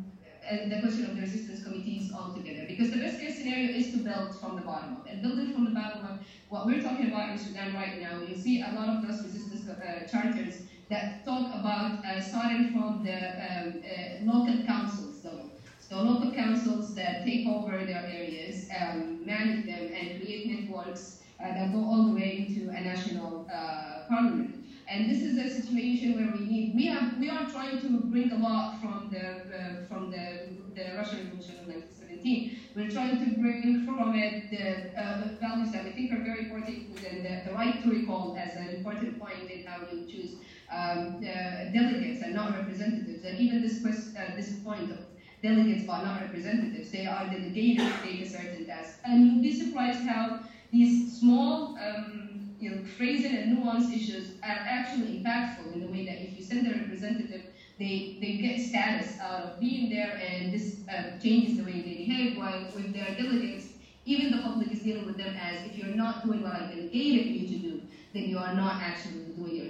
and 0.49 0.71
the 0.71 0.79
question 0.81 1.07
of 1.07 1.17
the 1.17 1.23
resistance 1.23 1.62
committees 1.65 2.12
altogether. 2.12 2.67
Because 2.67 2.91
the 2.91 2.99
best 2.99 3.19
case 3.19 3.39
scenario 3.39 3.71
is 3.71 3.93
to 3.93 3.99
build 3.99 4.39
from 4.39 4.57
the 4.57 4.62
bottom 4.62 4.93
up. 4.93 5.07
And 5.09 5.23
building 5.23 5.53
from 5.55 5.65
the 5.65 5.71
bottom 5.71 6.05
up, 6.05 6.21
what 6.49 6.67
we're 6.67 6.83
talking 6.83 7.09
about 7.09 7.31
in 7.31 7.39
Sudan 7.39 7.75
right 7.75 8.01
now, 8.01 8.21
you 8.21 8.37
see 8.37 8.61
a 8.61 8.73
lot 8.75 8.89
of 8.89 9.07
those 9.07 9.23
resistance 9.23 9.69
uh, 9.69 10.07
charters 10.07 10.62
that 10.91 11.24
talk 11.24 11.55
about 11.55 12.05
uh, 12.05 12.20
starting 12.20 12.72
from 12.72 13.05
the 13.05 13.16
um, 13.16 13.82
uh, 13.82 14.32
local 14.32 14.64
councils 14.64 15.24
level. 15.24 15.51
So 15.80 16.03
local 16.03 16.32
councils 16.32 16.95
that 16.95 17.24
take 17.24 17.47
over 17.47 17.85
their 17.85 18.05
areas, 18.07 18.68
um, 18.78 19.24
manage 19.24 19.66
them, 19.66 19.91
and 19.93 20.20
create 20.20 20.47
networks 20.47 21.20
uh, 21.41 21.49
that 21.49 21.72
go 21.72 21.78
all 21.78 22.07
the 22.07 22.14
way 22.14 22.47
to 22.55 22.68
a 22.68 22.80
national 22.80 23.47
uh, 23.53 24.09
parliament. 24.09 24.64
And 24.87 25.11
this 25.11 25.22
is 25.22 25.39
a 25.39 25.62
situation 25.62 26.14
where 26.16 26.30
we 26.37 26.45
need, 26.45 26.74
we, 26.74 26.87
have, 26.87 27.18
we 27.18 27.30
are 27.30 27.47
trying 27.47 27.80
to 27.80 27.89
bring 28.05 28.30
a 28.32 28.37
lot 28.37 28.80
from 28.80 29.09
the 29.11 29.24
uh, 29.24 29.87
from 29.89 30.11
the, 30.11 30.49
the 30.74 30.95
Russian 30.97 31.24
Revolution 31.24 31.57
of 31.61 31.66
1917. 31.68 32.59
We're 32.76 32.91
trying 32.91 33.18
to 33.24 33.41
bring 33.41 33.87
from 33.87 34.14
it 34.14 34.51
the 34.51 35.01
uh, 35.01 35.28
values 35.41 35.72
that 35.72 35.85
we 35.85 35.93
think 35.93 36.12
are 36.12 36.22
very 36.22 36.41
important, 36.47 36.99
and 37.09 37.24
the, 37.24 37.49
the, 37.49 37.55
right 37.55 37.82
to 37.82 37.91
recall 37.91 38.37
as 38.39 38.57
an 38.57 38.68
important 38.76 39.18
point 39.18 39.51
in 39.51 39.64
how 39.64 39.78
you 39.91 40.07
choose 40.07 40.37
um, 40.71 41.21
delegates 41.21 42.23
and 42.23 42.35
not 42.35 42.53
representatives. 42.55 43.25
And 43.25 43.39
even 43.39 43.62
this, 43.62 43.85
uh, 43.85 44.35
this 44.37 44.59
point 44.65 44.91
of 44.91 44.99
delegates 45.43 45.85
but 45.87 46.03
not 46.03 46.21
representatives, 46.23 46.91
they 46.91 47.07
are 47.07 47.27
delegated 47.27 47.87
to 47.87 48.03
take 48.03 48.21
a 48.23 48.27
certain 48.27 48.67
task. 48.67 48.99
And 49.05 49.27
you'll 49.27 49.43
be 49.43 49.53
surprised 49.53 50.01
how 50.01 50.41
these 50.73 51.19
small 51.19 51.77
um, 51.79 52.55
you 52.59 52.71
know, 52.71 52.83
phrasing 52.97 53.35
and 53.35 53.59
nuanced 53.59 53.95
issues 53.95 54.33
are 54.43 54.59
actually 54.67 55.19
impactful 55.19 55.73
in 55.75 55.81
the 55.81 55.87
way 55.87 56.07
that 56.07 56.23
if 56.23 56.37
you 56.37 56.43
send 56.43 56.67
a 56.67 56.71
representative, 56.71 57.43
they, 57.79 58.17
they 58.21 58.35
get 58.39 58.61
status 58.61 59.19
out 59.21 59.41
of 59.41 59.61
being 59.61 59.91
there 59.91 60.17
and 60.17 60.53
this 60.53 60.79
uh, 60.89 61.19
changes 61.19 61.59
the 61.59 61.65
way 61.65 61.83
they 61.83 61.95
behave, 62.07 62.39
while 62.39 62.65
with 62.75 62.95
their 62.95 63.15
delegates, 63.15 63.67
even 64.07 64.31
the 64.31 64.43
public 64.43 64.71
is 64.71 64.81
dealing 64.81 65.07
with 65.07 65.17
them 65.17 65.35
as 65.37 65.65
if 65.67 65.77
you're 65.77 65.95
not 65.95 66.25
doing 66.25 66.43
what 66.43 66.53
I 66.53 66.61
delegated 66.61 67.27
you 67.27 67.49
to 67.49 67.69
do, 67.69 67.83
then 68.12 68.25
you 68.25 68.39
are 68.39 68.55
not 68.55 68.81
actually 68.81 69.24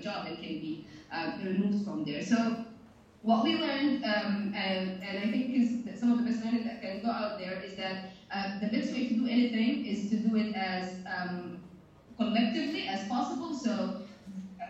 job 0.04 0.26
and 0.26 0.36
can 0.36 0.60
be 0.60 0.86
uh, 1.12 1.32
removed 1.42 1.84
from 1.84 2.04
there. 2.04 2.22
So 2.22 2.64
what 3.22 3.42
we 3.42 3.56
learned, 3.56 4.04
um, 4.04 4.52
and, 4.54 5.02
and, 5.02 5.18
I 5.18 5.30
think 5.30 5.56
is 5.56 5.98
some 5.98 6.12
of 6.12 6.18
the 6.18 6.24
best 6.24 6.44
learning 6.44 6.64
that 6.64 6.82
can 6.82 7.02
go 7.02 7.08
out 7.08 7.38
there, 7.38 7.58
is 7.58 7.74
that 7.76 8.10
uh, 8.30 8.60
the 8.60 8.66
best 8.66 8.92
way 8.92 9.08
to 9.08 9.14
do 9.14 9.26
anything 9.26 9.86
is 9.86 10.10
to 10.10 10.16
do 10.16 10.36
it 10.36 10.54
as 10.54 10.98
um, 11.06 11.58
collectively 12.18 12.86
as 12.86 13.08
possible. 13.08 13.54
So, 13.54 14.02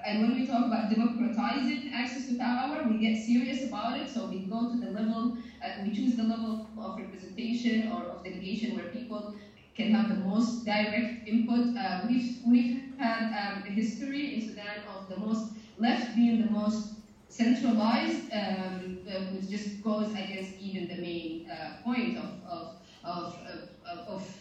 and 0.07 0.23
when 0.23 0.35
we 0.39 0.47
talk 0.47 0.67
about 0.67 0.89
democratizing 0.89 1.91
access 1.93 2.29
to 2.29 2.39
power, 2.39 2.87
we 2.89 2.99
get 2.99 3.17
serious 3.17 3.65
about 3.65 3.99
it. 3.99 4.09
So 4.09 4.27
we 4.27 4.41
go 4.41 4.69
to 4.69 4.77
the 4.79 4.93
level, 4.93 5.37
uh, 5.65 5.83
we 5.83 5.93
choose 5.93 6.15
the 6.15 6.23
level 6.23 6.69
of 6.79 6.99
representation 6.99 7.91
or 7.91 8.05
of 8.05 8.23
delegation 8.23 8.77
where 8.77 8.87
people 8.87 9.35
can 9.75 9.93
have 9.93 10.09
the 10.09 10.15
most 10.15 10.65
direct 10.65 11.27
input. 11.27 11.77
Uh, 11.77 12.03
we've, 12.07 12.39
we've 12.47 12.83
had 12.99 13.25
um, 13.35 13.65
a 13.67 13.71
history 13.71 14.37
in 14.37 14.49
Sudan 14.49 14.85
the 15.09 15.17
most 15.17 15.53
left 15.79 16.15
being 16.15 16.47
the 16.47 16.51
most 16.51 16.95
centralized, 17.29 18.33
um, 18.33 18.99
uh, 19.09 19.21
which 19.33 19.51
just 19.51 19.83
goes 19.83 20.11
against 20.13 20.57
even 20.61 20.89
the 20.89 21.01
main 21.03 21.51
uh, 21.51 21.83
point 21.83 22.17
of, 22.17 22.31
of, 22.49 22.77
of, 23.05 23.37
of, 23.85 24.09
of 24.09 24.35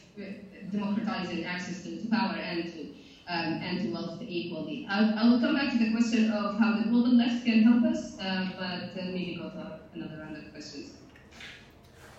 democratizing 0.72 1.44
access 1.44 1.84
to, 1.84 2.08
power 2.10 2.36
and 2.36 2.72
to, 2.72 2.82
um, 3.28 3.54
and 3.64 3.82
to 3.82 3.92
wealth 3.92 4.22
equally. 4.22 4.86
I, 4.90 5.12
I 5.14 5.28
will 5.28 5.40
come 5.40 5.56
back 5.56 5.72
to 5.72 5.80
the 5.80 5.92
question 5.92 6.30
of 6.32 6.60
how 6.60 6.78
the 6.78 6.84
global 6.84 7.16
left 7.16 7.46
can 7.46 7.64
help 7.64 7.84
us, 7.92 8.18
uh, 8.20 8.50
but 8.58 9.02
uh, 9.02 9.06
maybe 9.06 9.38
go 9.42 9.50
to 9.50 9.80
another 9.96 10.20
round 10.20 10.38
of 10.38 10.52
questions. 10.52 10.94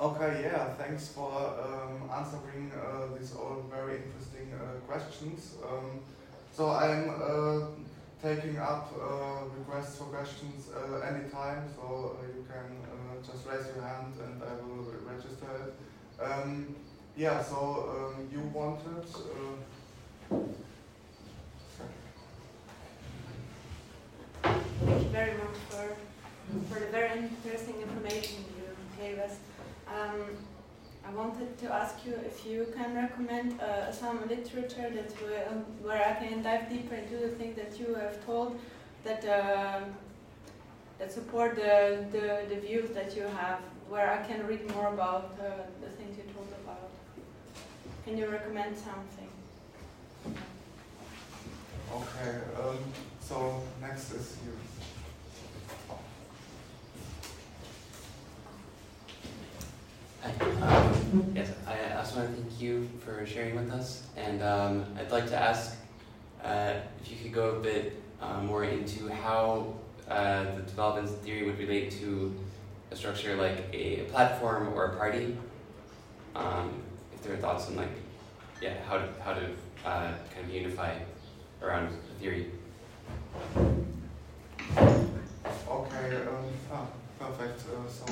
Okay, 0.00 0.42
yeah, 0.42 0.74
thanks 0.74 1.06
for 1.08 1.30
um, 1.30 2.10
answering 2.12 2.72
uh, 2.72 3.16
these 3.16 3.32
all 3.32 3.64
very 3.70 4.02
interesting 4.02 4.52
uh, 4.52 4.80
questions. 4.88 5.54
Um, 5.64 6.00
so 6.52 6.70
I'm 6.70 7.10
uh, 7.10 7.66
taking 8.24 8.56
up 8.56 8.90
uh, 8.98 9.44
requests 9.58 9.98
for 9.98 10.04
questions 10.04 10.70
uh, 10.74 11.00
anytime, 11.00 11.68
so 11.76 12.16
uh, 12.18 12.26
you 12.26 12.42
can 12.48 12.72
uh, 12.88 13.20
just 13.20 13.46
raise 13.46 13.66
your 13.76 13.84
hand 13.84 14.14
and 14.24 14.42
I 14.42 14.54
will 14.64 14.86
register 15.04 15.46
it. 15.60 16.22
Um, 16.24 16.74
yeah, 17.18 17.42
so 17.42 18.14
um, 18.16 18.26
you 18.32 18.40
wanted. 18.54 19.04
Uh, 19.14 20.36
Thank 24.86 25.02
you 25.02 25.08
very 25.10 25.34
much 25.34 25.58
for, 25.68 25.96
for 26.70 26.80
the 26.80 26.86
very 26.86 27.18
interesting 27.18 27.82
information 27.82 28.44
you 28.56 28.64
gave 28.98 29.18
us. 29.18 29.36
Um, 29.86 30.22
I 31.06 31.12
wanted 31.14 31.58
to 31.58 31.72
ask 31.72 31.96
you 32.06 32.14
if 32.26 32.46
you 32.46 32.66
can 32.74 32.94
recommend 32.94 33.60
uh, 33.60 33.92
some 33.92 34.26
literature 34.26 34.90
that 34.90 35.10
will, 35.20 35.64
where 35.82 36.02
I 36.02 36.14
can 36.24 36.42
dive 36.42 36.68
deeper 36.70 36.94
into 36.94 37.16
the 37.18 37.28
things 37.28 37.56
that 37.56 37.78
you 37.78 37.94
have 37.94 38.24
told 38.24 38.58
that 39.04 39.24
uh, 39.24 39.80
that 40.98 41.12
support 41.12 41.56
the, 41.56 42.06
the, 42.12 42.54
the, 42.54 42.60
views 42.60 42.90
that 42.90 43.16
you 43.16 43.24
have, 43.24 43.58
where 43.88 44.10
I 44.10 44.24
can 44.26 44.46
read 44.46 44.70
more 44.74 44.88
about 44.94 45.36
uh, 45.40 45.64
the 45.82 45.90
things 45.90 46.16
you 46.16 46.24
told 46.32 46.48
about. 46.62 46.88
Can 48.04 48.16
you 48.16 48.28
recommend 48.28 48.76
something? 48.76 49.28
Okay, 51.92 52.38
um, 52.62 52.78
so 53.20 53.62
next 53.80 54.12
is 54.12 54.36
you. 54.44 54.52
Um, 60.24 61.32
yes, 61.34 61.52
I 61.66 61.98
also 61.98 62.16
want 62.16 62.34
to 62.34 62.42
thank 62.42 62.60
you 62.60 62.88
for 63.04 63.26
sharing 63.26 63.56
with 63.56 63.70
us, 63.70 64.06
and 64.16 64.42
um, 64.42 64.86
I'd 64.98 65.10
like 65.10 65.26
to 65.28 65.36
ask 65.38 65.76
uh, 66.42 66.74
if 67.02 67.10
you 67.10 67.18
could 67.22 67.32
go 67.32 67.56
a 67.56 67.60
bit 67.60 68.00
uh, 68.22 68.40
more 68.40 68.64
into 68.64 69.08
how 69.08 69.74
uh, 70.08 70.44
the 70.56 70.62
development 70.62 71.10
theory 71.22 71.44
would 71.44 71.58
relate 71.58 71.90
to 72.00 72.34
a 72.90 72.96
structure 72.96 73.36
like 73.36 73.68
a 73.72 74.04
platform 74.10 74.72
or 74.72 74.86
a 74.86 74.96
party. 74.96 75.36
Um, 76.34 76.82
if 77.12 77.22
there 77.22 77.34
are 77.34 77.38
thoughts 77.38 77.68
on 77.68 77.76
like, 77.76 77.90
yeah, 78.62 78.74
how 78.88 78.96
to 78.98 79.08
how 79.22 79.34
to 79.34 79.46
uh, 79.84 80.14
kind 80.32 80.46
of 80.46 80.50
unify 80.50 80.98
around 81.62 81.90
the 81.90 82.14
theory. 82.18 82.50
Okay. 85.68 86.16
Um, 86.72 86.88
perfect. 87.18 87.60
Uh, 87.68 87.88
so. 87.90 88.06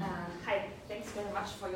Uh, 0.00 0.04
hi, 0.44 0.66
thanks 0.88 1.08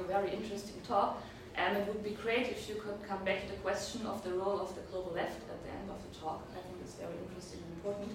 your 0.01 0.09
very 0.09 0.30
interesting 0.32 0.80
talk. 0.86 1.22
And 1.57 1.76
it 1.76 1.86
would 1.88 2.03
be 2.03 2.11
great 2.11 2.48
if 2.48 2.68
you 2.68 2.76
could 2.76 2.98
come 3.07 3.24
back 3.24 3.46
to 3.46 3.53
the 3.53 3.59
question 3.59 4.07
of 4.07 4.22
the 4.24 4.32
role 4.32 4.61
of 4.61 4.74
the 4.74 4.82
global 4.90 5.12
left 5.12 5.40
at 5.51 5.62
the 5.64 5.70
end 5.70 5.90
of 5.90 5.98
the 6.07 6.18
talk. 6.18 6.46
I 6.53 6.61
think 6.62 6.76
it's 6.82 6.94
very 6.94 7.14
interesting 7.28 7.61
and 7.66 7.72
important. 7.78 8.12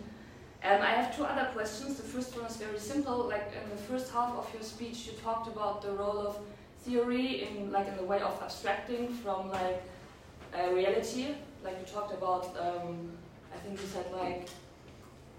Um, 0.63 0.81
I 0.81 0.91
have 0.99 1.15
two 1.15 1.23
other 1.23 1.49
questions. 1.53 1.97
The 1.97 2.03
first 2.03 2.35
one 2.35 2.45
is 2.45 2.55
very 2.57 2.79
simple. 2.79 3.27
Like 3.27 3.51
in 3.61 3.69
the 3.69 3.81
first 3.83 4.11
half 4.11 4.31
of 4.33 4.51
your 4.53 4.63
speech, 4.63 5.05
you 5.05 5.13
talked 5.21 5.47
about 5.47 5.81
the 5.81 5.91
role 5.91 6.17
of 6.17 6.39
theory 6.83 7.47
in 7.47 7.71
like 7.71 7.87
in 7.87 7.97
the 7.97 8.03
way 8.03 8.21
of 8.21 8.41
abstracting 8.41 9.09
from 9.09 9.49
like 9.49 9.83
uh, 10.57 10.71
reality. 10.71 11.35
Like 11.63 11.77
you 11.79 11.85
talked 11.85 12.13
about, 12.13 12.45
um, 12.59 13.11
I 13.53 13.57
think 13.57 13.79
you 13.79 13.87
said 13.87 14.05
like 14.11 14.47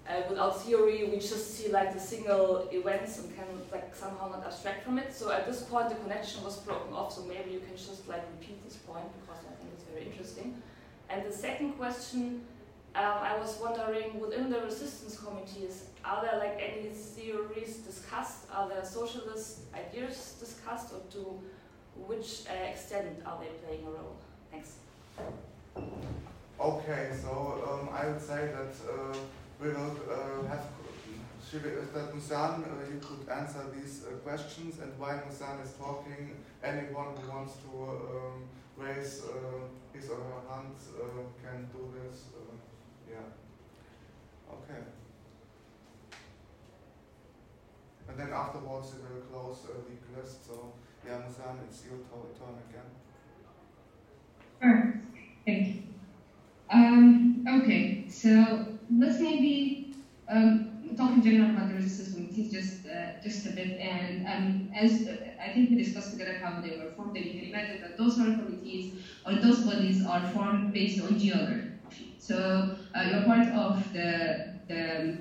uh, 0.08 0.22
without 0.28 0.62
theory, 0.62 1.08
we 1.10 1.16
just 1.16 1.56
see 1.56 1.68
like 1.72 1.92
the 1.92 1.98
single 1.98 2.68
events 2.70 3.18
and 3.18 3.34
can 3.34 3.46
like 3.72 3.94
somehow 3.94 4.28
not 4.28 4.44
abstract 4.46 4.84
from 4.84 4.98
it. 4.98 5.12
So 5.12 5.32
at 5.32 5.46
this 5.46 5.62
point, 5.62 5.88
the 5.88 5.96
connection 5.96 6.44
was 6.44 6.58
broken 6.58 6.92
off. 6.94 7.12
So 7.12 7.22
maybe 7.22 7.50
you 7.50 7.60
can 7.60 7.76
just 7.76 8.08
like 8.08 8.22
repeat 8.38 8.62
this 8.64 8.76
point 8.76 9.06
because 9.20 9.42
I 9.50 9.54
think 9.58 9.70
it's 9.74 9.84
very 9.84 10.06
interesting. 10.06 10.62
And 11.08 11.24
the 11.24 11.32
second 11.32 11.72
question, 11.72 12.42
um, 12.94 13.18
I 13.20 13.36
was 13.38 13.58
wondering 13.60 14.20
within 14.20 14.48
the 14.48 14.60
resistance 14.60 15.18
committees, 15.18 15.86
are 16.04 16.22
there 16.22 16.38
like 16.38 16.60
any 16.60 16.90
theories 16.90 17.78
discussed? 17.78 18.46
Are 18.54 18.68
there 18.68 18.84
socialist 18.84 19.60
ideas 19.74 20.36
discussed, 20.38 20.92
or 20.92 21.00
to 21.14 21.40
which 22.06 22.44
uh, 22.48 22.70
extent 22.70 23.22
are 23.26 23.38
they 23.40 23.50
playing 23.66 23.86
a 23.86 23.90
role? 23.90 24.16
Thanks. 24.52 24.74
Okay, 26.60 27.10
so 27.20 27.62
um, 27.68 27.88
I 27.92 28.06
would 28.06 28.22
say 28.22 28.52
that. 28.54 28.74
Uh, 28.88 29.16
we 29.60 29.70
uh, 29.70 30.48
have 30.48 30.64
that 31.94 32.12
Muzan, 32.12 32.64
uh, 32.64 32.92
you 32.92 33.00
could 33.00 33.28
answer 33.32 33.64
these 33.74 34.04
uh, 34.04 34.16
questions, 34.16 34.78
and 34.80 34.92
while 34.98 35.22
Muzan 35.28 35.64
is 35.64 35.72
talking, 35.72 36.36
anyone 36.62 37.14
who 37.16 37.30
wants 37.30 37.54
to 37.64 37.70
um, 37.82 38.44
raise 38.76 39.22
his 39.94 40.10
or 40.10 40.16
her 40.16 40.42
hand 40.50 40.74
can 41.42 41.68
do 41.72 41.92
this. 41.96 42.24
yeah. 43.08 43.16
Okay. 44.52 44.82
And 48.08 48.18
then 48.18 48.32
afterwards 48.32 48.92
we 48.94 49.14
will 49.14 49.22
close 49.22 49.58
uh, 49.64 49.74
the 49.86 50.20
list. 50.20 50.46
So, 50.46 50.72
yeah, 51.06 51.14
Muzan, 51.14 51.56
it's 51.68 51.84
your 51.84 51.98
turn 52.36 52.56
again. 52.68 52.90
Sure. 54.60 55.00
Thank 55.46 55.66
you. 55.68 55.82
Um, 56.68 57.44
okay, 57.48 58.06
so 58.08 58.75
let's 58.90 59.20
maybe 59.20 59.94
um, 60.28 60.94
talk 60.96 61.12
in 61.12 61.22
general 61.22 61.50
about 61.50 61.68
the 61.68 61.74
resistance 61.74 62.12
committees 62.14 62.52
just 62.52 62.86
uh, 62.86 63.20
just 63.22 63.46
a 63.46 63.50
bit. 63.50 63.78
And 63.80 64.26
um, 64.26 64.70
as 64.74 65.08
I 65.40 65.52
think 65.52 65.70
we 65.70 65.76
discussed 65.76 66.10
together 66.10 66.34
how 66.34 66.60
they 66.60 66.76
were 66.76 66.90
formed, 66.90 67.16
and 67.16 67.26
you 67.26 67.32
can 67.32 67.44
imagine 67.48 67.80
that 67.80 67.96
those 67.96 68.14
committees 68.14 68.92
or 69.24 69.34
those 69.34 69.64
bodies 69.64 70.04
are 70.04 70.24
formed 70.26 70.72
based 70.72 71.00
on 71.00 71.18
geography. 71.18 72.14
So 72.18 72.76
uh, 72.94 73.02
you're 73.02 73.22
part 73.22 73.48
of 73.48 73.92
the 73.92 74.52
the, 74.68 75.18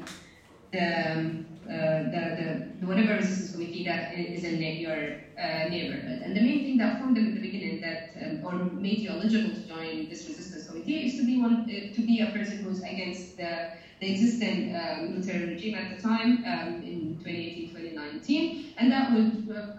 the 0.72 1.46
uh, 1.68 2.10
the, 2.14 2.68
the 2.80 2.86
whatever 2.86 3.14
resistance 3.16 3.50
committee 3.52 3.84
that 3.84 4.12
is 4.12 4.44
in 4.44 4.62
your 4.62 5.14
uh, 5.38 5.64
neighborhood. 5.66 6.22
And 6.24 6.36
the 6.36 6.40
main 6.42 6.64
thing 6.64 6.78
that 6.78 6.98
formed 6.98 7.16
them 7.18 7.26
at 7.26 7.34
the 7.34 7.40
beginning 7.40 7.80
that 7.82 8.10
um, 8.22 8.40
or 8.44 8.54
made 8.56 9.00
you 9.02 9.10
eligible 9.10 9.52
to 9.52 9.62
join 9.68 10.08
this 10.08 10.26
resistance 10.26 10.64
committee 10.64 11.04
is 11.04 11.16
to 11.16 11.24
be 11.24 11.36
one 11.38 11.68
uh, 11.70 11.94
to 11.94 12.02
be 12.02 12.20
a 12.20 12.28
person 12.28 12.60
who's 12.60 12.80
against 12.80 13.36
the, 13.38 13.66
the 14.00 14.08
existing 14.08 14.74
uh, 14.74 14.98
military 15.00 15.46
regime 15.46 15.76
at 15.76 15.90
the 15.90 15.96
time 15.96 16.42
um, 16.46 16.82
in 16.82 17.16
2018-2019, 17.24 18.52
and 18.78 18.92
that 18.92 19.12
would 19.12 19.32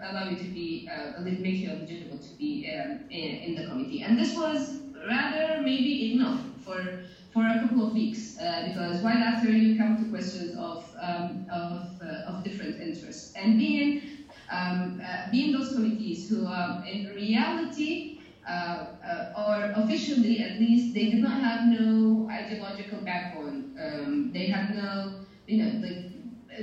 allow 0.03 0.21
you 0.23 0.35
to 0.35 0.47
be 0.47 0.85
uh, 0.89 1.19
make 1.19 1.61
you 1.61 1.69
eligible 1.69 2.17
to 2.17 2.31
be 2.33 2.69
um, 2.69 2.97
in, 3.09 3.31
in 3.41 3.55
the 3.55 3.63
committee. 3.63 4.01
And 4.01 4.17
this 4.17 4.35
was 4.35 4.73
rather 5.07 5.57
maybe 5.57 6.11
enough 6.13 6.37
for 6.57 6.93
for 7.31 7.45
a 7.45 7.59
couple 7.59 7.85
of 7.85 7.93
weeks 7.93 8.37
uh, 8.39 8.63
because 8.67 9.01
right 9.03 9.17
after 9.17 9.49
you 9.49 9.77
come 9.77 9.97
to 9.97 10.09
questions 10.09 10.55
of 10.57 10.83
um, 10.99 11.45
of, 11.51 12.01
uh, 12.01 12.29
of 12.29 12.43
different 12.43 12.81
interests 12.81 13.33
and 13.35 13.57
being 13.57 14.01
um, 14.49 15.01
uh, 15.03 15.29
being 15.29 15.51
those 15.51 15.73
committees 15.73 16.29
who 16.29 16.47
in 16.85 17.13
reality 17.15 18.19
uh, 18.47 18.85
uh, 19.03 19.31
or 19.35 19.71
officially 19.83 20.41
at 20.41 20.57
least 20.59 20.93
they 20.93 21.09
do 21.11 21.17
not 21.17 21.41
have 21.41 21.67
no 21.67 22.27
ideological 22.31 22.99
backbone 23.01 23.75
um, 23.79 24.31
they 24.33 24.47
have 24.47 24.69
no 24.69 25.19
you 25.47 25.57
know 25.57 25.71
like 25.85 26.11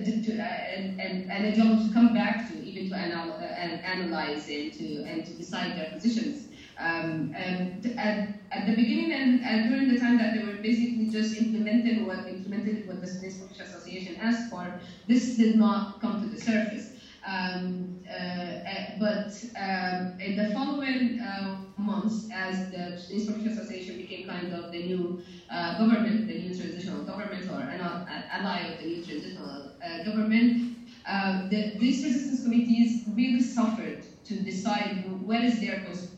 to, 0.02 0.38
uh, 0.38 0.42
and, 0.42 1.00
and, 1.00 1.30
and 1.30 1.46
a 1.46 1.52
job 1.52 1.80
to 1.80 1.92
come 1.92 2.12
back 2.12 2.48
to, 2.48 2.54
even 2.54 2.90
to 2.90 2.96
anal- 2.96 3.38
and 3.38 3.84
analyze 3.84 4.48
and 4.48 4.72
to, 4.72 5.04
and 5.04 5.24
to 5.24 5.32
decide 5.34 5.76
their 5.76 5.90
positions. 5.90 6.48
Um, 6.78 7.32
and 7.36 7.86
at, 7.98 8.34
at 8.50 8.66
the 8.66 8.74
beginning 8.74 9.12
and, 9.12 9.44
and, 9.44 9.70
during 9.70 9.88
the 9.88 9.98
time 9.98 10.18
that 10.18 10.34
they 10.34 10.42
were 10.42 10.54
basically 10.54 11.08
just 11.08 11.36
implemented 11.36 12.04
what 12.04 12.26
implemented 12.26 12.88
what 12.88 13.00
the 13.00 13.06
Sudanese 13.06 13.38
Professional 13.38 13.68
Association 13.68 14.16
asked 14.16 14.50
for, 14.50 14.80
this 15.06 15.36
did 15.36 15.56
not 15.56 16.00
come 16.00 16.20
to 16.20 16.28
the 16.28 16.40
surface. 16.40 16.90
Um, 17.24 18.00
uh, 18.06 18.12
uh, 18.12 18.98
but 18.98 19.32
um, 19.56 20.20
in 20.20 20.36
the 20.36 20.52
following 20.52 21.20
uh, 21.20 21.58
months, 21.76 22.28
as 22.32 22.70
the 22.70 22.98
Sudanese 22.98 23.26
Professional 23.26 23.52
Association 23.54 23.96
became 23.96 24.28
kind 24.28 24.52
of 24.52 24.72
the 24.72 24.84
new 24.84 25.22
uh, 25.50 25.78
government, 25.78 26.26
the 26.26 26.42
new 26.42 26.54
transitional 26.54 27.04
government, 27.04 27.48
or 27.50 27.60
an 27.60 27.80
ally 27.80 28.60
of 28.72 28.78
the 28.78 28.84
new 28.84 29.04
transitional 29.04 29.70
uh, 29.82 30.02
government, 30.02 30.76
uh, 31.06 31.48
the, 31.48 31.76
these 31.78 32.04
resistance 32.04 32.42
committees 32.42 33.04
really 33.08 33.40
suffered 33.40 34.04
to 34.24 34.34
decide 34.40 35.04
what 35.22 35.42
is 35.42 35.60
their 35.60 35.80
position 35.84 36.13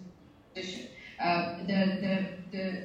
Uh, 0.56 1.58
the, 1.66 1.98
the, 2.00 2.24
the, 2.50 2.80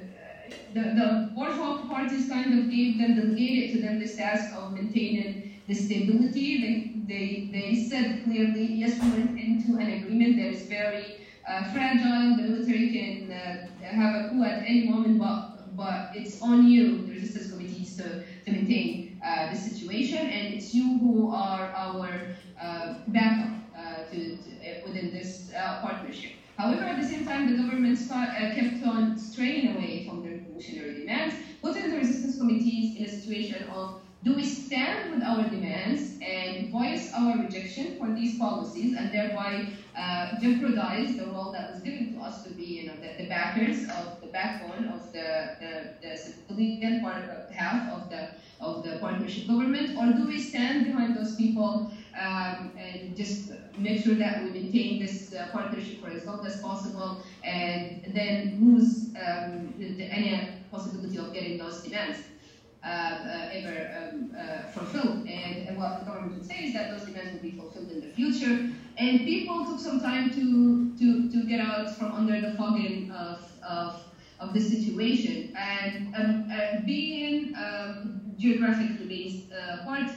the, 0.73 0.81
the 0.81 1.31
bourgeois 1.33 1.77
parties 1.87 2.27
kind 2.27 2.59
of 2.59 2.69
gave 2.69 2.97
them, 2.97 3.15
delegated 3.15 3.75
to 3.75 3.81
them 3.81 3.97
this 3.99 4.17
task 4.17 4.53
of 4.53 4.73
maintaining 4.73 5.57
the 5.67 5.73
stability. 5.73 6.59
They, 6.59 6.91
they, 7.07 7.49
they 7.51 7.75
said 7.75 8.23
clearly, 8.25 8.65
yes, 8.73 9.01
we 9.01 9.09
went 9.11 9.39
into 9.39 9.77
an 9.79 9.89
agreement 9.89 10.35
that 10.37 10.47
is 10.47 10.63
very 10.63 11.21
uh, 11.47 11.71
fragile. 11.71 12.35
The 12.35 12.43
military 12.43 12.89
can 12.91 13.31
uh, 13.31 13.85
have 13.85 14.25
a 14.25 14.29
coup 14.29 14.43
at 14.43 14.63
any 14.65 14.89
moment, 14.89 15.17
but, 15.17 15.75
but 15.77 16.09
it's 16.13 16.41
on 16.41 16.67
you, 16.67 17.03
the 17.07 17.13
resistance 17.13 17.51
committees, 17.51 17.95
to, 17.97 18.23
to 18.45 18.51
maintain 18.51 19.17
uh, 19.23 19.49
the 19.49 19.55
situation, 19.55 20.19
and 20.19 20.53
it's 20.53 20.73
you 20.73 20.97
who 20.99 21.31
are 21.31 21.71
our 21.73 22.35
uh, 22.59 22.95
backup 23.07 23.51
uh, 23.77 24.03
to, 24.11 24.35
to, 24.35 24.81
within 24.85 25.11
this 25.13 25.51
partnership. 25.81 26.31
However, 26.57 26.83
at 26.83 27.01
the 27.01 27.07
same 27.07 27.25
time, 27.25 27.49
the 27.49 27.61
government 27.61 27.99
uh, 28.11 28.25
kept 28.55 28.83
on 28.85 29.17
straying 29.17 29.75
away 29.75 30.05
from 30.05 30.21
the 30.21 30.29
revolutionary 30.29 30.99
demands, 30.99 31.35
putting 31.61 31.89
the 31.89 31.97
resistance 31.97 32.37
committees 32.37 32.95
in 32.97 33.05
a 33.05 33.09
situation 33.09 33.63
of 33.69 33.99
do 34.23 34.35
we 34.35 34.43
stand 34.45 35.09
with 35.09 35.23
our 35.23 35.41
demands 35.49 36.13
and 36.21 36.69
voice 36.69 37.11
our 37.15 37.37
rejection 37.37 37.97
for 37.97 38.13
these 38.13 38.37
policies 38.37 38.93
and 38.95 39.11
thereby 39.11 39.65
uh, 39.97 40.37
jeopardize 40.39 41.15
the 41.15 41.25
role 41.25 41.51
that 41.51 41.67
was 41.67 41.79
given 41.79 42.13
to 42.13 42.19
us 42.19 42.43
to 42.43 42.49
be 42.49 42.63
you 42.63 42.85
know, 42.85 42.93
the, 43.01 43.15
the 43.17 43.27
backers 43.27 43.83
of 43.97 44.21
the 44.21 44.27
backbone 44.27 44.85
of 44.85 45.11
the, 45.11 45.49
the, 45.59 45.89
the 46.53 46.99
part, 47.01 47.23
half 47.49 47.89
of 47.89 48.09
the, 48.09 48.27
of 48.59 48.83
the 48.83 48.99
partnership 48.99 49.47
government, 49.47 49.97
or 49.97 50.05
do 50.13 50.27
we 50.27 50.37
stand 50.37 50.83
behind 50.83 51.15
those 51.15 51.33
people 51.33 51.83
um, 52.19 52.71
and 52.77 53.15
just 53.15 53.51
make 53.77 54.03
sure 54.03 54.15
that 54.15 54.43
we 54.43 54.49
maintain 54.49 54.99
this 54.99 55.33
uh, 55.33 55.47
partnership 55.51 56.01
for 56.01 56.09
as 56.09 56.25
long 56.25 56.45
as 56.45 56.61
possible 56.61 57.23
and 57.43 58.03
then 58.13 58.57
lose 58.61 59.09
um, 59.15 59.73
any 59.79 60.47
possibility 60.71 61.17
of 61.17 61.33
getting 61.33 61.57
those 61.57 61.81
demands 61.81 62.19
uh, 62.83 62.87
uh, 62.87 63.49
ever 63.53 64.09
um, 64.11 64.35
uh, 64.35 64.67
fulfilled. 64.71 65.27
And, 65.27 65.67
and, 65.67 65.77
what 65.77 65.99
the 65.99 66.05
government 66.05 66.39
would 66.39 66.47
say 66.47 66.63
is 66.63 66.73
that 66.73 66.89
those 66.89 67.05
demands 67.05 67.33
will 67.33 67.51
be 67.51 67.51
fulfilled 67.51 67.91
in 67.91 68.01
the 68.01 68.07
future. 68.07 68.71
And 68.97 69.19
people 69.19 69.65
took 69.67 69.79
some 69.79 69.99
time 69.99 70.31
to, 70.31 70.97
to, 70.97 71.29
to 71.31 71.47
get 71.47 71.59
out 71.59 71.95
from 71.95 72.11
under 72.13 72.41
the 72.41 72.57
fogging 72.57 73.11
of, 73.11 73.47
of, 73.61 74.03
of 74.39 74.55
the 74.55 74.59
situation. 74.59 75.55
And 75.55 76.15
um, 76.15 76.51
uh, 76.51 76.79
being 76.83 77.53
geographically 78.39 79.05
based 79.05 79.51
part, 79.85 80.09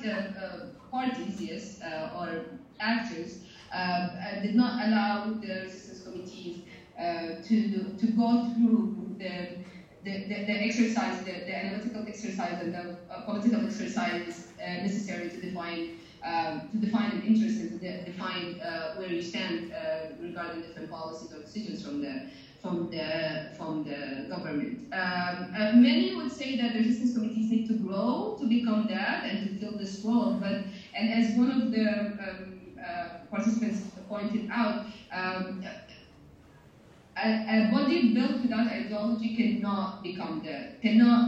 parties, 0.95 1.40
yes, 1.40 1.80
or 2.16 2.45
actors, 2.80 3.38
um, 3.72 4.11
did 4.42 4.55
not 4.55 4.72
allow 4.86 5.24
the 5.42 5.53
resistance 5.64 6.01
committees 6.07 6.57
to, 7.49 7.57
to 8.01 8.07
go 8.22 8.28
through 8.55 9.16
the 9.18 9.64
the, 10.05 10.24
the, 10.28 10.45
the, 10.45 10.53
exercise, 10.53 11.24
the, 11.24 11.32
the 11.32 11.57
analytical 11.57 12.05
exercise 12.07 12.61
and 12.61 12.74
the 12.74 12.97
uh, 13.11 13.22
political 13.22 13.64
exercise 13.64 14.49
uh, 14.62 14.82
necessary 14.82 15.30
to 15.30 15.40
define 15.40 15.97
um, 16.22 16.68
to 16.70 16.78
define 16.78 17.11
an 17.11 17.22
interest 17.22 17.61
and 17.61 17.70
to 17.72 17.86
de 17.86 18.05
define 18.05 18.61
uh, 18.61 18.95
where 18.97 19.09
you 19.09 19.22
stand 19.22 19.72
regarding 20.20 20.62
different 20.62 20.90
policies 20.90 21.32
or 21.32 21.40
decisions 21.40 21.82
from 21.82 22.01
the 22.01 22.14
from 22.62 22.90
the 22.90 23.51
from 23.57 23.84
the 23.84 24.26
government. 24.28 24.92
Um, 24.92 25.82
many 25.82 26.14
would 26.14 26.32
say 26.32 26.57
that 26.57 26.72
the 26.72 26.78
resistance 26.78 27.14
committees 27.14 27.51
need 27.51 27.66
to 27.68 27.74
grow 27.74 28.36
to 28.40 28.47
become 28.47 28.86
that 28.88 29.24
and 29.24 29.36
to 29.49 29.59
fill 29.59 29.76
this 29.78 30.01
role, 30.03 30.32
but 30.40 30.62
and 30.95 31.11
as 31.11 31.30
one 31.32 31.51
of 31.51 31.70
the 31.70 32.11
um, 32.18 32.70
participants 33.30 33.82
pointed 34.09 34.45
out, 34.51 34.76
um, 35.11 35.59
a, 37.16 37.34
a 37.47 37.62
body 37.62 37.99
built 37.99 38.40
without 38.40 38.66
ideology 38.66 39.28
cannot 39.28 40.01
become 40.03 40.40
the 40.40 40.66
cannot 40.80 41.22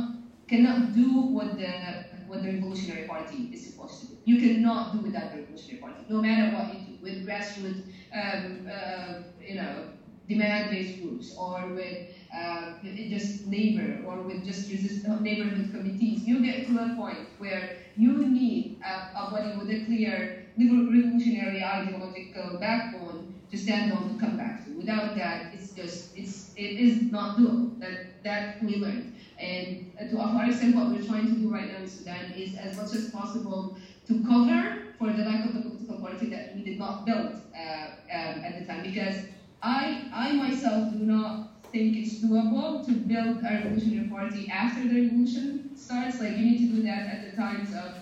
cannot 0.49 0.93
do 0.93 1.21
what 1.31 1.57
the 1.57 1.97
what 2.25 2.43
the 2.43 2.49
revolutionary 2.49 3.03
party 3.03 3.47
is 3.51 3.61
supposed 3.61 3.99
to 3.99 4.05
do. 4.05 4.17
You 4.25 4.37
cannot 4.37 4.91
do 4.91 4.99
without 4.99 5.29
the 5.29 5.37
revolutionary 5.37 5.77
party, 5.79 6.05
no 6.09 6.19
matter 6.19 6.47
what 6.47 6.69
you 6.69 6.77
do, 6.77 6.97
with 7.01 7.23
grassroots, 7.23 7.79
um, 8.13 8.61
uh, 8.69 9.15
you 9.41 9.55
know, 9.55 9.85
demand-based 10.27 10.97
groups, 10.99 11.31
or 11.37 11.67
with 11.67 11.97
uh, 12.33 12.67
just 13.07 13.33
labor, 13.45 13.97
or 14.03 14.21
with 14.21 14.43
just 14.43 14.69
resist- 14.69 15.05
neighborhood 15.19 15.69
committees. 15.71 16.25
You 16.25 16.39
get 16.39 16.63
to 16.65 16.79
a 16.79 16.87
point 16.87 17.23
where 17.37 17.67
you 17.97 18.27
need 18.27 18.81
a, 18.85 19.19
a 19.19 19.31
body 19.31 19.57
with 19.57 19.71
a 19.71 19.85
clear 19.85 20.47
revolutionary 20.59 21.63
ideological 21.63 22.59
backbone 22.59 23.35
to 23.51 23.59
stand 23.59 23.93
on 23.93 24.13
to 24.13 24.21
come 24.21 24.37
back 24.37 24.65
to. 24.65 24.73
Without 24.73 25.17
that, 25.17 25.55
it's 25.55 25.73
just 25.73 26.17
it's 26.17 26.51
it 26.57 26.79
is 26.81 27.03
not 27.11 27.37
doable. 27.37 27.79
That 27.81 28.23
that 28.25 28.63
we 28.63 28.77
learned. 28.77 29.15
And 29.39 29.93
to 29.99 30.17
a 30.17 30.29
far 30.33 30.47
extent, 30.47 30.77
what 30.77 30.89
we're 30.89 31.07
trying 31.07 31.27
to 31.27 31.41
do 31.41 31.53
right 31.53 31.71
now 31.71 31.79
in 31.79 31.89
Sudan 31.89 32.33
is 32.33 32.57
as 32.57 32.77
much 32.77 32.95
as 32.95 33.11
possible 33.11 33.77
to 34.07 34.25
cover 34.25 34.79
for 34.99 35.13
the 35.13 35.25
lack 35.25 35.45
of 35.45 35.55
the 35.55 35.61
political 35.61 35.99
party 35.99 36.31
that 36.31 36.55
we 36.55 36.63
did 36.63 36.79
not 36.79 37.05
build 37.05 37.41
uh, 37.55 37.87
um, 38.11 38.45
at 38.45 38.59
the 38.59 38.65
time. 38.65 38.83
Because 38.83 39.27
I 39.63 40.09
I 40.13 40.33
myself 40.33 40.93
do 40.93 40.99
not 40.99 41.51
think 41.73 41.97
it's 41.97 42.25
doable 42.25 42.85
to 42.87 42.93
build 42.93 43.39
a 43.39 43.55
revolutionary 43.55 44.09
party 44.09 44.49
after 44.51 44.83
the 44.89 45.03
revolution 45.03 45.66
starts. 45.79 46.19
Like 46.19 46.37
you 46.37 46.45
need 46.45 46.59
to 46.59 46.67
do 46.67 46.81
that 46.83 47.07
at 47.07 47.21
the 47.21 47.29
times 47.29 47.73
of 47.73 47.93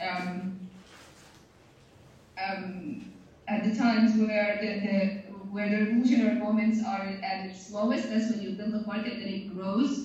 um, 0.00 0.48
um, 2.38 2.96
at 3.48 3.62
the 3.62 3.70
times 3.70 4.14
where 4.14 4.54
the, 4.54 4.74
the 4.74 5.06
where 5.50 5.68
the 5.68 5.76
revolutionary 5.78 6.34
moments 6.34 6.80
are 6.80 7.02
at 7.22 7.40
its 7.44 7.68
lowest, 7.68 8.08
that's 8.08 8.28
when 8.28 8.40
you 8.40 8.50
build 8.50 8.74
a 8.74 8.78
market 8.80 9.18
and 9.18 9.28
it 9.28 9.46
grows 9.46 10.00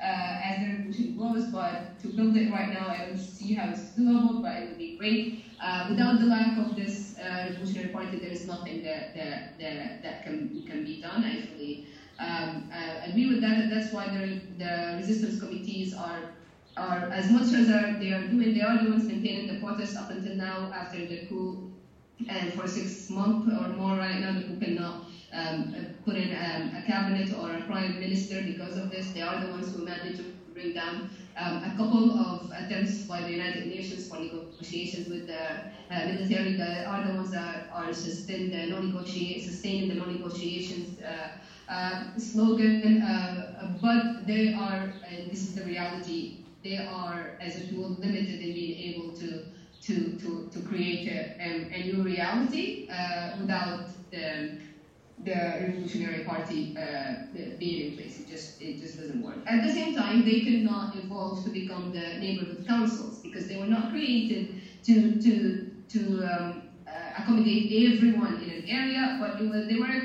uh, 0.00 0.34
as 0.40 0.58
the 0.58 0.66
revolution 0.66 1.10
grows. 1.10 1.44
But 1.44 1.78
to 2.00 2.08
build 2.08 2.34
it 2.36 2.48
right 2.48 2.68
now, 2.68 2.86
I 2.86 2.98
don't 2.98 3.16
see 3.18 3.52
how 3.52 3.68
it's 3.68 3.90
doable, 3.96 4.40
but 4.40 4.56
it 4.56 4.64
would 4.64 4.76
be 4.76 4.88
great. 4.88 5.24
Uh, 5.60 5.84
without 5.86 6.18
the 6.18 6.24
lack 6.24 6.56
of 6.56 6.74
this 6.74 7.12
uh, 7.18 7.42
revolutionary 7.44 7.86
party, 7.88 8.16
there 8.16 8.30
is 8.30 8.44
nothing 8.44 8.80
that 8.82 9.12
that, 9.14 9.42
that, 9.58 10.00
that 10.02 10.20
can 10.22 10.48
can 10.64 10.82
be 10.82 10.94
done. 10.94 11.24
I 11.24 11.36
fully 11.36 11.78
um, 12.18 12.62
agree 13.02 13.26
with 13.26 13.40
that. 13.40 13.68
That's 13.68 13.90
why 13.90 14.06
the, 14.08 14.36
the 14.58 14.92
resistance 14.96 15.36
committees 15.36 15.92
are 15.92 16.24
are 16.76 17.08
as 17.12 17.30
much 17.30 17.52
as 17.52 17.68
they 17.68 18.12
are 18.12 18.22
doing, 18.28 18.54
they 18.54 18.60
are 18.60 18.82
the 18.82 18.90
ones 18.90 19.04
maintaining 19.04 19.46
the 19.46 19.60
protest 19.60 19.96
up 19.96 20.10
until 20.10 20.34
now 20.34 20.70
after 20.74 20.98
the 21.06 21.26
coup 21.26 21.70
and 22.28 22.52
for 22.54 22.66
six 22.66 23.10
months 23.10 23.48
or 23.48 23.68
more 23.68 23.96
right 23.96 24.20
now, 24.20 24.32
the 24.32 24.42
coup 24.42 24.58
cannot 24.58 25.04
um, 25.32 25.74
put 26.04 26.16
in 26.16 26.30
um, 26.30 26.74
a 26.74 26.82
cabinet 26.86 27.32
or 27.32 27.50
a 27.50 27.62
prime 27.62 27.98
minister 27.98 28.40
because 28.42 28.76
of 28.76 28.90
this. 28.90 29.08
They 29.10 29.20
are 29.20 29.40
the 29.40 29.48
ones 29.48 29.74
who 29.74 29.84
managed 29.84 30.18
to 30.18 30.24
bring 30.54 30.72
down 30.72 31.10
um, 31.36 31.64
a 31.64 31.74
couple 31.76 32.12
of 32.12 32.50
attempts 32.52 32.98
by 33.02 33.22
the 33.22 33.30
United 33.30 33.66
Nations 33.66 34.08
for 34.08 34.18
negotiations 34.18 35.08
with 35.08 35.26
the 35.26 35.42
uh, 35.90 36.06
military 36.06 36.56
that 36.56 36.86
are 36.86 37.04
the 37.04 37.14
ones 37.14 37.32
that 37.32 37.68
are 37.72 37.92
sustained 37.92 38.52
the 38.52 38.66
non-negotiate, 38.66 39.42
sustaining 39.42 39.88
the 39.88 39.94
non-negotiations 39.96 41.00
uh, 41.02 41.28
uh, 41.68 42.16
slogan, 42.16 43.02
uh, 43.02 43.76
but 43.82 44.26
they 44.26 44.54
are, 44.54 44.92
and 45.10 45.30
this 45.30 45.42
is 45.42 45.54
the 45.56 45.64
reality, 45.64 46.43
they 46.64 46.78
are, 46.78 47.30
as 47.40 47.56
a 47.56 47.62
tool, 47.62 47.88
limited 48.00 48.40
in 48.42 48.52
being 48.52 48.74
able 48.88 49.08
to 49.20 49.40
to, 49.82 50.10
to, 50.18 50.42
to 50.50 50.60
create 50.60 51.06
a, 51.06 51.26
a, 51.38 51.62
a 51.70 51.80
new 51.80 52.00
reality 52.02 52.76
uh, 52.88 53.28
without 53.36 53.80
the 54.10 54.48
the 55.22 55.54
Revolutionary 55.58 56.18
Party 56.18 56.70
uh, 56.76 57.12
being 57.58 57.78
in 57.78 57.88
place. 57.88 58.18
It 58.18 58.26
just 58.26 58.50
it 58.58 58.76
just 58.76 58.96
doesn't 58.96 59.20
work. 59.20 59.38
At 59.46 59.60
the 59.60 59.68
same 59.68 59.92
time, 59.92 60.22
they 60.22 60.38
could 60.38 60.58
not 60.58 60.92
evolve 60.92 61.40
to 61.42 61.50
become 61.50 61.90
the 61.90 62.14
neighborhood 62.16 62.64
councils 62.66 63.18
because 63.18 63.44
they 63.46 63.56
were 63.56 63.66
not 63.66 63.88
created 63.88 64.46
to 64.84 65.10
to 65.24 65.56
to 65.88 66.22
um, 66.22 66.60
uh, 66.86 67.10
accommodate 67.16 67.64
everyone 67.70 68.34
in 68.36 68.48
an 68.50 68.62
area, 68.66 69.14
but 69.18 69.38
was, 69.40 69.64
they 69.66 69.76
were 69.76 69.96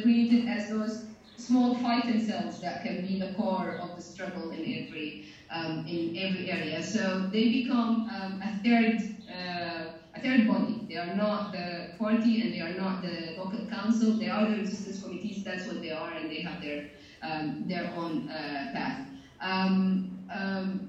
created 0.00 0.42
as 0.46 0.66
those 0.66 0.98
small 1.46 1.72
fighting 1.74 2.18
cells 2.18 2.58
that 2.60 2.80
can 2.80 3.00
be 3.00 3.16
the 3.16 3.28
core 3.38 3.70
of 3.84 3.94
the 3.94 4.00
struggle 4.00 4.50
in 4.50 4.62
every 4.76 5.08
um, 5.50 5.82
in 5.86 6.10
every 6.14 6.46
area. 6.46 6.82
So 6.82 7.22
they 7.32 7.46
become 7.46 8.02
um, 8.14 8.38
a 8.40 8.50
third 8.64 9.02
uh, 9.28 9.84
a 10.14 10.20
third 10.20 10.46
body. 10.46 10.78
They 10.88 10.96
are 10.96 11.08
not 11.24 11.50
the 11.52 11.86
party 11.98 12.40
and 12.40 12.52
they 12.52 12.60
are 12.60 12.70
not 12.84 13.00
the 13.00 13.32
local 13.34 13.62
council. 13.64 14.14
They 14.16 14.28
are 14.28 14.44
the 14.44 14.54
resistance 14.56 14.98
committees. 14.98 15.40
That's 15.42 15.66
what 15.66 15.80
they 15.80 15.90
are, 15.90 16.10
and 16.12 16.28
they 16.30 16.40
have 16.40 16.58
their 16.60 16.78
um, 17.22 17.54
their 17.66 17.84
own 17.86 18.22
uh, 18.28 18.64
path. 18.72 18.98
Um, 19.40 20.00
um, 20.30 20.80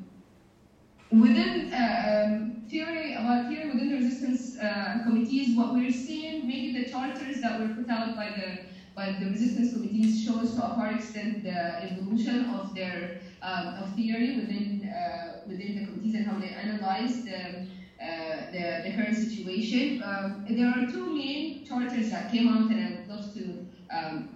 within 1.11 1.65
uh, 1.71 2.23
um, 2.23 2.51
theory 2.67 3.11
about 3.11 3.45
theory 3.45 3.65
within 3.65 3.87
the 3.87 3.95
resistance 3.95 4.55
uh, 4.55 4.97
committees, 5.01 5.51
what 5.53 5.71
we're 5.71 5.89
seeing, 5.89 6.45
maybe 6.45 6.69
the 6.69 6.81
charters 6.83 7.39
that 7.39 7.55
were 7.55 7.67
put 7.67 7.89
out 7.89 8.13
by 8.15 8.29
the 8.29 8.57
by 8.97 9.15
the 9.19 9.29
resistance 9.29 9.73
committees 9.73 10.23
shows 10.25 10.55
to 10.55 10.65
a 10.65 10.69
far 10.75 10.91
extent 10.91 11.43
the 11.43 11.59
evolution 11.83 12.45
of 12.55 12.73
their 12.73 13.21
um, 13.43 13.67
of 13.81 13.93
theory 13.95 14.35
within 14.37 14.89
uh, 14.89 15.41
within 15.45 15.75
the 15.77 15.85
committees 15.85 16.15
and 16.15 16.25
how 16.25 16.39
they 16.39 16.49
analyze 16.49 17.23
the 17.23 17.67
uh, 18.01 18.51
the, 18.51 18.63
the, 18.83 18.91
current 18.95 19.17
situation. 19.17 20.03
Um, 20.03 20.45
there 20.49 20.69
are 20.69 20.85
two 20.85 21.15
main 21.15 21.65
charters 21.65 22.11
that 22.11 22.31
came 22.31 22.47
out, 22.47 22.69
and 22.69 22.79
I 22.85 22.99
would 22.99 23.07
love 23.07 23.33
to, 23.33 23.65
um, 23.89 24.29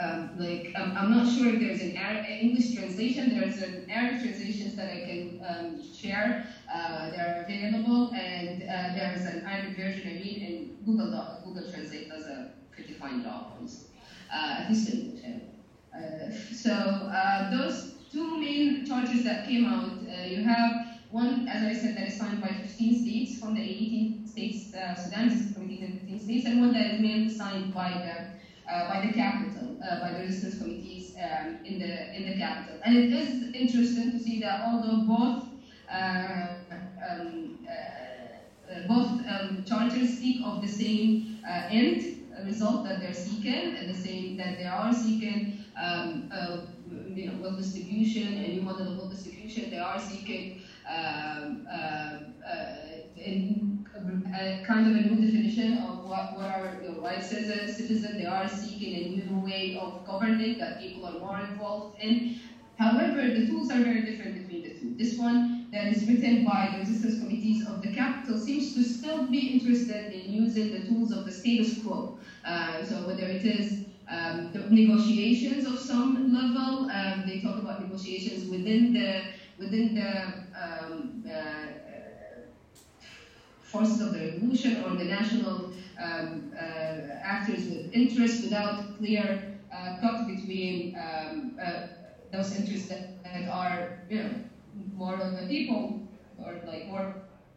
um, 0.00 0.30
like, 0.38 0.72
I'm 0.74 1.10
not 1.10 1.30
sure 1.30 1.52
if 1.52 1.60
there's 1.60 1.82
an 1.82 1.96
English 2.24 2.74
translation. 2.74 3.38
There's 3.38 3.60
an 3.60 3.90
Arabic 3.90 4.22
translations 4.22 4.74
that 4.76 4.90
I 4.90 5.00
can 5.00 5.82
share. 5.94 6.46
Uh, 6.72 7.10
they're 7.10 7.44
available, 7.46 8.14
and 8.14 8.62
uh, 8.62 8.94
there's 8.96 9.26
an 9.26 9.44
Arabic 9.44 9.76
version. 9.76 10.08
I 10.08 10.14
mean, 10.14 10.40
in 10.42 10.76
Google 10.86 11.10
Google 11.44 11.70
Translate 11.70 12.08
does 12.08 12.24
a 12.24 12.52
pretty 12.74 12.94
fine 12.94 13.22
job, 13.22 13.52
uh, 13.62 13.66
at 14.34 14.68
least 14.68 14.90
uh, 15.94 16.30
so 16.52 16.72
uh, 16.72 17.50
those 17.50 17.94
two 18.10 18.38
main 18.38 18.84
charters 18.84 19.22
that 19.22 19.46
came 19.46 19.64
out, 19.64 19.90
you 20.26 20.42
have 20.42 20.86
one, 21.14 21.46
as 21.48 21.62
I 21.62 21.72
said, 21.72 21.96
that 21.96 22.08
is 22.08 22.16
signed 22.16 22.40
by 22.40 22.48
15 22.48 23.02
states 23.02 23.38
from 23.38 23.54
the 23.54 23.62
18 23.62 24.26
states, 24.26 24.74
uh, 24.74 24.96
Sudan 24.96 25.28
is 25.28 25.52
committee 25.52 25.80
in 25.80 25.98
15 26.00 26.20
states, 26.20 26.46
and 26.46 26.60
one 26.60 26.72
that 26.72 26.94
is 26.94 27.00
mainly 27.00 27.32
signed 27.32 27.72
by 27.72 27.90
the 27.90 28.34
uh, 28.68 28.88
by 28.88 29.06
the 29.06 29.12
capital, 29.12 29.76
uh, 29.84 30.00
by 30.00 30.10
the 30.10 30.20
resistance 30.20 30.58
committees 30.58 31.14
um, 31.22 31.58
in 31.64 31.78
the 31.78 32.16
in 32.16 32.26
the 32.26 32.36
capital. 32.36 32.80
And 32.82 32.96
it 32.96 33.12
is 33.12 33.54
interesting 33.54 34.10
to 34.10 34.18
see 34.18 34.40
that 34.40 34.62
although 34.64 35.02
both 35.06 35.44
uh, 35.88 36.54
um, 37.08 37.58
uh, 37.68 38.72
uh, 38.72 38.88
both 38.88 39.20
um, 39.28 39.64
charters 39.64 40.16
speak 40.16 40.42
of 40.42 40.62
the 40.62 40.68
same 40.68 41.38
end 41.46 42.13
result 42.44 42.84
that 42.84 43.00
they're 43.00 43.14
seeking, 43.14 43.76
and 43.76 43.88
the 43.94 43.98
same 43.98 44.36
that 44.36 44.58
they 44.58 44.66
are 44.66 44.92
seeking, 44.92 45.64
um, 45.76 46.30
you 47.14 47.30
know, 47.30 47.38
wealth 47.42 47.58
distribution, 47.58 48.38
a 48.38 48.48
new 48.48 48.62
model 48.62 48.92
of 48.92 48.98
wealth 48.98 49.10
distribution. 49.10 49.70
They 49.70 49.78
are 49.78 49.98
seeking 49.98 50.62
um, 50.88 51.66
uh, 51.70 52.18
uh, 52.46 52.76
in 53.16 53.84
a 54.34 54.62
kind 54.66 54.86
of 54.86 54.94
a 54.96 55.00
new 55.00 55.24
definition 55.24 55.78
of 55.78 56.04
what, 56.04 56.36
what 56.36 56.44
are 56.44 56.80
rights 57.00 57.32
as 57.32 57.48
a 57.48 57.72
citizen. 57.72 58.18
They 58.18 58.26
are 58.26 58.48
seeking 58.48 58.94
a 58.94 59.08
new 59.08 59.44
way 59.44 59.76
of 59.80 60.04
governing 60.04 60.58
that 60.58 60.80
people 60.80 61.06
are 61.06 61.18
more 61.18 61.38
involved 61.38 61.98
in. 62.00 62.38
However, 62.76 63.22
the 63.28 63.46
tools 63.46 63.70
are 63.70 63.78
very 63.78 64.02
different 64.04 64.34
between 64.34 64.62
the 64.62 64.70
two. 64.70 64.94
This 64.96 65.16
one 65.16 65.68
that 65.72 65.86
is 65.86 66.06
written 66.08 66.44
by 66.44 66.70
the 66.72 66.78
resistance 66.78 67.18
committees 67.20 67.66
of 67.66 67.80
the 67.80 67.94
capital 67.94 68.36
seems 68.36 68.74
to 68.74 68.82
still 68.82 69.26
be 69.28 69.54
interested 69.54 70.12
in 70.12 70.32
using 70.32 70.72
the 70.72 70.86
tools 70.86 71.12
of 71.12 71.24
the 71.24 71.30
status 71.30 71.78
quo. 71.82 72.18
Uh, 72.44 72.84
so 72.84 73.06
whether 73.06 73.24
it 73.24 73.44
is 73.44 73.84
um, 74.08 74.52
negotiations 74.70 75.64
of 75.64 75.78
some 75.78 76.32
level, 76.32 76.90
um, 76.90 77.24
they 77.26 77.40
talk 77.40 77.58
about 77.58 77.80
negotiations 77.80 78.44
within 78.44 78.92
the 78.92 79.24
within 79.58 79.94
the 79.94 80.34
um, 80.54 81.24
uh, 81.26 81.66
forces 83.60 84.00
of 84.00 84.12
the 84.12 84.20
revolution 84.20 84.76
or 84.84 84.94
the 84.94 85.04
national 85.04 85.72
um, 85.98 86.52
uh, 86.54 86.60
actors 87.22 87.66
with 87.66 87.92
interest 87.92 88.42
without 88.42 88.96
clear 88.98 89.40
uh, 89.72 89.90
cut 90.00 90.26
between 90.26 90.94
um, 90.96 91.50
those 92.30 92.52
interests 92.52 92.86
that, 92.88 93.00
that, 93.24 93.46
are, 93.48 93.88
you 94.08 94.18
know, 94.18 94.30
more 94.94 95.16
of 95.16 95.34
the 95.34 95.44
people 95.44 95.92
or 96.38 96.56
like 96.64 96.86
more 96.86 97.06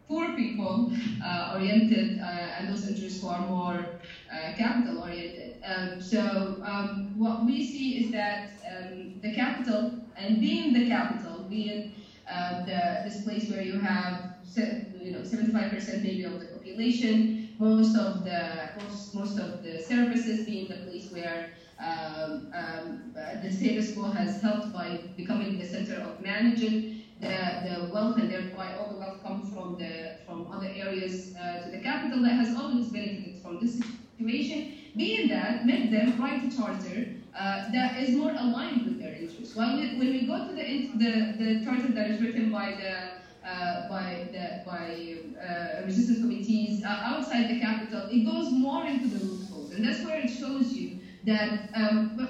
poor 0.08 0.30
people 0.30 0.88
uh, 1.22 1.50
oriented 1.52 2.18
uh, 2.20 2.24
and 2.58 2.70
those 2.70 2.84
interests 2.84 3.20
who 3.20 3.28
are 3.28 3.42
more 3.42 3.84
uh, 4.32 4.54
capital 4.56 5.00
oriented. 5.00 5.56
Um, 5.64 6.02
so 6.02 6.60
um, 6.64 7.06
what 7.18 7.46
we 7.46 7.64
see 7.64 7.98
is 7.98 8.12
that 8.12 8.50
um, 8.70 9.20
the 9.22 9.32
capital 9.32 9.92
and 10.18 10.40
being 10.40 10.74
the 10.74 10.88
capital, 10.88 11.46
being 11.50 11.94
uh, 12.28 12.54
the, 12.66 13.02
this 13.04 13.18
place 13.18 13.48
where 13.48 13.62
you 13.62 13.80
have 13.80 14.20
you 14.56 15.12
know 15.12 15.22
75% 15.22 16.02
maybe 16.02 16.24
of 16.24 16.40
the 16.40 16.46
population, 16.46 17.48
most 17.60 17.96
of 17.96 18.24
the 18.24 18.70
most, 18.82 19.14
most 19.14 19.38
of 19.38 19.62
the 19.62 19.80
services 19.80 20.40
being 20.40 20.68
the 20.68 20.76
place 20.78 21.10
where 21.10 21.44
um, 21.80 22.44
um, 22.54 23.00
the 23.42 23.50
status 23.50 23.88
quo 23.88 24.10
has 24.10 24.36
helped 24.36 24.72
by 24.72 24.98
becoming 25.16 25.58
the 25.58 25.66
center 25.66 25.96
of 25.96 26.20
managing 26.20 26.84
the, 27.20 27.58
the 27.62 27.82
wealth 27.84 28.16
and 28.18 28.30
thereby 28.30 28.72
all 28.72 28.86
the 28.88 28.96
wealth 28.96 29.22
comes 29.22 29.48
from 29.48 29.76
the 29.76 30.12
from 30.26 30.46
other 30.52 30.68
areas 30.72 31.30
uh, 31.36 31.58
to 31.58 31.70
the 31.70 31.78
capital 31.78 32.22
that 32.22 32.36
has 32.36 32.52
always 32.52 32.88
benefited 32.88 33.36
from 33.38 33.58
this 33.58 33.80
situation. 34.18 34.63
Being 34.95 35.28
that 35.28 35.65
made 35.65 35.91
them 35.91 36.18
write 36.18 36.43
a 36.43 36.47
charter 36.47 37.05
uh, 37.36 37.59
that 37.72 37.95
is 37.95 38.11
more 38.11 38.32
aligned 38.36 38.84
with 38.84 38.97
their 38.99 39.13
interests. 39.13 39.55
When 39.55 39.76
we, 39.76 39.88
when 39.97 40.09
we 40.09 40.22
go 40.22 40.38
to 40.39 40.51
the, 40.53 40.63
the, 40.95 41.11
the 41.38 41.55
charter 41.63 41.88
that 41.88 42.07
is 42.07 42.20
written 42.20 42.49
by 42.49 42.72
the 42.72 43.11
uh, 43.43 43.88
by 43.88 44.28
the 44.32 44.59
by 44.65 45.15
uh, 45.41 45.82
resistance 45.84 46.20
committees 46.20 46.82
uh, 46.84 46.97
outside 47.01 47.47
the 47.47 47.53
capital, 47.53 48.05
it 48.09 48.24
goes 48.24 48.49
more 48.51 48.84
into 48.84 49.07
the 49.07 49.18
loopholes, 49.18 49.72
and 49.72 49.84
that's 49.84 50.01
where 50.01 50.18
it 50.18 50.30
shows 50.30 50.74
you 50.74 50.95
that 51.24 51.49
um, 51.74 52.09
uh, 52.20 52.26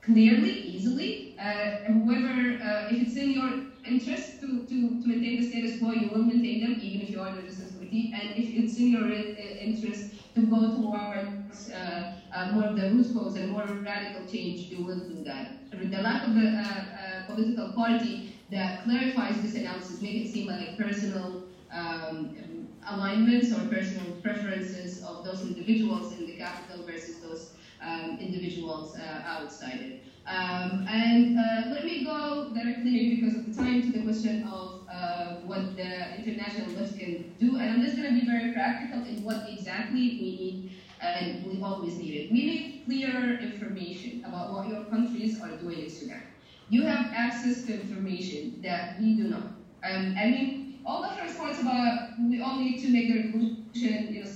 clearly, 0.00 0.50
easily, 0.62 1.18
uh, 1.38 1.68
whoever, 1.86 2.56
if 2.88 3.00
it's 3.00 3.16
in 3.16 3.30
your 3.30 3.52
interest 3.84 4.38
to, 4.40 4.60
to, 4.68 4.94
to 5.00 5.06
maintain 5.06 5.36
the 5.36 5.42
status 5.42 5.72
quo, 5.72 5.90
you 5.90 6.08
will 6.08 6.22
maintain 6.22 6.58
them, 6.58 6.74
even 6.78 7.00
if 7.00 7.10
you 7.10 7.20
are 7.20 7.30
the 7.30 7.38
resistance 7.38 7.70
committee, 7.70 8.08
and 8.12 8.30
if 8.34 8.48
it's 8.48 8.76
in 8.76 8.86
your 8.86 9.08
interest 9.08 10.04
to 10.36 10.42
go 10.42 10.70
towards 10.70 11.70
uh, 11.70 12.12
uh, 12.32 12.52
more 12.52 12.64
of 12.64 12.76
the 12.76 12.90
root 12.90 13.12
cause 13.14 13.36
and 13.36 13.50
more 13.50 13.64
radical 13.82 14.24
change, 14.26 14.70
you 14.70 14.82
will 14.82 15.00
do 15.00 15.24
that. 15.24 15.48
The 15.70 16.00
lack 16.00 16.28
of 16.28 16.36
a, 16.36 16.46
a 16.46 17.32
political 17.32 17.72
party 17.72 18.36
that 18.50 18.84
clarifies 18.84 19.40
this 19.40 19.54
analysis 19.56 20.02
make 20.02 20.14
it 20.14 20.28
seem 20.28 20.46
like 20.46 20.76
personal 20.76 21.42
um, 21.72 22.68
alignments 22.86 23.52
or 23.52 23.64
personal 23.64 24.12
preferences 24.22 25.02
of 25.02 25.24
those 25.24 25.42
individuals 25.42 26.12
in 26.12 26.26
the 26.26 26.36
capital 26.36 26.84
versus 26.84 27.16
those 27.18 27.50
um, 27.80 28.18
individuals 28.20 28.94
uh, 28.96 29.22
outside 29.24 29.80
it. 29.80 30.05
Um, 30.26 30.84
and 30.88 31.38
uh, 31.38 31.70
let 31.70 31.84
me 31.84 32.04
go 32.04 32.50
directly, 32.52 33.14
because 33.16 33.36
of 33.36 33.46
the 33.46 33.62
time, 33.62 33.82
to 33.82 33.92
the 33.96 34.04
question 34.04 34.42
of 34.48 34.80
uh, 34.92 35.36
what 35.46 35.76
the 35.76 36.16
international 36.18 36.74
left 36.74 36.98
can 36.98 37.32
do. 37.38 37.56
And 37.58 37.70
I'm 37.70 37.82
just 37.82 37.96
going 37.96 38.12
to 38.12 38.20
be 38.20 38.26
very 38.26 38.52
practical 38.52 39.04
in 39.04 39.22
what 39.22 39.48
exactly 39.48 40.00
we 40.00 40.36
need 40.36 40.70
and 41.00 41.46
we 41.46 41.62
always 41.62 41.96
need 41.96 42.14
it. 42.14 42.32
We 42.32 42.44
need 42.44 42.82
clear 42.86 43.38
information 43.38 44.24
about 44.24 44.52
what 44.52 44.68
your 44.68 44.84
countries 44.84 45.40
are 45.40 45.50
doing 45.56 45.80
in 45.80 45.90
Sudan. 45.90 46.22
You 46.70 46.82
have 46.86 47.12
access 47.12 47.64
to 47.66 47.74
information 47.74 48.60
that 48.62 48.98
we 49.00 49.14
do 49.14 49.28
not. 49.28 49.52
Um, 49.84 50.16
I 50.18 50.30
mean, 50.30 50.80
all 50.84 51.02
the 51.02 51.10
first 51.10 51.38
points 51.38 51.60
about 51.60 52.18
we 52.18 52.40
all 52.40 52.58
need 52.58 52.80
to 52.80 52.88
make 52.88 53.12
the 53.12 53.22
revolution, 53.24 54.14
you 54.14 54.24
know, 54.24 54.30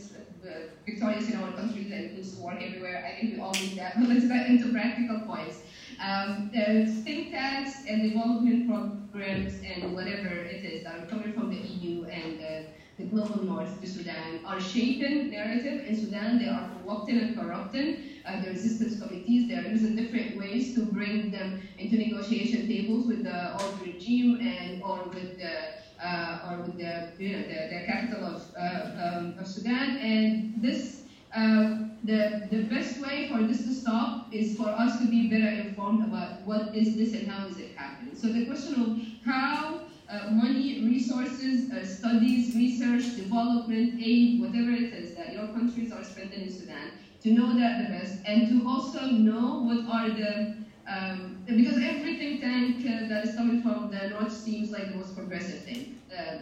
victorious 0.86 1.28
in 1.28 1.36
our 1.36 1.52
countries 1.52 1.90
and 1.92 2.22
to 2.22 2.40
work 2.42 2.62
everywhere. 2.62 3.04
I 3.06 3.20
think 3.20 3.34
we 3.34 3.40
all 3.40 3.52
need 3.52 3.76
that. 3.76 3.94
But 3.98 4.08
let's 4.08 4.26
get 4.26 4.46
into 4.46 4.72
practical 4.72 5.20
points. 5.20 5.58
Um, 6.00 6.50
there's 6.52 7.00
think 7.00 7.30
tanks 7.30 7.84
and 7.86 8.02
development 8.02 8.68
programs 9.12 9.60
and 9.62 9.94
whatever 9.94 10.28
it 10.28 10.64
is 10.64 10.84
that 10.84 10.98
are 10.98 11.06
coming 11.06 11.32
from 11.34 11.50
the 11.50 11.56
EU 11.56 12.04
and 12.04 12.40
uh, 12.40 12.70
the 12.96 13.04
global 13.04 13.44
north 13.44 13.80
to 13.80 13.86
Sudan 13.86 14.40
are 14.46 14.60
shaping 14.60 15.30
narrative 15.30 15.86
in 15.86 15.96
Sudan. 15.96 16.38
They 16.38 16.48
are 16.48 16.70
corrupting 16.82 17.18
and 17.18 17.38
corrupting 17.38 17.98
uh, 18.26 18.40
the 18.42 18.50
resistance 18.50 19.00
committees. 19.00 19.48
They 19.48 19.56
are 19.56 19.68
using 19.68 19.94
different 19.94 20.38
ways 20.38 20.74
to 20.74 20.86
bring 20.86 21.30
them 21.30 21.60
into 21.78 21.96
negotiation 21.96 22.66
tables 22.66 23.06
with 23.06 23.24
the 23.24 23.62
old 23.62 23.80
regime 23.82 24.40
and 24.40 24.82
or 24.82 25.04
with 25.04 25.38
the 25.38 25.80
uh, 26.02 26.48
or 26.50 26.62
with 26.62 26.78
the 26.78 27.12
you 27.18 27.36
know 27.36 27.42
the, 27.42 27.76
the 27.76 27.84
capital 27.86 28.24
of 28.24 28.42
uh, 28.58 29.18
um, 29.18 29.34
of 29.38 29.46
Sudan. 29.46 29.98
And 29.98 30.62
this 30.62 30.99
uh, 31.34 31.86
the 32.02 32.48
the 32.50 32.62
best 32.64 33.00
way 33.00 33.28
for 33.28 33.42
this 33.42 33.64
to 33.64 33.72
stop 33.72 34.32
is 34.32 34.56
for 34.56 34.68
us 34.68 34.98
to 34.98 35.06
be 35.06 35.28
better 35.28 35.48
informed 35.48 36.02
about 36.04 36.40
what 36.42 36.74
is 36.74 36.96
this 36.96 37.12
and 37.14 37.30
how 37.30 37.46
is 37.46 37.56
it 37.58 37.76
happening. 37.76 38.16
So 38.16 38.28
the 38.28 38.46
question 38.46 38.74
of 38.80 38.98
how 39.24 39.80
uh, 40.08 40.30
money, 40.30 40.84
resources, 40.84 41.70
uh, 41.70 41.84
studies, 41.84 42.54
research, 42.56 43.14
development, 43.14 44.00
aid, 44.00 44.40
whatever 44.40 44.70
it 44.70 44.92
is 44.92 45.14
that 45.14 45.32
your 45.32 45.46
countries 45.48 45.92
are 45.92 46.02
spending 46.02 46.42
in 46.42 46.50
Sudan, 46.50 46.90
to 47.22 47.30
know 47.32 47.54
that 47.54 47.78
the 47.78 47.88
best, 47.94 48.18
and 48.26 48.48
to 48.48 48.66
also 48.68 49.06
know 49.06 49.60
what 49.62 49.86
are 49.88 50.08
the 50.10 50.56
um, 50.86 51.36
because 51.46 51.76
every 51.76 52.18
think 52.18 52.40
tank 52.40 52.84
uh, 52.84 53.06
that 53.08 53.24
is 53.24 53.34
coming 53.36 53.62
from 53.62 53.90
the 53.90 54.08
north 54.08 54.32
seems 54.32 54.70
like 54.70 54.88
the 54.90 54.96
most 54.96 55.14
progressive 55.14 55.62
thing 55.62 55.98
uh, 56.16 56.38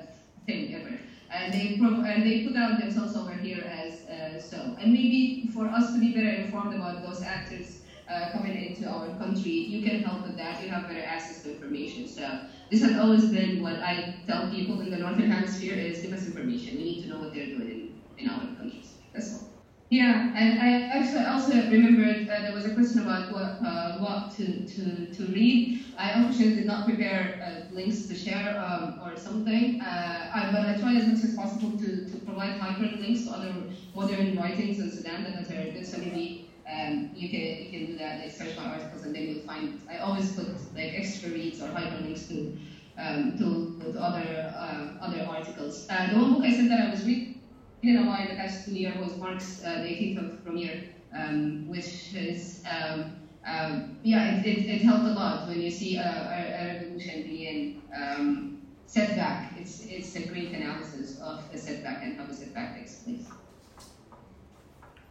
thing 0.46 0.74
ever, 0.74 0.98
and 1.30 1.52
they 1.52 1.78
and 1.80 2.26
they 2.26 2.44
put 2.46 2.56
out 2.56 2.78
themselves 2.78 3.16
over 3.16 3.32
here 3.32 3.62
as 3.68 4.04
uh, 4.08 4.40
so, 4.40 4.76
and 4.80 4.92
maybe 4.92 5.48
for 5.52 5.66
us 5.66 5.92
to 5.92 5.98
be 5.98 6.12
better 6.12 6.28
informed 6.28 6.74
about 6.74 7.02
those 7.02 7.22
actors 7.22 7.80
uh, 8.08 8.30
coming 8.32 8.54
into 8.54 8.88
our 8.88 9.08
country, 9.18 9.50
you 9.50 9.80
can 9.80 10.02
help 10.02 10.22
with 10.22 10.36
that. 10.36 10.60
You 10.62 10.68
have 10.70 10.86
better 10.88 11.04
access 11.04 11.42
to 11.42 11.50
information. 11.50 12.06
So 12.06 12.38
this 12.70 12.82
has 12.82 12.96
always 12.96 13.26
been 13.26 13.62
what 13.62 13.80
I 13.82 14.14
tell 14.26 14.50
people 14.50 14.80
in 14.80 14.90
the 14.90 14.98
northern 14.98 15.30
hemisphere 15.30 15.74
is 15.74 16.00
give 16.00 16.12
us 16.12 16.26
information. 16.26 16.76
We 16.76 16.84
need 16.84 17.02
to 17.02 17.08
know 17.08 17.18
what 17.18 17.32
they're 17.32 17.46
doing 17.46 17.68
in, 17.68 17.90
in 18.18 18.28
our 18.28 18.46
countries. 18.56 18.94
That's 19.12 19.32
all. 19.32 19.47
Yeah, 19.90 20.32
and 20.36 20.60
I 20.60 20.82
actually 20.88 21.24
also 21.24 21.52
remembered 21.70 22.28
uh, 22.28 22.40
there 22.42 22.52
was 22.52 22.66
a 22.66 22.74
question 22.74 23.00
about 23.00 23.32
what 23.32 23.56
uh, 23.64 23.96
what 23.96 24.30
to, 24.32 24.66
to, 24.66 25.06
to 25.06 25.26
read. 25.32 25.80
I 25.96 26.10
unfortunately 26.10 26.56
did 26.56 26.66
not 26.66 26.84
prepare 26.84 27.40
uh, 27.42 27.74
links 27.74 28.06
to 28.08 28.14
share 28.14 28.60
um, 28.60 29.00
or 29.02 29.16
something, 29.16 29.80
uh, 29.80 30.30
I, 30.34 30.50
but 30.52 30.66
I 30.66 30.74
tried 30.74 30.96
as 30.96 31.06
much 31.06 31.24
as 31.24 31.34
possible 31.34 31.78
to, 31.78 32.04
to 32.04 32.16
provide 32.18 32.52
hyperlinks 32.60 33.24
to 33.24 33.30
other 33.32 33.54
modern 33.94 34.36
writings 34.36 34.78
in 34.78 34.90
Sudan 34.90 35.22
that 35.22 35.34
are 35.40 35.42
good. 35.42 35.86
So 35.86 35.96
maybe 35.96 36.50
um, 36.70 37.08
you 37.14 37.30
can 37.30 37.62
you 37.62 37.70
can 37.70 37.86
do 37.86 37.96
that, 37.96 38.18
like 38.18 38.30
search 38.30 38.54
my 38.56 38.64
articles, 38.64 39.04
and 39.04 39.14
then 39.14 39.22
you'll 39.26 39.40
find. 39.40 39.80
I 39.88 39.96
always 39.96 40.34
put 40.34 40.48
like 40.74 40.92
extra 40.92 41.30
reads 41.30 41.62
or 41.62 41.68
hyperlinks 41.68 42.28
to 42.28 42.58
um, 42.98 43.38
to, 43.38 43.74
to 43.80 43.98
other 43.98 44.52
uh, 44.54 44.88
other 45.00 45.24
articles. 45.26 45.86
Uh, 45.88 46.08
the 46.08 46.16
one 46.18 46.34
book 46.34 46.44
I 46.44 46.50
said 46.50 46.68
that 46.70 46.80
I 46.80 46.90
was 46.90 47.04
reading 47.04 47.37
in 47.82 47.96
a 47.96 48.06
while 48.06 48.26
the 48.26 48.34
past 48.34 48.64
two 48.64 48.72
years 48.72 48.96
was 48.98 49.16
Marx, 49.16 49.62
uh, 49.64 49.82
the 49.82 49.88
18th 49.88 50.18
of 50.18 50.44
Brumaire, 50.44 50.84
um, 51.16 51.68
which 51.68 52.14
is, 52.14 52.62
um, 52.68 53.16
um, 53.46 53.98
yeah, 54.02 54.36
it, 54.36 54.46
it, 54.46 54.66
it, 54.66 54.82
helped 54.82 55.04
a 55.04 55.12
lot 55.12 55.48
when 55.48 55.60
you 55.60 55.70
see 55.70 55.96
a, 55.96 56.02
a, 56.02 56.62
a 56.62 56.74
revolution 56.74 57.22
being 57.22 57.82
um, 57.96 58.62
set 58.86 59.16
back. 59.16 59.54
It's, 59.58 59.86
it's 59.86 60.14
a 60.16 60.26
great 60.26 60.52
analysis 60.52 61.18
of 61.20 61.42
a 61.52 61.58
setback 61.58 62.02
and 62.02 62.18
how 62.18 62.26
the 62.26 62.34
setback 62.34 62.76
takes 62.76 62.96
place. 62.96 63.26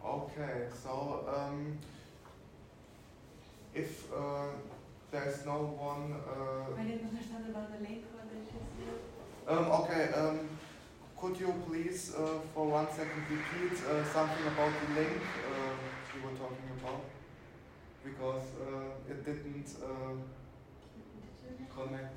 Okay, 0.05 0.67
so 0.83 1.25
um, 1.35 1.77
if 3.73 4.11
uh, 4.13 4.47
there's 5.11 5.45
no 5.45 5.75
one. 5.79 6.15
Uh, 6.27 6.79
I 6.79 6.83
didn't 6.83 7.07
understand 7.07 7.45
about 7.49 7.71
the 7.71 7.83
link. 7.87 8.03
What 8.13 8.29
did 8.29 8.39
you 8.39 8.61
say? 8.85 9.53
Um, 9.53 9.71
okay. 9.81 10.09
Could 11.19 11.39
you 11.39 11.51
please, 11.67 12.13
uh, 12.15 12.39
for 12.53 12.67
one 12.67 12.87
second, 12.91 13.23
repeat 13.29 13.73
uh, 13.85 14.03
something 14.05 14.45
about 14.45 14.71
the 14.81 15.01
link 15.01 15.17
uh, 15.49 15.73
you 16.13 16.21
were 16.21 16.37
talking 16.37 16.69
about? 16.79 17.01
Because 18.03 18.45
uh, 18.61 19.11
it 19.11 19.25
didn't 19.25 19.69
uh, 19.81 20.13
connect. 21.73 22.13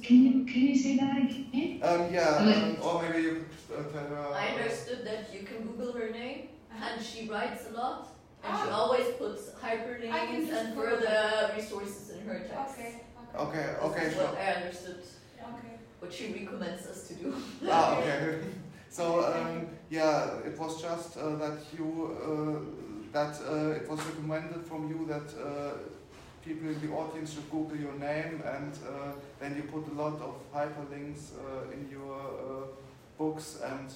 Can 0.00 0.22
you, 0.22 0.44
can 0.44 0.62
you 0.62 0.78
say 0.78 0.96
that 0.98 1.16
again? 1.18 1.80
Um, 1.82 2.12
yeah, 2.12 2.36
um, 2.38 2.76
or 2.80 3.02
maybe 3.02 3.22
you 3.22 3.44
could 3.68 3.78
uh, 3.78 3.82
tell 3.90 4.06
her. 4.06 4.34
I 4.34 4.48
understood 4.54 5.04
that 5.04 5.34
you 5.34 5.42
can 5.42 5.66
Google 5.66 5.92
her 5.94 6.10
name, 6.10 6.48
and 6.70 7.04
she 7.04 7.28
writes 7.28 7.64
a 7.68 7.76
lot, 7.76 8.08
and 8.44 8.56
she 8.62 8.70
always 8.70 9.08
puts 9.18 9.50
hyperlinks 9.60 10.52
and 10.52 10.74
further 10.76 11.50
resources 11.56 12.10
in 12.10 12.20
her 12.28 12.46
text. 12.48 12.78
Okay. 12.78 13.00
Okay, 13.34 13.74
okay, 13.82 14.04
That's 14.04 14.16
so. 14.16 14.24
what 14.26 14.38
I 14.38 14.52
understood. 14.52 15.02
Okay. 16.06 16.06
What 16.06 16.14
she 16.14 16.44
recommends 16.44 16.86
us 16.86 17.08
to 17.08 17.14
do. 17.14 17.34
ah, 17.68 17.98
okay. 17.98 18.38
So 18.88 19.24
um, 19.24 19.66
yeah, 19.90 20.38
it 20.46 20.58
was 20.58 20.80
just 20.80 21.18
uh, 21.18 21.36
that 21.36 21.58
you 21.76 22.16
uh, 22.16 22.58
that 23.12 23.36
uh, 23.42 23.76
it 23.80 23.90
was 23.90 24.00
recommended 24.06 24.64
from 24.64 24.88
you 24.88 25.04
that 25.06 25.28
uh, 25.36 25.72
people 26.42 26.68
in 26.68 26.80
the 26.80 26.94
audience 26.94 27.34
should 27.34 27.50
Google 27.50 27.76
your 27.76 27.92
name, 27.94 28.42
and 28.46 28.72
uh, 28.72 29.12
then 29.38 29.54
you 29.56 29.64
put 29.64 29.86
a 29.92 29.94
lot 29.94 30.14
of 30.22 30.34
hyperlinks 30.54 31.32
uh, 31.34 31.74
in 31.74 31.90
your 31.90 32.68
books, 33.18 33.58
and 33.62 33.90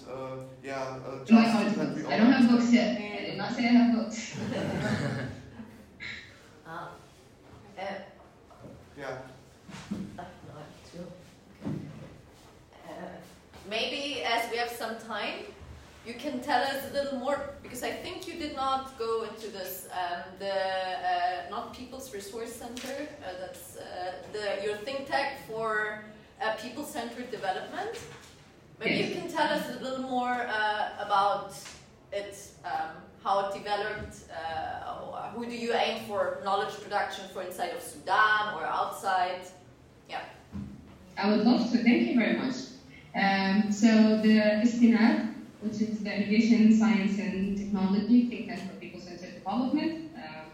yeah, 0.62 0.98
just 1.24 1.32
My 1.32 1.64
articles. 1.64 2.04
I 2.06 2.18
don't 2.18 2.32
have 2.32 2.50
books 2.50 2.72
yet. 2.72 3.00
I 3.00 3.24
did 3.24 3.38
not 3.38 3.54
say 3.54 3.68
I 3.68 3.72
have 3.72 3.94
books. 3.96 4.36
ah. 6.66 6.90
yeah. 8.98 9.16
Maybe 13.71 14.23
as 14.25 14.51
we 14.51 14.57
have 14.59 14.68
some 14.68 14.97
time, 14.99 15.39
you 16.07 16.14
can 16.14 16.41
tell 16.41 16.62
us 16.62 16.91
a 16.91 16.93
little 16.93 17.18
more 17.18 17.55
because 17.62 17.83
I 17.83 17.93
think 17.93 18.27
you 18.27 18.35
did 18.35 18.57
not 18.57 18.99
go 18.99 19.25
into 19.31 19.49
this. 19.49 19.89
Um, 19.93 20.23
the 20.39 20.53
uh, 20.53 21.51
not 21.51 21.75
People's 21.75 22.12
Resource 22.12 22.53
Center. 22.53 22.97
Uh, 23.23 23.33
that's 23.41 23.77
uh, 23.77 23.83
the 24.33 24.64
your 24.64 24.77
think 24.79 25.09
tank 25.09 25.39
for 25.47 26.03
uh, 26.43 26.55
people-centered 26.57 27.31
development. 27.31 27.95
Maybe 28.81 28.97
you 29.05 29.14
can 29.14 29.29
tell 29.29 29.49
us 29.57 29.64
a 29.77 29.83
little 29.85 30.07
more 30.09 30.37
uh, 30.49 31.07
about 31.07 31.55
it, 32.12 32.35
um, 32.64 32.97
how 33.23 33.47
it 33.47 33.55
developed. 33.55 34.16
Uh, 34.33 35.31
who 35.35 35.45
do 35.47 35.57
you 35.57 35.75
aim 35.75 36.03
for 36.09 36.41
knowledge 36.45 36.75
production 36.83 37.25
for 37.33 37.43
inside 37.43 37.73
of 37.77 37.83
Sudan 37.83 38.55
or 38.55 38.64
outside? 38.64 39.43
Yeah. 40.09 40.23
I 41.16 41.29
would 41.31 41.45
love 41.45 41.71
to. 41.71 41.79
Thank 41.79 42.09
you 42.09 42.18
very 42.18 42.37
much. 42.37 42.70
Um, 43.14 43.72
so 43.72 44.18
the 44.18 44.62
Istinad, 44.62 45.34
which 45.61 45.80
is 45.80 45.98
the 46.02 46.14
Innovation, 46.14 46.76
Science 46.78 47.18
and 47.18 47.58
Technology 47.58 48.28
think 48.28 48.48
tank 48.48 48.70
for 48.70 48.76
people-centered 48.76 49.34
development, 49.34 50.12
uh, 50.16 50.44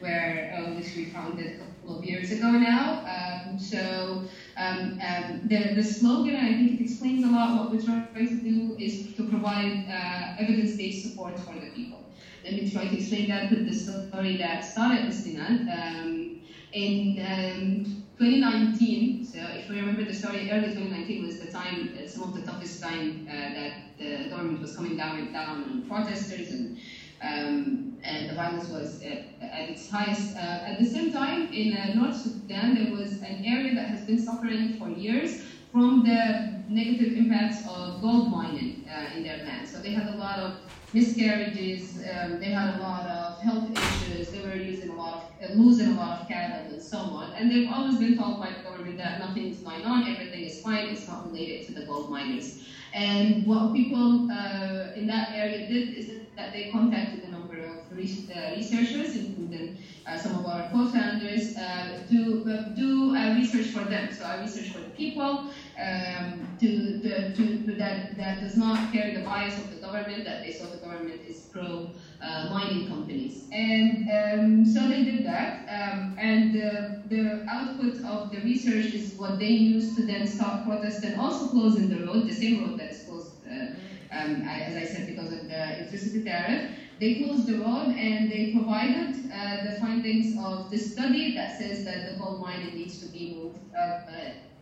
where 0.00 0.54
uh, 0.56 0.74
which 0.74 0.94
we 0.94 1.06
founded 1.06 1.56
a 1.56 1.58
couple 1.58 1.98
of 1.98 2.04
years 2.04 2.30
ago 2.30 2.50
now. 2.50 3.04
Um, 3.06 3.58
so 3.58 4.24
um, 4.56 4.98
um, 5.02 5.40
the, 5.44 5.74
the 5.74 5.82
slogan, 5.82 6.36
I 6.36 6.52
think 6.54 6.80
it 6.80 6.84
explains 6.84 7.24
a 7.24 7.28
lot. 7.28 7.56
What 7.56 7.70
we're 7.70 7.82
trying 7.82 8.08
to 8.14 8.36
do 8.36 8.76
is 8.78 9.14
to 9.16 9.24
provide 9.28 9.86
uh, 9.88 10.42
evidence-based 10.42 11.08
support 11.08 11.38
for 11.40 11.54
the 11.54 11.70
people. 11.74 12.04
Let 12.44 12.54
me 12.54 12.70
try 12.70 12.88
to 12.88 12.96
explain 12.96 13.28
that 13.28 13.50
with 13.50 13.66
the 13.66 13.74
story 13.74 14.36
that 14.36 14.64
started 14.64 15.06
Istinad. 15.06 15.68
Um, 15.70 16.42
in 16.72 17.18
um, 17.20 18.01
2019, 18.22 19.24
so 19.24 19.38
if 19.48 19.68
we 19.68 19.80
remember 19.80 20.04
the 20.04 20.14
story, 20.14 20.48
early 20.48 20.68
2019 20.68 21.24
was 21.26 21.38
the 21.38 21.46
time, 21.46 21.92
uh, 21.92 22.06
some 22.06 22.22
of 22.22 22.32
the 22.32 22.40
toughest 22.40 22.80
time 22.80 23.26
uh, 23.28 23.32
that 23.58 23.72
the 23.98 24.28
government 24.30 24.60
was 24.60 24.76
coming 24.76 24.94
down, 24.94 25.32
down 25.32 25.60
on 25.64 25.82
protesters 25.88 26.50
and 26.50 26.76
um, 27.20 27.88
and 28.04 28.28
the 28.28 28.32
violence 28.32 28.68
was 28.68 29.00
at, 29.02 29.22
at 29.40 29.68
its 29.68 29.88
highest. 29.88 30.36
Uh, 30.36 30.70
at 30.70 30.78
the 30.78 30.84
same 30.84 31.10
time, 31.10 31.48
in 31.52 31.72
uh, 31.72 31.86
North 31.88 32.14
Sudan, 32.14 32.74
there 32.74 32.86
was 32.86 33.18
an 33.22 33.40
area 33.44 33.72
that 33.74 33.86
has 33.86 34.00
been 34.02 34.18
suffering 34.18 34.68
for 34.78 34.88
years 34.88 35.36
from 35.72 36.02
the 36.02 36.44
negative 36.68 37.10
impacts 37.14 37.60
of 37.64 38.00
gold 38.00 38.24
mining 38.28 38.70
uh, 38.88 39.14
in 39.14 39.22
their 39.22 39.38
land. 39.38 39.66
So 39.66 39.78
they 39.78 39.90
had 39.90 40.06
a 40.06 40.12
lot 40.24 40.38
of 40.38 40.52
miscarriages, 40.92 41.98
um, 42.10 42.38
they 42.38 42.50
had 42.50 42.68
a 42.68 42.76
lot 42.86 43.06
of 43.06 43.21
health 43.42 43.70
issues, 43.70 44.30
they 44.30 44.40
were 44.40 44.56
using 44.56 44.90
a 44.90 44.94
lot 44.94 45.14
of, 45.14 45.50
uh, 45.50 45.52
losing 45.54 45.88
a 45.88 45.96
lot 46.00 46.20
of 46.20 46.28
cattle 46.28 46.72
and 46.72 46.82
so 46.82 46.98
on. 46.98 47.32
And 47.32 47.50
they've 47.50 47.70
always 47.70 47.98
been 47.98 48.16
told 48.16 48.40
by 48.40 48.50
the 48.56 48.62
government 48.68 48.98
that 48.98 49.18
nothing 49.18 49.46
is 49.52 49.58
going 49.58 49.84
on, 49.84 50.08
everything 50.08 50.44
is 50.44 50.60
fine, 50.60 50.86
it's 50.86 51.08
not 51.08 51.26
related 51.30 51.66
to 51.66 51.74
the 51.74 51.84
gold 51.86 52.10
miners. 52.10 52.64
And 52.94 53.46
what 53.46 53.72
people 53.72 54.30
uh, 54.30 54.92
in 54.94 55.06
that 55.06 55.30
area 55.32 55.66
did 55.66 55.94
is 55.94 56.10
that 56.36 56.52
they 56.52 56.70
contacted 56.70 57.24
a 57.24 57.30
number 57.30 57.58
of 57.58 57.76
uh, 57.92 57.96
researchers, 57.96 59.16
including 59.16 59.78
uh, 60.06 60.18
some 60.18 60.38
of 60.38 60.46
our 60.46 60.68
co-founders, 60.70 61.56
uh, 61.56 62.02
to 62.10 62.44
uh, 62.50 62.74
do 62.74 63.14
research 63.38 63.66
for 63.66 63.84
them. 63.84 64.12
So 64.12 64.24
I 64.24 64.40
research 64.40 64.70
for 64.70 64.80
the 64.80 64.90
people, 64.90 65.50
um, 65.80 66.48
to, 66.60 67.00
to, 67.00 67.32
to 67.66 67.72
that, 67.78 68.16
that 68.16 68.40
does 68.40 68.56
not 68.56 68.92
carry 68.92 69.14
the 69.14 69.22
bias 69.22 69.56
of 69.58 69.70
the 69.74 69.80
government, 69.80 70.24
that 70.24 70.44
they 70.44 70.52
saw 70.52 70.66
the 70.66 70.78
government 70.78 71.20
is 71.26 71.48
pro 71.52 71.90
uh, 72.22 72.46
mining 72.48 72.86
companies. 72.86 73.44
And 73.52 74.08
um, 74.08 74.64
so 74.64 74.86
they 74.88 75.02
did 75.02 75.24
that, 75.24 75.58
um, 75.68 76.14
and 76.18 76.54
the, 76.54 76.96
the 77.08 77.44
output 77.48 77.98
of 78.04 78.30
the 78.30 78.38
research 78.38 78.94
is 78.94 79.14
what 79.16 79.38
they 79.38 79.48
used 79.48 79.96
to 79.96 80.02
then 80.02 80.26
start 80.26 80.64
protests 80.64 81.02
and 81.02 81.20
also 81.20 81.50
closing 81.50 81.88
the 81.88 81.98
road, 82.06 82.26
the 82.26 82.32
same 82.32 82.60
road 82.60 82.78
that 82.78 82.90
is 82.90 83.00
closed, 83.00 83.32
uh, 83.46 83.66
um, 84.12 84.44
as 84.46 84.76
I 84.76 84.84
said, 84.84 85.06
because 85.06 85.32
of 85.32 85.48
the 85.48 85.74
electricity 85.74 86.20
tariff. 86.20 86.62
They 87.00 87.14
closed 87.14 87.46
the 87.46 87.56
road 87.56 87.90
and 87.96 88.30
they 88.30 88.52
provided 88.52 89.16
uh, 89.32 89.56
the 89.64 89.72
findings 89.72 90.32
of 90.38 90.70
this 90.70 90.92
study 90.92 91.34
that 91.34 91.50
says 91.50 91.82
that 91.82 92.04
the 92.04 92.12
gold 92.12 92.38
mining 92.38 92.74
needs 92.74 92.96
to 92.98 93.06
be 93.06 93.26
moved 93.26 93.58
up 93.76 94.08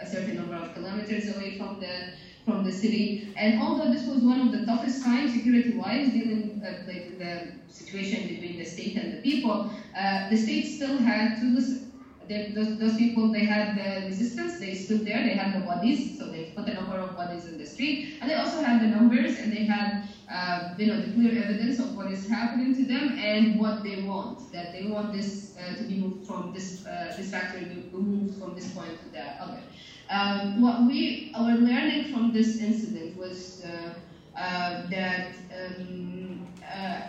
a 0.01 0.07
certain 0.07 0.35
number 0.35 0.55
of 0.55 0.73
kilometers 0.73 1.27
away 1.27 1.51
from 1.51 1.79
the 1.79 2.03
from 2.45 2.65
the 2.65 2.73
city. 2.73 3.33
And 3.37 3.61
although 3.61 3.91
this 3.91 4.07
was 4.07 4.23
one 4.23 4.41
of 4.41 4.53
the 4.53 4.65
toughest 4.67 5.03
times 5.05 5.33
security-wise, 5.33 6.13
dealing 6.13 6.63
uh, 6.65 6.87
like 6.87 7.19
the 7.19 7.53
situation 7.69 8.27
between 8.29 8.59
the 8.59 8.65
state 8.65 8.97
and 8.97 9.13
the 9.15 9.21
people, 9.23 9.71
uh, 9.97 10.29
the 10.29 10.37
state 10.37 10.67
still 10.67 10.99
had 10.99 11.41
to 11.41 11.47
listen. 11.47 11.87
They, 12.29 12.53
those, 12.55 12.79
those, 12.79 12.97
people, 12.97 13.33
they 13.33 13.45
had 13.45 13.77
the 13.77 14.07
resistance, 14.07 14.61
they 14.61 14.73
stood 14.75 15.05
there, 15.05 15.21
they 15.25 15.35
had 15.35 15.53
the 15.53 15.67
bodies, 15.67 16.17
so 16.17 16.27
they 16.31 16.53
put 16.55 16.69
a 16.69 16.75
number 16.75 16.97
of 16.97 17.17
bodies 17.17 17.45
in 17.47 17.59
the 17.59 17.67
street, 17.67 18.19
and 18.21 18.31
they 18.31 18.37
also 18.37 18.63
had 18.63 18.81
the 18.81 18.87
numbers, 18.87 19.37
and 19.37 19.53
they 19.53 19.65
had, 19.65 20.05
uh, 20.31 20.73
you 20.79 20.87
know, 20.87 21.01
the 21.01 21.11
clear 21.13 21.43
evidence 21.43 21.81
of 21.81 21.97
what 21.97 22.07
is 22.07 22.29
happening 22.29 22.73
to 22.77 22.85
them 22.85 23.19
and 23.19 23.59
what 23.59 23.83
they 23.83 24.03
want, 24.03 24.53
that 24.53 24.73
they 24.73 24.87
want 24.87 25.13
this 25.13 25.57
uh, 25.59 25.75
to 25.75 25.83
be 25.83 25.97
moved 25.97 26.25
from 26.25 26.53
this, 26.53 26.87
uh, 26.87 27.13
this 27.17 27.33
factory, 27.33 27.67
moved 27.91 28.39
from 28.39 28.55
this 28.55 28.71
point 28.71 28.97
to 29.03 29.09
the 29.09 29.25
other. 29.43 29.59
Um, 30.11 30.61
what 30.61 30.87
we, 30.87 31.33
our 31.37 31.53
learning 31.53 32.13
from 32.13 32.33
this 32.33 32.59
incident 32.59 33.17
was 33.17 33.63
uh, 33.63 33.95
uh, 34.37 34.83
that 34.91 35.29
um, 35.57 36.49
uh, 36.69 37.03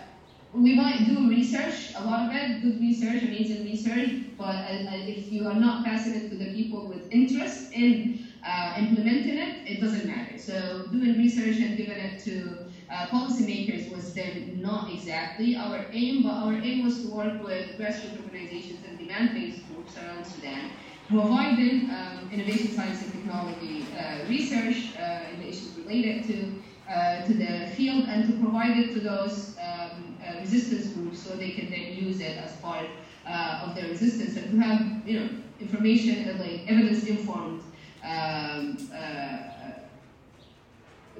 we 0.54 0.76
might 0.76 1.06
do 1.06 1.28
research, 1.28 1.94
a 1.96 2.04
lot 2.04 2.28
of 2.28 2.32
it, 2.32 2.62
good 2.62 2.78
research, 2.78 3.22
amazing 3.22 3.64
research, 3.64 4.10
but 4.38 4.54
uh, 4.54 4.92
if 4.92 5.32
you 5.32 5.48
are 5.48 5.54
not 5.54 5.84
passing 5.84 6.14
it 6.14 6.30
to 6.30 6.36
the 6.36 6.52
people 6.52 6.86
with 6.86 7.10
interest 7.10 7.72
in 7.72 8.20
uh, 8.46 8.74
implementing 8.78 9.36
it, 9.36 9.68
it 9.68 9.80
doesn't 9.80 10.06
matter. 10.06 10.38
So 10.38 10.86
doing 10.92 11.18
research 11.18 11.56
and 11.56 11.76
giving 11.76 11.98
it 11.98 12.20
to 12.20 12.66
uh, 12.88 13.06
policymakers 13.08 13.90
was 13.90 14.14
then 14.14 14.60
not 14.62 14.92
exactly 14.92 15.56
our 15.56 15.86
aim, 15.90 16.22
but 16.22 16.34
our 16.34 16.52
aim 16.52 16.84
was 16.84 17.02
to 17.02 17.08
work 17.08 17.42
with 17.42 17.76
grassroots 17.78 18.22
organizations 18.22 18.78
and 18.86 18.96
demand-based 18.96 19.66
groups 19.68 19.96
around 19.96 20.24
Sudan 20.24 20.70
providing 21.12 21.90
um, 21.90 22.30
innovation 22.32 22.68
science 22.68 23.02
and 23.02 23.12
technology 23.12 23.84
uh, 23.98 24.26
research 24.28 24.96
uh, 24.98 25.30
in 25.30 25.40
the 25.40 25.48
issues 25.48 25.76
related 25.76 26.24
to, 26.24 26.62
uh, 26.90 27.22
to 27.26 27.34
the 27.34 27.66
field 27.76 28.08
and 28.08 28.26
to 28.26 28.40
provide 28.40 28.78
it 28.78 28.94
to 28.94 29.00
those 29.00 29.54
um, 29.58 30.16
uh, 30.26 30.40
resistance 30.40 30.86
groups 30.94 31.22
so 31.22 31.36
they 31.36 31.50
can 31.50 31.70
then 31.70 31.92
use 31.92 32.20
it 32.20 32.38
as 32.38 32.56
part 32.56 32.86
uh, 33.26 33.64
of 33.64 33.74
their 33.74 33.88
resistance 33.88 34.36
and 34.36 34.50
to 34.50 34.58
have 34.58 35.06
you 35.06 35.20
know, 35.20 35.28
information, 35.60 36.38
like 36.38 36.64
evidence-informed, 36.66 37.62
um, 38.02 38.76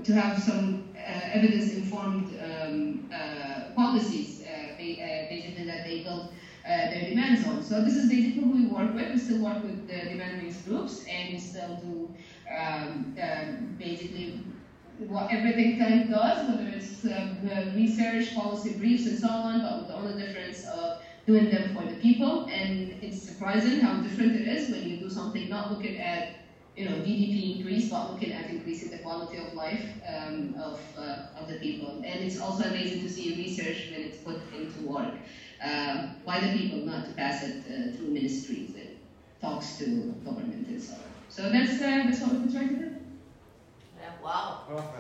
to 0.02 0.12
have 0.14 0.42
some 0.42 0.88
evidence-informed 0.96 2.34
um, 2.42 3.08
policies 3.76 4.42
basically 5.28 5.64
that 5.64 5.84
they 5.84 6.02
build 6.02 6.24
uh, 6.24 6.41
their 6.64 7.08
demands 7.08 7.46
on. 7.46 7.62
So 7.62 7.82
this 7.82 7.96
is 7.96 8.08
basically 8.08 8.42
who 8.42 8.50
we 8.50 8.66
work 8.66 8.94
with. 8.94 9.12
We 9.12 9.18
still 9.18 9.42
work 9.42 9.62
with 9.62 9.88
the 9.88 10.10
demand-based 10.10 10.64
groups, 10.66 11.04
and 11.08 11.34
we 11.34 11.38
still 11.38 11.76
do 11.76 12.14
um, 12.56 13.16
um, 13.20 13.76
basically 13.78 14.40
what 14.98 15.32
every 15.32 15.52
think 15.52 15.78
tank 15.78 16.10
does, 16.10 16.48
whether 16.48 16.68
it's 16.68 17.04
uh, 17.04 17.72
research, 17.74 18.34
policy 18.34 18.74
briefs, 18.74 19.06
and 19.06 19.18
so 19.18 19.28
on, 19.28 19.62
but 19.62 19.78
with 19.78 19.88
the 19.88 19.94
only 19.94 20.26
difference 20.26 20.64
of 20.66 21.02
doing 21.26 21.50
them 21.50 21.74
for 21.74 21.84
the 21.84 21.96
people. 21.96 22.46
And 22.52 22.94
it's 23.02 23.22
surprising 23.22 23.80
how 23.80 24.00
different 24.00 24.36
it 24.36 24.46
is 24.46 24.70
when 24.70 24.88
you 24.88 24.98
do 24.98 25.10
something 25.10 25.48
not 25.48 25.72
looking 25.72 25.98
at 25.98 26.36
you 26.76 26.88
know, 26.88 26.96
GDP 26.96 27.58
increase, 27.58 27.90
but 27.90 28.12
looking 28.12 28.32
at 28.32 28.48
increasing 28.48 28.90
the 28.90 28.98
quality 28.98 29.36
of 29.38 29.52
life 29.52 29.84
um, 30.08 30.54
of, 30.62 30.80
uh, 30.96 31.26
of 31.38 31.48
the 31.48 31.58
people. 31.58 32.02
And 32.04 32.24
it's 32.24 32.40
also 32.40 32.64
amazing 32.64 33.02
to 33.02 33.10
see 33.10 33.34
research 33.36 33.90
when 33.90 34.00
it's 34.00 34.18
put 34.18 34.40
into 34.56 34.88
work 34.88 35.12
uh, 35.62 36.08
by 36.24 36.40
the 36.40 36.48
people, 36.52 36.78
not 36.78 37.06
to 37.06 37.12
pass 37.12 37.42
it 37.42 37.56
uh, 37.66 37.96
through 37.96 38.08
ministries 38.08 38.74
and 38.74 38.96
talks 39.40 39.78
to 39.78 39.84
government 40.24 40.66
and 40.68 40.80
so 40.80 40.94
on. 40.94 41.00
So 41.28 41.50
that's, 41.50 41.80
uh, 41.80 42.02
that's 42.04 42.20
what 42.20 42.32
we're 42.32 42.50
trying 42.50 42.68
to 42.68 42.76
do. 42.76 42.96
Yeah, 43.98 44.10
wow. 44.22 44.62
Oh, 44.68 44.92